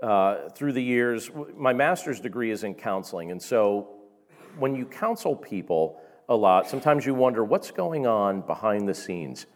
uh, 0.05 0.51
through 0.51 0.75
the 0.75 0.83
years. 0.83 1.31
My 1.57 1.73
master's 1.73 2.21
degree 2.21 2.51
is 2.51 2.63
in 2.63 2.75
counseling, 2.75 3.31
and 3.31 3.41
so 3.41 3.89
when 4.59 4.77
you 4.77 4.85
counsel 4.85 5.35
people 5.35 5.99
a 6.29 6.37
lot, 6.37 6.69
sometimes 6.69 7.07
you 7.07 7.15
wonder 7.15 7.43
what's 7.43 7.71
going 7.71 8.07
on 8.07 8.43
behind 8.43 8.87
the 8.87 8.95
scenes. 8.95 9.47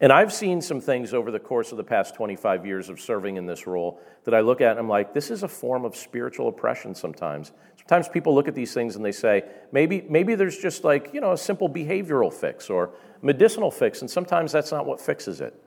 And 0.00 0.12
I've 0.12 0.32
seen 0.32 0.62
some 0.62 0.80
things 0.80 1.12
over 1.12 1.30
the 1.30 1.40
course 1.40 1.72
of 1.72 1.76
the 1.76 1.84
past 1.84 2.14
25 2.14 2.64
years 2.64 2.88
of 2.88 3.00
serving 3.00 3.36
in 3.36 3.46
this 3.46 3.66
role 3.66 4.00
that 4.24 4.32
I 4.32 4.40
look 4.40 4.60
at 4.60 4.70
and 4.70 4.78
I'm 4.80 4.88
like, 4.88 5.12
this 5.12 5.30
is 5.30 5.42
a 5.42 5.48
form 5.48 5.84
of 5.84 5.94
spiritual 5.94 6.48
oppression 6.48 6.94
sometimes. 6.94 7.52
Sometimes 7.76 8.08
people 8.08 8.34
look 8.34 8.48
at 8.48 8.54
these 8.54 8.72
things 8.72 8.96
and 8.96 9.04
they 9.04 9.12
say, 9.12 9.42
maybe, 9.72 10.06
maybe 10.08 10.36
there's 10.36 10.56
just 10.56 10.84
like, 10.84 11.10
you 11.12 11.20
know, 11.20 11.32
a 11.32 11.36
simple 11.36 11.68
behavioral 11.68 12.32
fix 12.32 12.70
or 12.70 12.94
medicinal 13.20 13.70
fix, 13.70 14.00
and 14.00 14.10
sometimes 14.10 14.52
that's 14.52 14.72
not 14.72 14.86
what 14.86 15.00
fixes 15.00 15.40
it. 15.40 15.60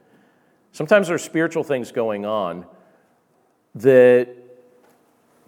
Sometimes 0.71 1.09
there's 1.09 1.21
spiritual 1.23 1.63
things 1.63 1.91
going 1.91 2.25
on 2.25 2.65
that, 3.75 4.29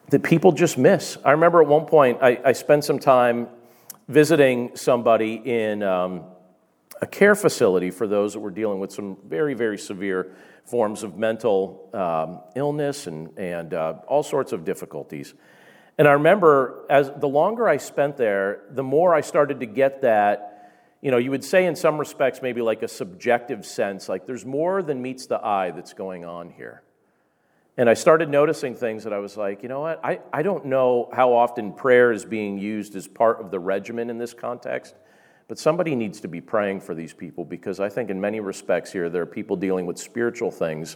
that 0.09 0.23
people 0.23 0.51
just 0.51 0.77
miss. 0.77 1.17
I 1.23 1.31
remember 1.31 1.61
at 1.61 1.67
one 1.67 1.85
point, 1.85 2.19
I, 2.21 2.39
I 2.43 2.51
spent 2.53 2.83
some 2.83 2.99
time 2.99 3.47
visiting 4.07 4.75
somebody 4.75 5.41
in, 5.43 5.83
um, 5.83 6.23
a 7.01 7.07
care 7.07 7.35
facility 7.35 7.91
for 7.91 8.07
those 8.07 8.33
that 8.33 8.39
were 8.39 8.51
dealing 8.51 8.79
with 8.79 8.91
some 8.91 9.17
very, 9.27 9.53
very 9.53 9.77
severe 9.77 10.35
forms 10.65 11.03
of 11.03 11.17
mental 11.17 11.89
um, 11.93 12.41
illness 12.55 13.07
and, 13.07 13.37
and 13.37 13.73
uh, 13.73 13.95
all 14.07 14.23
sorts 14.23 14.51
of 14.51 14.65
difficulties. 14.65 15.33
And 15.97 16.07
I 16.07 16.13
remember 16.13 16.85
as 16.89 17.11
the 17.17 17.27
longer 17.27 17.69
I 17.69 17.77
spent 17.77 18.17
there, 18.17 18.61
the 18.71 18.83
more 18.83 19.13
I 19.13 19.21
started 19.21 19.59
to 19.59 19.65
get 19.65 20.01
that, 20.01 20.71
you 21.01 21.11
know, 21.11 21.17
you 21.17 21.31
would 21.31 21.43
say 21.43 21.65
in 21.65 21.75
some 21.75 21.97
respects, 21.97 22.41
maybe 22.41 22.61
like 22.61 22.81
a 22.81 22.87
subjective 22.87 23.65
sense, 23.65 24.09
like 24.09 24.25
there's 24.25 24.45
more 24.45 24.81
than 24.81 25.01
meets 25.01 25.27
the 25.27 25.45
eye 25.45 25.71
that's 25.71 25.93
going 25.93 26.25
on 26.25 26.49
here. 26.49 26.81
And 27.77 27.89
I 27.89 27.93
started 27.93 28.29
noticing 28.29 28.73
things 28.75 29.03
that 29.03 29.11
I 29.11 29.17
was 29.17 29.35
like, 29.35 29.61
you 29.61 29.67
know 29.67 29.81
what? 29.81 29.99
I, 30.03 30.21
I 30.31 30.43
don't 30.43 30.65
know 30.65 31.09
how 31.11 31.33
often 31.33 31.73
prayer 31.73 32.13
is 32.13 32.23
being 32.23 32.57
used 32.57 32.95
as 32.95 33.05
part 33.07 33.41
of 33.41 33.51
the 33.51 33.59
regimen 33.59 34.09
in 34.09 34.17
this 34.17 34.33
context, 34.33 34.95
but 35.49 35.59
somebody 35.59 35.93
needs 35.93 36.21
to 36.21 36.29
be 36.29 36.39
praying 36.39 36.81
for 36.81 36.95
these 36.95 37.13
people 37.13 37.43
because 37.43 37.81
I 37.81 37.89
think, 37.89 38.09
in 38.09 38.21
many 38.21 38.39
respects, 38.39 38.93
here, 38.93 39.09
there 39.09 39.23
are 39.23 39.27
people 39.27 39.57
dealing 39.57 39.85
with 39.85 39.97
spiritual 39.97 40.51
things 40.51 40.95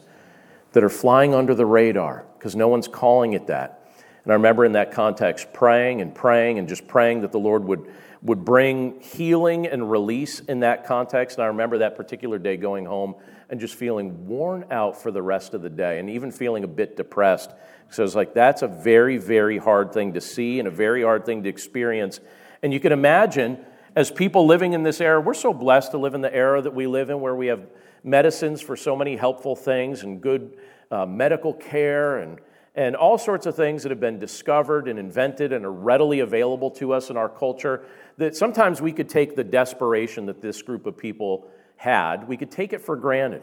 that 0.72 0.84
are 0.84 0.90
flying 0.90 1.34
under 1.34 1.54
the 1.54 1.66
radar 1.66 2.26
because 2.38 2.56
no 2.56 2.70
one's 2.70 2.88
calling 2.88 3.34
it 3.34 3.48
that. 3.48 3.92
And 4.24 4.32
I 4.32 4.36
remember 4.36 4.64
in 4.64 4.72
that 4.74 4.92
context 4.92 5.52
praying 5.52 6.02
and 6.02 6.16
praying 6.16 6.60
and 6.60 6.68
just 6.70 6.88
praying 6.88 7.22
that 7.22 7.34
the 7.34 7.40
Lord 7.40 7.66
would, 7.66 7.92
would 8.22 8.46
bring 8.46 9.02
healing 9.02 9.68
and 9.68 9.92
release 9.92 10.40
in 10.40 10.62
that 10.62 10.86
context. 10.86 11.38
And 11.38 11.44
I 11.44 11.48
remember 11.48 11.80
that 11.80 11.98
particular 11.98 12.38
day 12.38 12.56
going 12.56 12.86
home 12.86 13.16
and 13.50 13.60
just 13.60 13.76
feeling 13.76 14.28
worn 14.28 14.66
out 14.72 15.02
for 15.02 15.12
the 15.12 15.22
rest 15.22 15.54
of 15.54 15.62
the 15.62 15.70
day 15.70 16.00
and 16.00 16.10
even 16.10 16.32
feeling 16.32 16.64
a 16.64 16.68
bit 16.68 16.96
depressed. 16.96 17.52
So 17.90 18.04
it's 18.04 18.16
like, 18.16 18.34
that's 18.34 18.62
a 18.62 18.68
very, 18.68 19.18
very 19.18 19.58
hard 19.58 19.92
thing 19.92 20.14
to 20.14 20.22
see 20.22 20.60
and 20.60 20.68
a 20.68 20.72
very 20.72 21.02
hard 21.02 21.26
thing 21.26 21.44
to 21.44 21.50
experience. 21.50 22.20
And 22.62 22.72
you 22.72 22.80
can 22.80 22.92
imagine, 22.92 23.58
as 23.96 24.12
people 24.12 24.46
living 24.46 24.74
in 24.74 24.84
this 24.84 25.02
era, 25.02 25.20
we're 25.20 25.34
so 25.34 25.54
blessed 25.54 25.92
to 25.92 25.98
live 25.98 26.14
in 26.14 26.22
the 26.22 26.34
era 26.34 26.62
that 26.62 26.76
we 26.76 26.86
live 26.86 27.10
in 27.10 27.22
where 27.22 27.36
we 27.36 27.48
have 27.48 27.68
medicines 28.04 28.62
for 28.62 28.76
so 28.76 28.96
many 28.96 29.16
helpful 29.16 29.56
things 29.56 30.04
and 30.04 30.22
good 30.22 30.58
uh, 30.92 31.06
medical 31.06 31.54
care 31.54 32.20
and, 32.20 32.40
and 32.76 32.96
all 32.96 33.18
sorts 33.18 33.46
of 33.46 33.56
things 33.56 33.84
that 33.84 33.90
have 33.90 34.00
been 34.00 34.20
discovered 34.20 34.88
and 34.88 35.00
invented 35.00 35.52
and 35.52 35.66
are 35.66 35.72
readily 35.72 36.20
available 36.20 36.72
to 36.72 36.94
us 36.94 37.10
in 37.10 37.18
our 37.18 37.30
culture 37.30 37.84
that 38.18 38.36
sometimes 38.36 38.82
we 38.82 38.92
could 38.92 39.10
take 39.10 39.36
the 39.36 39.44
desperation 39.44 40.28
that 40.28 40.42
this 40.42 40.62
group 40.62 40.86
of 40.86 40.98
people 40.98 41.50
had, 41.80 42.28
we 42.28 42.36
could 42.36 42.52
take 42.52 42.74
it 42.74 42.82
for 42.82 42.98
granted. 42.98 43.42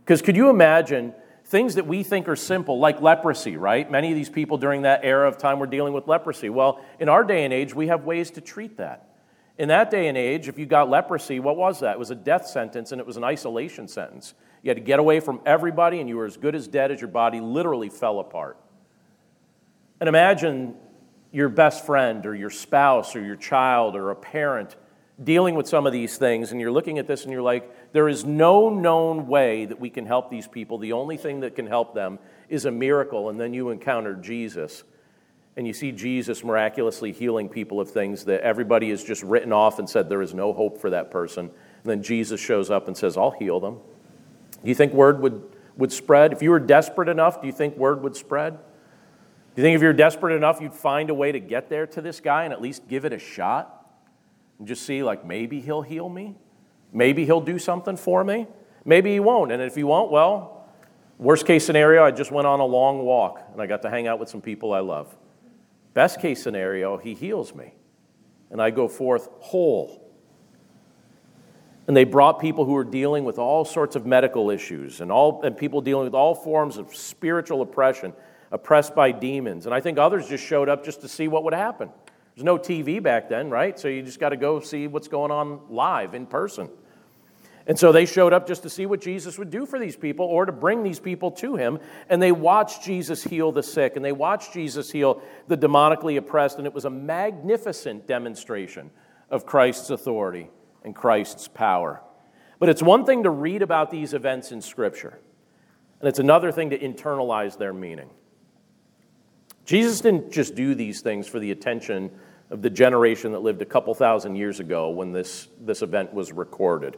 Because 0.00 0.20
could 0.20 0.34
you 0.34 0.50
imagine 0.50 1.14
things 1.44 1.76
that 1.76 1.86
we 1.86 2.02
think 2.02 2.28
are 2.28 2.34
simple, 2.34 2.80
like 2.80 3.00
leprosy, 3.00 3.56
right? 3.56 3.88
Many 3.88 4.10
of 4.10 4.16
these 4.16 4.28
people 4.28 4.58
during 4.58 4.82
that 4.82 5.00
era 5.04 5.28
of 5.28 5.38
time 5.38 5.60
were 5.60 5.68
dealing 5.68 5.92
with 5.92 6.08
leprosy. 6.08 6.48
Well, 6.48 6.84
in 6.98 7.08
our 7.08 7.22
day 7.22 7.44
and 7.44 7.54
age, 7.54 7.76
we 7.76 7.86
have 7.86 8.04
ways 8.04 8.32
to 8.32 8.40
treat 8.40 8.78
that. 8.78 9.08
In 9.56 9.68
that 9.68 9.92
day 9.92 10.08
and 10.08 10.18
age, 10.18 10.48
if 10.48 10.58
you 10.58 10.66
got 10.66 10.90
leprosy, 10.90 11.38
what 11.38 11.56
was 11.56 11.78
that? 11.80 11.92
It 11.92 11.98
was 12.00 12.10
a 12.10 12.16
death 12.16 12.48
sentence 12.48 12.90
and 12.90 13.00
it 13.00 13.06
was 13.06 13.16
an 13.16 13.22
isolation 13.22 13.86
sentence. 13.86 14.34
You 14.62 14.70
had 14.70 14.78
to 14.78 14.82
get 14.82 14.98
away 14.98 15.20
from 15.20 15.40
everybody 15.46 16.00
and 16.00 16.08
you 16.08 16.16
were 16.16 16.26
as 16.26 16.36
good 16.36 16.56
as 16.56 16.66
dead 16.66 16.90
as 16.90 17.00
your 17.00 17.08
body 17.08 17.40
literally 17.40 17.88
fell 17.88 18.18
apart. 18.18 18.58
And 20.00 20.08
imagine 20.08 20.74
your 21.30 21.48
best 21.48 21.86
friend 21.86 22.26
or 22.26 22.34
your 22.34 22.50
spouse 22.50 23.14
or 23.14 23.24
your 23.24 23.36
child 23.36 23.94
or 23.94 24.10
a 24.10 24.16
parent 24.16 24.74
dealing 25.22 25.54
with 25.54 25.66
some 25.66 25.86
of 25.86 25.92
these 25.92 26.18
things, 26.18 26.52
and 26.52 26.60
you're 26.60 26.70
looking 26.70 26.98
at 26.98 27.06
this 27.06 27.24
and 27.24 27.32
you're 27.32 27.42
like, 27.42 27.92
there 27.92 28.08
is 28.08 28.24
no 28.24 28.68
known 28.68 29.26
way 29.26 29.64
that 29.64 29.80
we 29.80 29.88
can 29.88 30.04
help 30.04 30.30
these 30.30 30.46
people. 30.46 30.78
The 30.78 30.92
only 30.92 31.16
thing 31.16 31.40
that 31.40 31.54
can 31.54 31.66
help 31.66 31.94
them 31.94 32.18
is 32.48 32.66
a 32.66 32.70
miracle. 32.70 33.30
And 33.30 33.40
then 33.40 33.54
you 33.54 33.70
encounter 33.70 34.14
Jesus, 34.14 34.84
and 35.56 35.66
you 35.66 35.72
see 35.72 35.90
Jesus 35.90 36.44
miraculously 36.44 37.12
healing 37.12 37.48
people 37.48 37.80
of 37.80 37.90
things 37.90 38.24
that 38.26 38.42
everybody 38.42 38.90
has 38.90 39.02
just 39.02 39.22
written 39.22 39.52
off 39.52 39.78
and 39.78 39.88
said 39.88 40.08
there 40.08 40.20
is 40.20 40.34
no 40.34 40.52
hope 40.52 40.78
for 40.78 40.90
that 40.90 41.10
person. 41.10 41.46
And 41.46 41.84
then 41.84 42.02
Jesus 42.02 42.38
shows 42.38 42.70
up 42.70 42.86
and 42.86 42.96
says, 42.96 43.16
I'll 43.16 43.30
heal 43.30 43.58
them. 43.58 43.78
Do 44.62 44.68
you 44.68 44.74
think 44.74 44.92
word 44.92 45.20
would, 45.20 45.42
would 45.78 45.92
spread? 45.92 46.32
If 46.32 46.42
you 46.42 46.50
were 46.50 46.60
desperate 46.60 47.08
enough, 47.08 47.40
do 47.40 47.46
you 47.46 47.52
think 47.54 47.76
word 47.78 48.02
would 48.02 48.16
spread? 48.16 48.58
Do 48.58 49.62
you 49.62 49.62
think 49.62 49.76
if 49.76 49.80
you're 49.80 49.94
desperate 49.94 50.36
enough, 50.36 50.60
you'd 50.60 50.74
find 50.74 51.08
a 51.08 51.14
way 51.14 51.32
to 51.32 51.40
get 51.40 51.70
there 51.70 51.86
to 51.86 52.02
this 52.02 52.20
guy 52.20 52.44
and 52.44 52.52
at 52.52 52.60
least 52.60 52.86
give 52.88 53.06
it 53.06 53.14
a 53.14 53.18
shot? 53.18 53.75
And 54.58 54.66
just 54.66 54.84
see, 54.84 55.02
like, 55.02 55.24
maybe 55.24 55.60
he'll 55.60 55.82
heal 55.82 56.08
me. 56.08 56.36
Maybe 56.92 57.24
he'll 57.24 57.40
do 57.40 57.58
something 57.58 57.96
for 57.96 58.24
me. 58.24 58.46
Maybe 58.84 59.12
he 59.12 59.20
won't. 59.20 59.52
And 59.52 59.62
if 59.62 59.74
he 59.74 59.84
won't, 59.84 60.10
well, 60.10 60.66
worst 61.18 61.46
case 61.46 61.66
scenario, 61.66 62.04
I 62.04 62.10
just 62.10 62.30
went 62.30 62.46
on 62.46 62.60
a 62.60 62.64
long 62.64 63.04
walk 63.04 63.42
and 63.52 63.60
I 63.60 63.66
got 63.66 63.82
to 63.82 63.90
hang 63.90 64.06
out 64.06 64.18
with 64.18 64.28
some 64.28 64.40
people 64.40 64.72
I 64.72 64.80
love. 64.80 65.14
Best 65.94 66.20
case 66.20 66.42
scenario, 66.42 66.96
he 66.96 67.14
heals 67.14 67.54
me 67.54 67.74
and 68.50 68.62
I 68.62 68.70
go 68.70 68.88
forth 68.88 69.28
whole. 69.40 70.02
And 71.88 71.96
they 71.96 72.04
brought 72.04 72.40
people 72.40 72.64
who 72.64 72.72
were 72.72 72.84
dealing 72.84 73.24
with 73.24 73.38
all 73.38 73.64
sorts 73.64 73.96
of 73.96 74.06
medical 74.06 74.50
issues 74.50 75.00
and, 75.00 75.12
all, 75.12 75.42
and 75.42 75.56
people 75.56 75.80
dealing 75.80 76.04
with 76.04 76.14
all 76.14 76.34
forms 76.34 76.78
of 76.78 76.94
spiritual 76.94 77.62
oppression, 77.62 78.12
oppressed 78.50 78.94
by 78.94 79.12
demons. 79.12 79.66
And 79.66 79.74
I 79.74 79.80
think 79.80 79.98
others 79.98 80.28
just 80.28 80.44
showed 80.44 80.68
up 80.68 80.84
just 80.84 81.00
to 81.02 81.08
see 81.08 81.28
what 81.28 81.44
would 81.44 81.54
happen. 81.54 81.90
There's 82.36 82.44
no 82.44 82.58
TV 82.58 83.02
back 83.02 83.30
then, 83.30 83.48
right? 83.48 83.78
So 83.78 83.88
you 83.88 84.02
just 84.02 84.20
got 84.20 84.28
to 84.28 84.36
go 84.36 84.60
see 84.60 84.86
what's 84.86 85.08
going 85.08 85.30
on 85.30 85.60
live 85.70 86.14
in 86.14 86.26
person. 86.26 86.68
And 87.66 87.78
so 87.78 87.92
they 87.92 88.04
showed 88.04 88.34
up 88.34 88.46
just 88.46 88.62
to 88.64 88.70
see 88.70 88.84
what 88.84 89.00
Jesus 89.00 89.38
would 89.38 89.50
do 89.50 89.64
for 89.64 89.78
these 89.78 89.96
people 89.96 90.26
or 90.26 90.44
to 90.44 90.52
bring 90.52 90.82
these 90.82 91.00
people 91.00 91.30
to 91.32 91.56
him. 91.56 91.80
And 92.10 92.22
they 92.22 92.32
watched 92.32 92.84
Jesus 92.84 93.24
heal 93.24 93.52
the 93.52 93.62
sick 93.62 93.96
and 93.96 94.04
they 94.04 94.12
watched 94.12 94.52
Jesus 94.52 94.92
heal 94.92 95.22
the 95.48 95.56
demonically 95.56 96.18
oppressed. 96.18 96.58
And 96.58 96.66
it 96.66 96.74
was 96.74 96.84
a 96.84 96.90
magnificent 96.90 98.06
demonstration 98.06 98.90
of 99.30 99.46
Christ's 99.46 99.88
authority 99.90 100.50
and 100.84 100.94
Christ's 100.94 101.48
power. 101.48 102.02
But 102.58 102.68
it's 102.68 102.82
one 102.82 103.04
thing 103.04 103.22
to 103.22 103.30
read 103.30 103.62
about 103.62 103.90
these 103.90 104.14
events 104.14 104.52
in 104.52 104.60
Scripture, 104.60 105.18
and 106.00 106.08
it's 106.08 106.18
another 106.18 106.52
thing 106.52 106.70
to 106.70 106.78
internalize 106.78 107.58
their 107.58 107.72
meaning. 107.72 108.10
Jesus 109.64 110.00
didn't 110.00 110.30
just 110.30 110.54
do 110.54 110.74
these 110.74 111.00
things 111.00 111.26
for 111.26 111.38
the 111.38 111.50
attention 111.50 112.10
of 112.50 112.62
the 112.62 112.70
generation 112.70 113.32
that 113.32 113.40
lived 113.40 113.62
a 113.62 113.66
couple 113.66 113.94
thousand 113.94 114.36
years 114.36 114.60
ago 114.60 114.90
when 114.90 115.12
this, 115.12 115.48
this 115.60 115.82
event 115.82 116.12
was 116.14 116.32
recorded. 116.32 116.96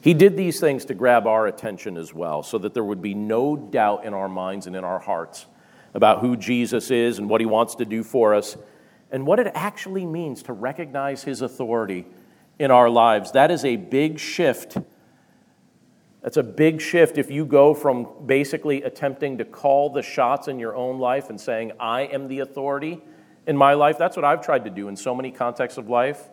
He 0.00 0.14
did 0.14 0.36
these 0.36 0.60
things 0.60 0.84
to 0.86 0.94
grab 0.94 1.26
our 1.26 1.46
attention 1.46 1.96
as 1.96 2.14
well, 2.14 2.42
so 2.42 2.58
that 2.58 2.74
there 2.74 2.84
would 2.84 3.02
be 3.02 3.14
no 3.14 3.56
doubt 3.56 4.04
in 4.04 4.14
our 4.14 4.28
minds 4.28 4.66
and 4.66 4.76
in 4.76 4.84
our 4.84 4.98
hearts 4.98 5.46
about 5.94 6.20
who 6.20 6.36
Jesus 6.36 6.90
is 6.90 7.18
and 7.18 7.28
what 7.28 7.40
he 7.40 7.46
wants 7.46 7.74
to 7.76 7.84
do 7.84 8.02
for 8.02 8.34
us 8.34 8.56
and 9.10 9.26
what 9.26 9.38
it 9.38 9.50
actually 9.54 10.04
means 10.04 10.42
to 10.44 10.52
recognize 10.52 11.24
his 11.24 11.40
authority 11.42 12.06
in 12.58 12.70
our 12.70 12.90
lives. 12.90 13.32
That 13.32 13.50
is 13.50 13.64
a 13.64 13.76
big 13.76 14.18
shift 14.18 14.76
that's 16.22 16.36
a 16.36 16.42
big 16.42 16.80
shift 16.80 17.16
if 17.16 17.30
you 17.30 17.46
go 17.46 17.74
from 17.74 18.06
basically 18.26 18.82
attempting 18.82 19.38
to 19.38 19.44
call 19.44 19.90
the 19.90 20.02
shots 20.02 20.48
in 20.48 20.58
your 20.58 20.74
own 20.74 20.98
life 20.98 21.30
and 21.30 21.40
saying, 21.40 21.72
I 21.78 22.02
am 22.02 22.28
the 22.28 22.40
authority 22.40 23.00
in 23.48 23.56
my 23.56 23.74
life. 23.74 23.98
That's 23.98 24.14
what 24.14 24.24
I've 24.24 24.44
tried 24.44 24.64
to 24.64 24.70
do 24.70 24.86
in 24.86 24.96
so 24.96 25.14
many 25.14 25.32
contexts 25.32 25.78
of 25.78 25.88
life. 25.88 26.28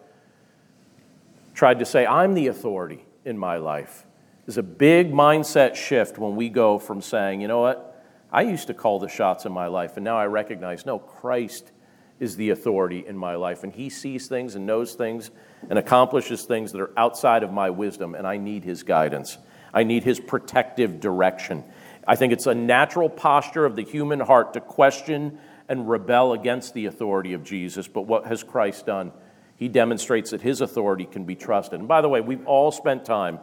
Tried 1.55 1.79
to 1.79 1.85
say, 1.85 2.05
I'm 2.05 2.35
the 2.35 2.47
authority 2.47 3.05
in 3.23 3.37
my 3.37 3.57
life. 3.57 4.05
There's 4.45 4.59
a 4.59 4.63
big 4.63 5.11
mindset 5.11 5.75
shift 5.75 6.19
when 6.19 6.35
we 6.35 6.49
go 6.49 6.77
from 6.77 7.01
saying, 7.01 7.41
you 7.41 7.47
know 7.47 7.61
what, 7.61 8.03
I 8.31 8.43
used 8.43 8.67
to 8.67 8.75
call 8.75 8.99
the 8.99 9.07
shots 9.07 9.45
in 9.45 9.51
my 9.51 9.65
life, 9.67 9.97
and 9.97 10.03
now 10.03 10.17
I 10.17 10.27
recognize, 10.27 10.85
no, 10.85 10.99
Christ 10.99 11.71
is 12.19 12.35
the 12.35 12.51
authority 12.51 13.05
in 13.07 13.17
my 13.17 13.35
life, 13.35 13.63
and 13.63 13.73
He 13.73 13.89
sees 13.89 14.27
things 14.27 14.55
and 14.55 14.67
knows 14.67 14.93
things 14.93 15.31
and 15.69 15.79
accomplishes 15.79 16.43
things 16.43 16.71
that 16.73 16.81
are 16.81 16.91
outside 16.95 17.41
of 17.41 17.51
my 17.51 17.71
wisdom, 17.71 18.13
and 18.13 18.27
I 18.27 18.37
need 18.37 18.63
His 18.63 18.83
guidance. 18.83 19.39
I 19.75 19.83
need 19.83 20.03
his 20.03 20.21
protective 20.21 21.01
direction. 21.01 21.63
I 22.07 22.15
think 22.15 22.31
it's 22.31 22.47
a 22.47 22.55
natural 22.55 23.09
posture 23.09 23.65
of 23.65 23.75
the 23.75 23.83
human 23.83 24.21
heart 24.21 24.53
to 24.53 24.61
question 24.61 25.37
and 25.67 25.89
rebel 25.89 26.33
against 26.33 26.73
the 26.73 26.85
authority 26.85 27.33
of 27.33 27.43
Jesus. 27.43 27.87
But 27.87 28.03
what 28.03 28.25
has 28.27 28.43
Christ 28.43 28.85
done? 28.85 29.11
He 29.55 29.67
demonstrates 29.67 30.31
that 30.31 30.41
his 30.41 30.61
authority 30.61 31.05
can 31.05 31.25
be 31.25 31.35
trusted. 31.35 31.79
And 31.79 31.87
by 31.87 32.01
the 32.01 32.09
way, 32.09 32.21
we've 32.21 32.45
all 32.45 32.71
spent 32.71 33.05
time, 33.05 33.39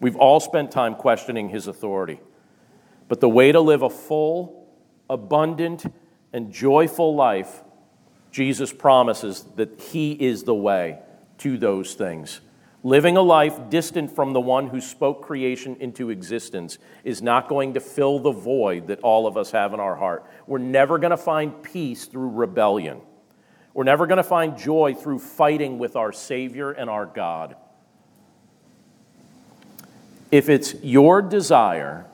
we've 0.00 0.16
all 0.16 0.40
spent 0.40 0.70
time 0.70 0.94
questioning 0.94 1.48
his 1.48 1.66
authority. 1.66 2.20
But 3.08 3.20
the 3.20 3.28
way 3.28 3.52
to 3.52 3.60
live 3.60 3.82
a 3.82 3.90
full, 3.90 4.66
abundant, 5.08 5.84
and 6.32 6.52
joyful 6.52 7.14
life, 7.14 7.62
Jesus 8.32 8.72
promises 8.72 9.44
that 9.56 9.80
he 9.80 10.12
is 10.12 10.42
the 10.42 10.54
way 10.54 10.98
to 11.38 11.56
those 11.56 11.94
things. 11.94 12.40
Living 12.84 13.16
a 13.16 13.22
life 13.22 13.70
distant 13.70 14.14
from 14.14 14.34
the 14.34 14.40
one 14.40 14.66
who 14.66 14.78
spoke 14.78 15.22
creation 15.22 15.74
into 15.80 16.10
existence 16.10 16.76
is 17.02 17.22
not 17.22 17.48
going 17.48 17.72
to 17.72 17.80
fill 17.80 18.18
the 18.18 18.30
void 18.30 18.88
that 18.88 19.00
all 19.00 19.26
of 19.26 19.38
us 19.38 19.52
have 19.52 19.72
in 19.72 19.80
our 19.80 19.96
heart. 19.96 20.22
We're 20.46 20.58
never 20.58 20.98
going 20.98 21.10
to 21.10 21.16
find 21.16 21.62
peace 21.62 22.04
through 22.04 22.28
rebellion. 22.28 23.00
We're 23.72 23.84
never 23.84 24.06
going 24.06 24.18
to 24.18 24.22
find 24.22 24.58
joy 24.58 24.94
through 24.94 25.20
fighting 25.20 25.78
with 25.78 25.96
our 25.96 26.12
Savior 26.12 26.72
and 26.72 26.90
our 26.90 27.06
God. 27.06 27.56
If 30.30 30.50
it's 30.50 30.74
your 30.82 31.22
desire 31.22 32.04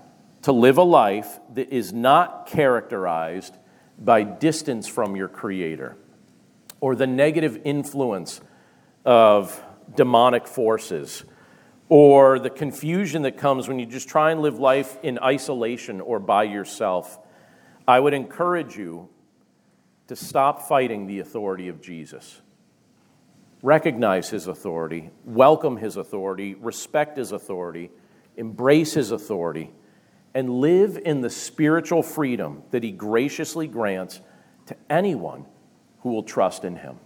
to 0.43 0.53
live 0.53 0.79
a 0.79 0.85
life 0.85 1.41
that 1.55 1.71
is 1.71 1.93
not 1.93 2.47
characterized 2.47 3.57
by 3.99 4.23
distance 4.23 4.87
from 4.87 5.17
your 5.17 5.27
Creator 5.27 5.97
or 6.79 6.95
the 6.95 7.09
negative 7.09 7.61
influence 7.65 8.41
of 9.05 9.61
demonic 9.95 10.47
forces 10.47 11.25
or 11.89 12.39
the 12.39 12.51
confusion 12.51 13.23
that 13.23 13.37
comes 13.37 13.67
when 13.67 13.79
you 13.79 13.85
just 13.85 14.09
try 14.09 14.31
and 14.31 14.41
live 14.41 14.59
life 14.59 14.97
in 15.03 15.19
isolation 15.19 16.01
or 16.01 16.21
by 16.21 16.45
yourself, 16.45 17.19
I 17.87 17.99
would 17.99 18.15
encourage 18.15 18.77
you 18.77 19.09
to 20.07 20.15
stop 20.15 20.63
fighting 20.69 21.07
the 21.07 21.19
authority 21.19 21.69
of 21.69 21.81
Jesus. 21.81 22.41
Recognize 23.63 24.31
his 24.31 24.47
authority, 24.47 25.11
welcome 25.25 25.77
his 25.77 25.97
authority, 25.97 26.55
respect 26.55 27.19
his 27.19 27.33
authority, 27.33 27.91
embrace 28.37 28.95
his 28.95 29.11
authority, 29.11 29.73
and 30.33 30.49
live 30.49 30.97
in 31.05 31.21
the 31.21 31.31
spiritual 31.31 32.03
freedom 32.03 32.63
that 32.71 32.85
he 32.85 32.93
graciously 32.93 33.67
grants 33.67 34.21
to 34.67 34.77
anyone 34.89 35.45
who 36.01 36.11
will 36.11 36.23
trust 36.23 36.65
in 36.65 36.77
him. 36.77 36.99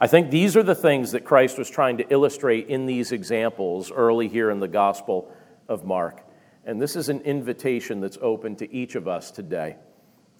I 0.00 0.06
think 0.06 0.30
these 0.30 0.56
are 0.56 0.62
the 0.62 0.76
things 0.76 1.12
that 1.12 1.24
Christ 1.24 1.58
was 1.58 1.68
trying 1.68 1.96
to 1.96 2.08
illustrate 2.08 2.68
in 2.68 2.86
these 2.86 3.10
examples 3.10 3.90
early 3.90 4.28
here 4.28 4.48
in 4.50 4.60
the 4.60 4.68
Gospel 4.68 5.34
of 5.66 5.84
Mark. 5.84 6.22
And 6.64 6.80
this 6.80 6.94
is 6.94 7.08
an 7.08 7.20
invitation 7.22 8.00
that's 8.00 8.18
open 8.22 8.54
to 8.56 8.72
each 8.72 8.94
of 8.94 9.08
us 9.08 9.32
today. 9.32 9.76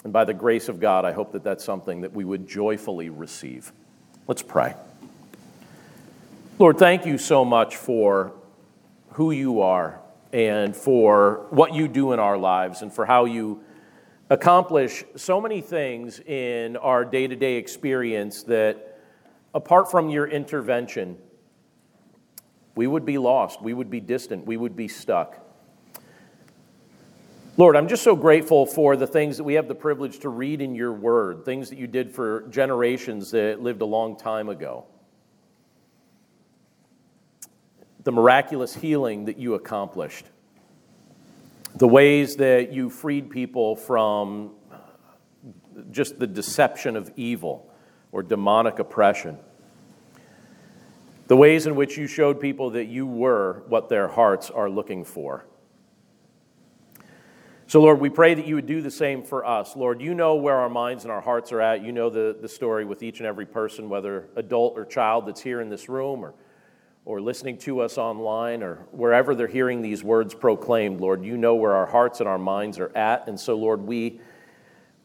And 0.05 0.13
by 0.13 0.25
the 0.25 0.35
grace 0.35 0.69
of 0.69 0.79
God, 0.79 1.05
I 1.05 1.11
hope 1.11 1.33
that 1.33 1.43
that's 1.43 1.65
something 1.65 2.03
that 2.03 2.13
we 2.13 2.25
would 2.25 2.49
joyfully 2.49 3.09
receive. 3.11 3.73
Let's 4.29 4.43
pray. 4.43 4.75
Lord, 6.61 6.79
thank 6.79 7.05
you 7.05 7.19
so 7.19 7.45
much 7.45 7.75
for 7.75 8.33
who 9.15 9.33
you 9.33 9.63
are 9.63 9.99
and 10.33 10.77
for 10.77 11.47
what 11.51 11.75
you 11.75 11.89
do 11.89 12.13
in 12.13 12.21
our 12.21 12.39
lives 12.39 12.83
and 12.83 12.93
for 12.93 13.07
how 13.07 13.25
you 13.25 13.61
accomplish 14.31 15.03
so 15.17 15.41
many 15.41 15.61
things 15.61 16.21
in 16.21 16.77
our 16.77 17.05
day 17.05 17.27
to 17.27 17.35
day 17.35 17.57
experience 17.57 18.45
that 18.45 18.88
apart 19.59 19.91
from 19.91 20.09
your 20.09 20.25
intervention, 20.25 21.19
we 22.77 22.87
would 22.87 23.05
be 23.05 23.19
lost, 23.19 23.61
we 23.61 23.75
would 23.75 23.91
be 23.91 23.99
distant, 23.99 24.47
we 24.47 24.57
would 24.57 24.77
be 24.77 24.87
stuck. 24.87 25.45
Lord, 27.57 27.75
I'm 27.75 27.89
just 27.89 28.05
so 28.05 28.15
grateful 28.15 28.67
for 28.67 28.95
the 28.95 29.09
things 29.09 29.37
that 29.37 29.43
we 29.43 29.55
have 29.55 29.67
the 29.67 29.75
privilege 29.75 30.21
to 30.21 30.29
read 30.29 30.61
in 30.61 30.77
your 30.77 30.93
word, 30.93 31.45
things 31.45 31.71
that 31.71 31.79
you 31.79 31.89
did 31.89 32.15
for 32.15 32.43
generations 32.51 33.33
that 33.33 33.61
lived 33.61 33.83
a 33.83 33.85
long 33.85 34.17
time 34.17 34.49
ago. 34.49 34.85
The 38.05 38.13
miraculous 38.13 38.77
healing 38.77 39.25
that 39.25 39.39
you 39.39 39.55
accomplished, 39.55 40.27
the 41.75 41.89
ways 41.89 42.37
that 42.37 42.73
you 42.73 42.91
freed 42.91 43.29
people 43.29 43.75
from 43.75 44.53
just 45.91 46.21
the 46.21 46.29
deception 46.29 46.95
of 46.95 47.11
evil 47.17 47.69
or 48.13 48.23
demonic 48.23 48.79
oppression. 48.79 49.37
The 51.29 51.37
ways 51.37 51.67
in 51.67 51.77
which 51.77 51.97
you 51.97 52.07
showed 52.07 52.41
people 52.41 52.71
that 52.71 52.87
you 52.87 53.07
were 53.07 53.63
what 53.69 53.89
their 53.89 54.09
hearts 54.09 54.51
are 54.51 54.69
looking 54.69 55.05
for. 55.05 55.45
So, 57.67 57.83
Lord, 57.83 58.01
we 58.01 58.09
pray 58.09 58.33
that 58.33 58.47
you 58.47 58.55
would 58.55 58.65
do 58.65 58.81
the 58.81 58.91
same 58.91 59.23
for 59.23 59.45
us. 59.45 59.77
Lord, 59.77 60.01
you 60.01 60.15
know 60.15 60.37
where 60.37 60.57
our 60.57 60.71
minds 60.71 61.05
and 61.05 61.13
our 61.13 61.21
hearts 61.21 61.53
are 61.53 61.61
at. 61.61 61.85
You 61.85 61.93
know 61.93 62.09
the, 62.09 62.35
the 62.41 62.49
story 62.49 62.87
with 62.87 63.03
each 63.03 63.19
and 63.19 63.27
every 63.27 63.45
person, 63.45 63.91
whether 63.91 64.31
adult 64.37 64.79
or 64.79 64.87
child 64.87 65.27
that's 65.27 65.43
here 65.43 65.61
in 65.61 65.69
this 65.69 65.87
room 65.87 66.25
or, 66.25 66.33
or 67.05 67.21
listening 67.21 67.59
to 67.59 67.81
us 67.81 67.99
online 67.99 68.63
or 68.63 68.87
wherever 68.91 69.35
they're 69.35 69.47
hearing 69.47 69.83
these 69.83 70.03
words 70.03 70.35
proclaimed. 70.35 70.99
Lord, 70.99 71.23
you 71.23 71.37
know 71.37 71.57
where 71.57 71.75
our 71.75 71.85
hearts 71.85 72.21
and 72.21 72.29
our 72.29 72.39
minds 72.39 72.79
are 72.79 72.97
at. 72.97 73.29
And 73.29 73.39
so, 73.39 73.55
Lord, 73.55 73.83
we 73.83 74.19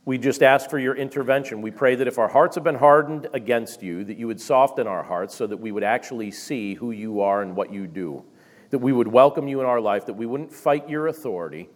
we 0.06 0.18
just 0.18 0.44
ask 0.44 0.70
for 0.70 0.78
your 0.78 0.96
intervention. 0.96 1.62
We 1.62 1.72
pray 1.72 1.96
that 1.96 2.08
if 2.08 2.20
our 2.20 2.28
hearts 2.28 2.56
have 2.56 2.64
been 2.64 2.76
hardened 2.76 3.30
against 3.34 3.82
you, 3.82 4.04
that 4.04 4.18
you 4.18 4.28
would 4.28 4.42
soften 4.42 4.86
our 4.86 5.04
hearts 5.04 5.34
so 5.34 5.48
that 5.48 5.58
we 5.58 5.72
would 5.72 5.84
actually 5.84 6.32
see 6.32 6.74
who 6.74 6.92
you 6.92 7.22
are 7.22 7.42
and 7.42 7.56
what 7.56 7.72
you 7.72 7.88
do. 7.88 8.26
That 8.72 8.80
we 8.80 8.92
would 8.92 9.08
welcome 9.08 9.48
you 9.48 9.62
in 9.62 9.66
our 9.66 9.80
life, 9.80 10.08
that 10.08 10.16
we 10.16 10.26
wouldn't 10.26 10.52
fight 10.52 10.90
your 10.90 11.08
authority, 11.08 11.70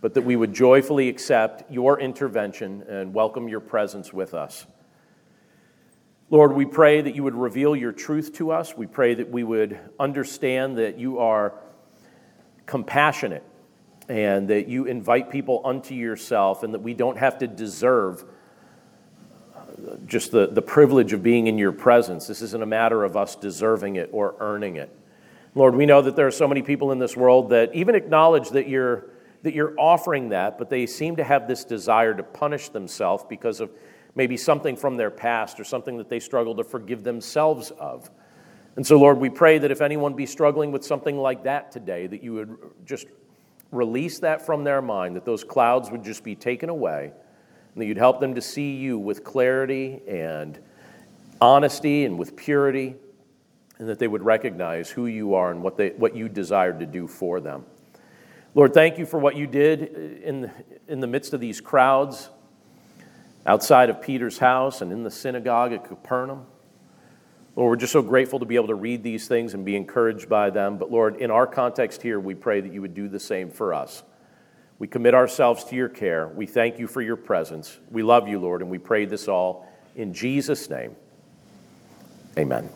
but 0.00 0.14
that 0.14 0.22
we 0.22 0.34
would 0.34 0.54
joyfully 0.54 1.10
accept 1.10 1.70
your 1.70 2.00
intervention 2.00 2.84
and 2.88 3.12
welcome 3.12 3.48
your 3.48 3.60
presence 3.60 4.14
with 4.14 4.32
us. 4.32 4.66
Lord, 6.30 6.54
we 6.54 6.64
pray 6.64 7.02
that 7.02 7.14
you 7.14 7.24
would 7.24 7.34
reveal 7.34 7.76
your 7.76 7.92
truth 7.92 8.32
to 8.34 8.52
us. 8.52 8.76
We 8.76 8.86
pray 8.86 9.14
that 9.14 9.30
we 9.30 9.44
would 9.44 9.78
understand 9.98 10.78
that 10.78 10.96
you 10.98 11.18
are 11.18 11.52
compassionate 12.64 13.42
and 14.10 14.48
that 14.48 14.66
you 14.66 14.86
invite 14.86 15.30
people 15.30 15.62
unto 15.64 15.94
yourself, 15.94 16.64
and 16.64 16.74
that 16.74 16.82
we 16.82 16.94
don't 16.94 17.16
have 17.16 17.38
to 17.38 17.46
deserve 17.46 18.24
just 20.06 20.32
the, 20.32 20.48
the 20.48 20.60
privilege 20.60 21.12
of 21.12 21.22
being 21.22 21.46
in 21.46 21.56
your 21.56 21.70
presence. 21.70 22.26
This 22.26 22.42
isn't 22.42 22.62
a 22.62 22.66
matter 22.66 23.04
of 23.04 23.16
us 23.16 23.36
deserving 23.36 23.96
it 23.96 24.10
or 24.12 24.34
earning 24.40 24.76
it. 24.76 24.94
Lord, 25.54 25.76
we 25.76 25.86
know 25.86 26.02
that 26.02 26.16
there 26.16 26.26
are 26.26 26.32
so 26.32 26.48
many 26.48 26.60
people 26.60 26.90
in 26.90 26.98
this 26.98 27.16
world 27.16 27.50
that 27.50 27.72
even 27.72 27.94
acknowledge 27.94 28.50
that 28.50 28.68
you're, 28.68 29.06
that 29.44 29.54
you're 29.54 29.74
offering 29.78 30.30
that, 30.30 30.58
but 30.58 30.70
they 30.70 30.86
seem 30.86 31.16
to 31.16 31.24
have 31.24 31.46
this 31.46 31.64
desire 31.64 32.12
to 32.12 32.24
punish 32.24 32.68
themselves 32.68 33.24
because 33.28 33.60
of 33.60 33.70
maybe 34.16 34.36
something 34.36 34.74
from 34.74 34.96
their 34.96 35.10
past 35.10 35.60
or 35.60 35.64
something 35.64 35.98
that 35.98 36.08
they 36.08 36.18
struggle 36.18 36.56
to 36.56 36.64
forgive 36.64 37.04
themselves 37.04 37.70
of. 37.78 38.10
And 38.74 38.84
so, 38.84 38.98
Lord, 38.98 39.18
we 39.18 39.30
pray 39.30 39.58
that 39.58 39.70
if 39.70 39.80
anyone 39.80 40.14
be 40.14 40.26
struggling 40.26 40.72
with 40.72 40.84
something 40.84 41.16
like 41.16 41.44
that 41.44 41.70
today, 41.70 42.08
that 42.08 42.24
you 42.24 42.34
would 42.34 42.56
just 42.84 43.06
release 43.70 44.18
that 44.20 44.44
from 44.44 44.64
their 44.64 44.82
mind, 44.82 45.16
that 45.16 45.24
those 45.24 45.44
clouds 45.44 45.90
would 45.90 46.04
just 46.04 46.24
be 46.24 46.34
taken 46.34 46.68
away, 46.68 47.12
and 47.74 47.82
that 47.82 47.86
you'd 47.86 47.96
help 47.96 48.20
them 48.20 48.34
to 48.34 48.40
see 48.40 48.74
you 48.76 48.98
with 48.98 49.22
clarity 49.24 50.00
and 50.08 50.58
honesty 51.40 52.04
and 52.04 52.18
with 52.18 52.36
purity, 52.36 52.96
and 53.78 53.88
that 53.88 53.98
they 53.98 54.08
would 54.08 54.22
recognize 54.22 54.90
who 54.90 55.06
you 55.06 55.34
are 55.34 55.50
and 55.50 55.62
what, 55.62 55.76
they, 55.76 55.90
what 55.90 56.14
you 56.14 56.28
desired 56.28 56.80
to 56.80 56.86
do 56.86 57.06
for 57.06 57.40
them. 57.40 57.64
Lord, 58.54 58.74
thank 58.74 58.98
you 58.98 59.06
for 59.06 59.18
what 59.18 59.36
you 59.36 59.46
did 59.46 59.82
in 60.22 60.42
the, 60.42 60.50
in 60.88 61.00
the 61.00 61.06
midst 61.06 61.32
of 61.32 61.40
these 61.40 61.60
crowds 61.60 62.28
outside 63.46 63.88
of 63.88 64.02
Peter's 64.02 64.38
house 64.38 64.82
and 64.82 64.92
in 64.92 65.02
the 65.04 65.10
synagogue 65.10 65.72
at 65.72 65.84
Capernaum. 65.84 66.44
Lord, 67.60 67.72
we're 67.72 67.76
just 67.76 67.92
so 67.92 68.00
grateful 68.00 68.38
to 68.38 68.46
be 68.46 68.54
able 68.54 68.68
to 68.68 68.74
read 68.74 69.02
these 69.02 69.28
things 69.28 69.52
and 69.52 69.66
be 69.66 69.76
encouraged 69.76 70.30
by 70.30 70.48
them. 70.48 70.78
But 70.78 70.90
Lord, 70.90 71.16
in 71.16 71.30
our 71.30 71.46
context 71.46 72.00
here, 72.00 72.18
we 72.18 72.34
pray 72.34 72.62
that 72.62 72.72
you 72.72 72.80
would 72.80 72.94
do 72.94 73.06
the 73.06 73.20
same 73.20 73.50
for 73.50 73.74
us. 73.74 74.02
We 74.78 74.88
commit 74.88 75.14
ourselves 75.14 75.64
to 75.64 75.76
your 75.76 75.90
care. 75.90 76.28
We 76.28 76.46
thank 76.46 76.78
you 76.78 76.86
for 76.86 77.02
your 77.02 77.16
presence. 77.16 77.78
We 77.90 78.02
love 78.02 78.28
you, 78.28 78.38
Lord, 78.38 78.62
and 78.62 78.70
we 78.70 78.78
pray 78.78 79.04
this 79.04 79.28
all 79.28 79.68
in 79.94 80.14
Jesus' 80.14 80.70
name. 80.70 80.96
Amen. 82.38 82.70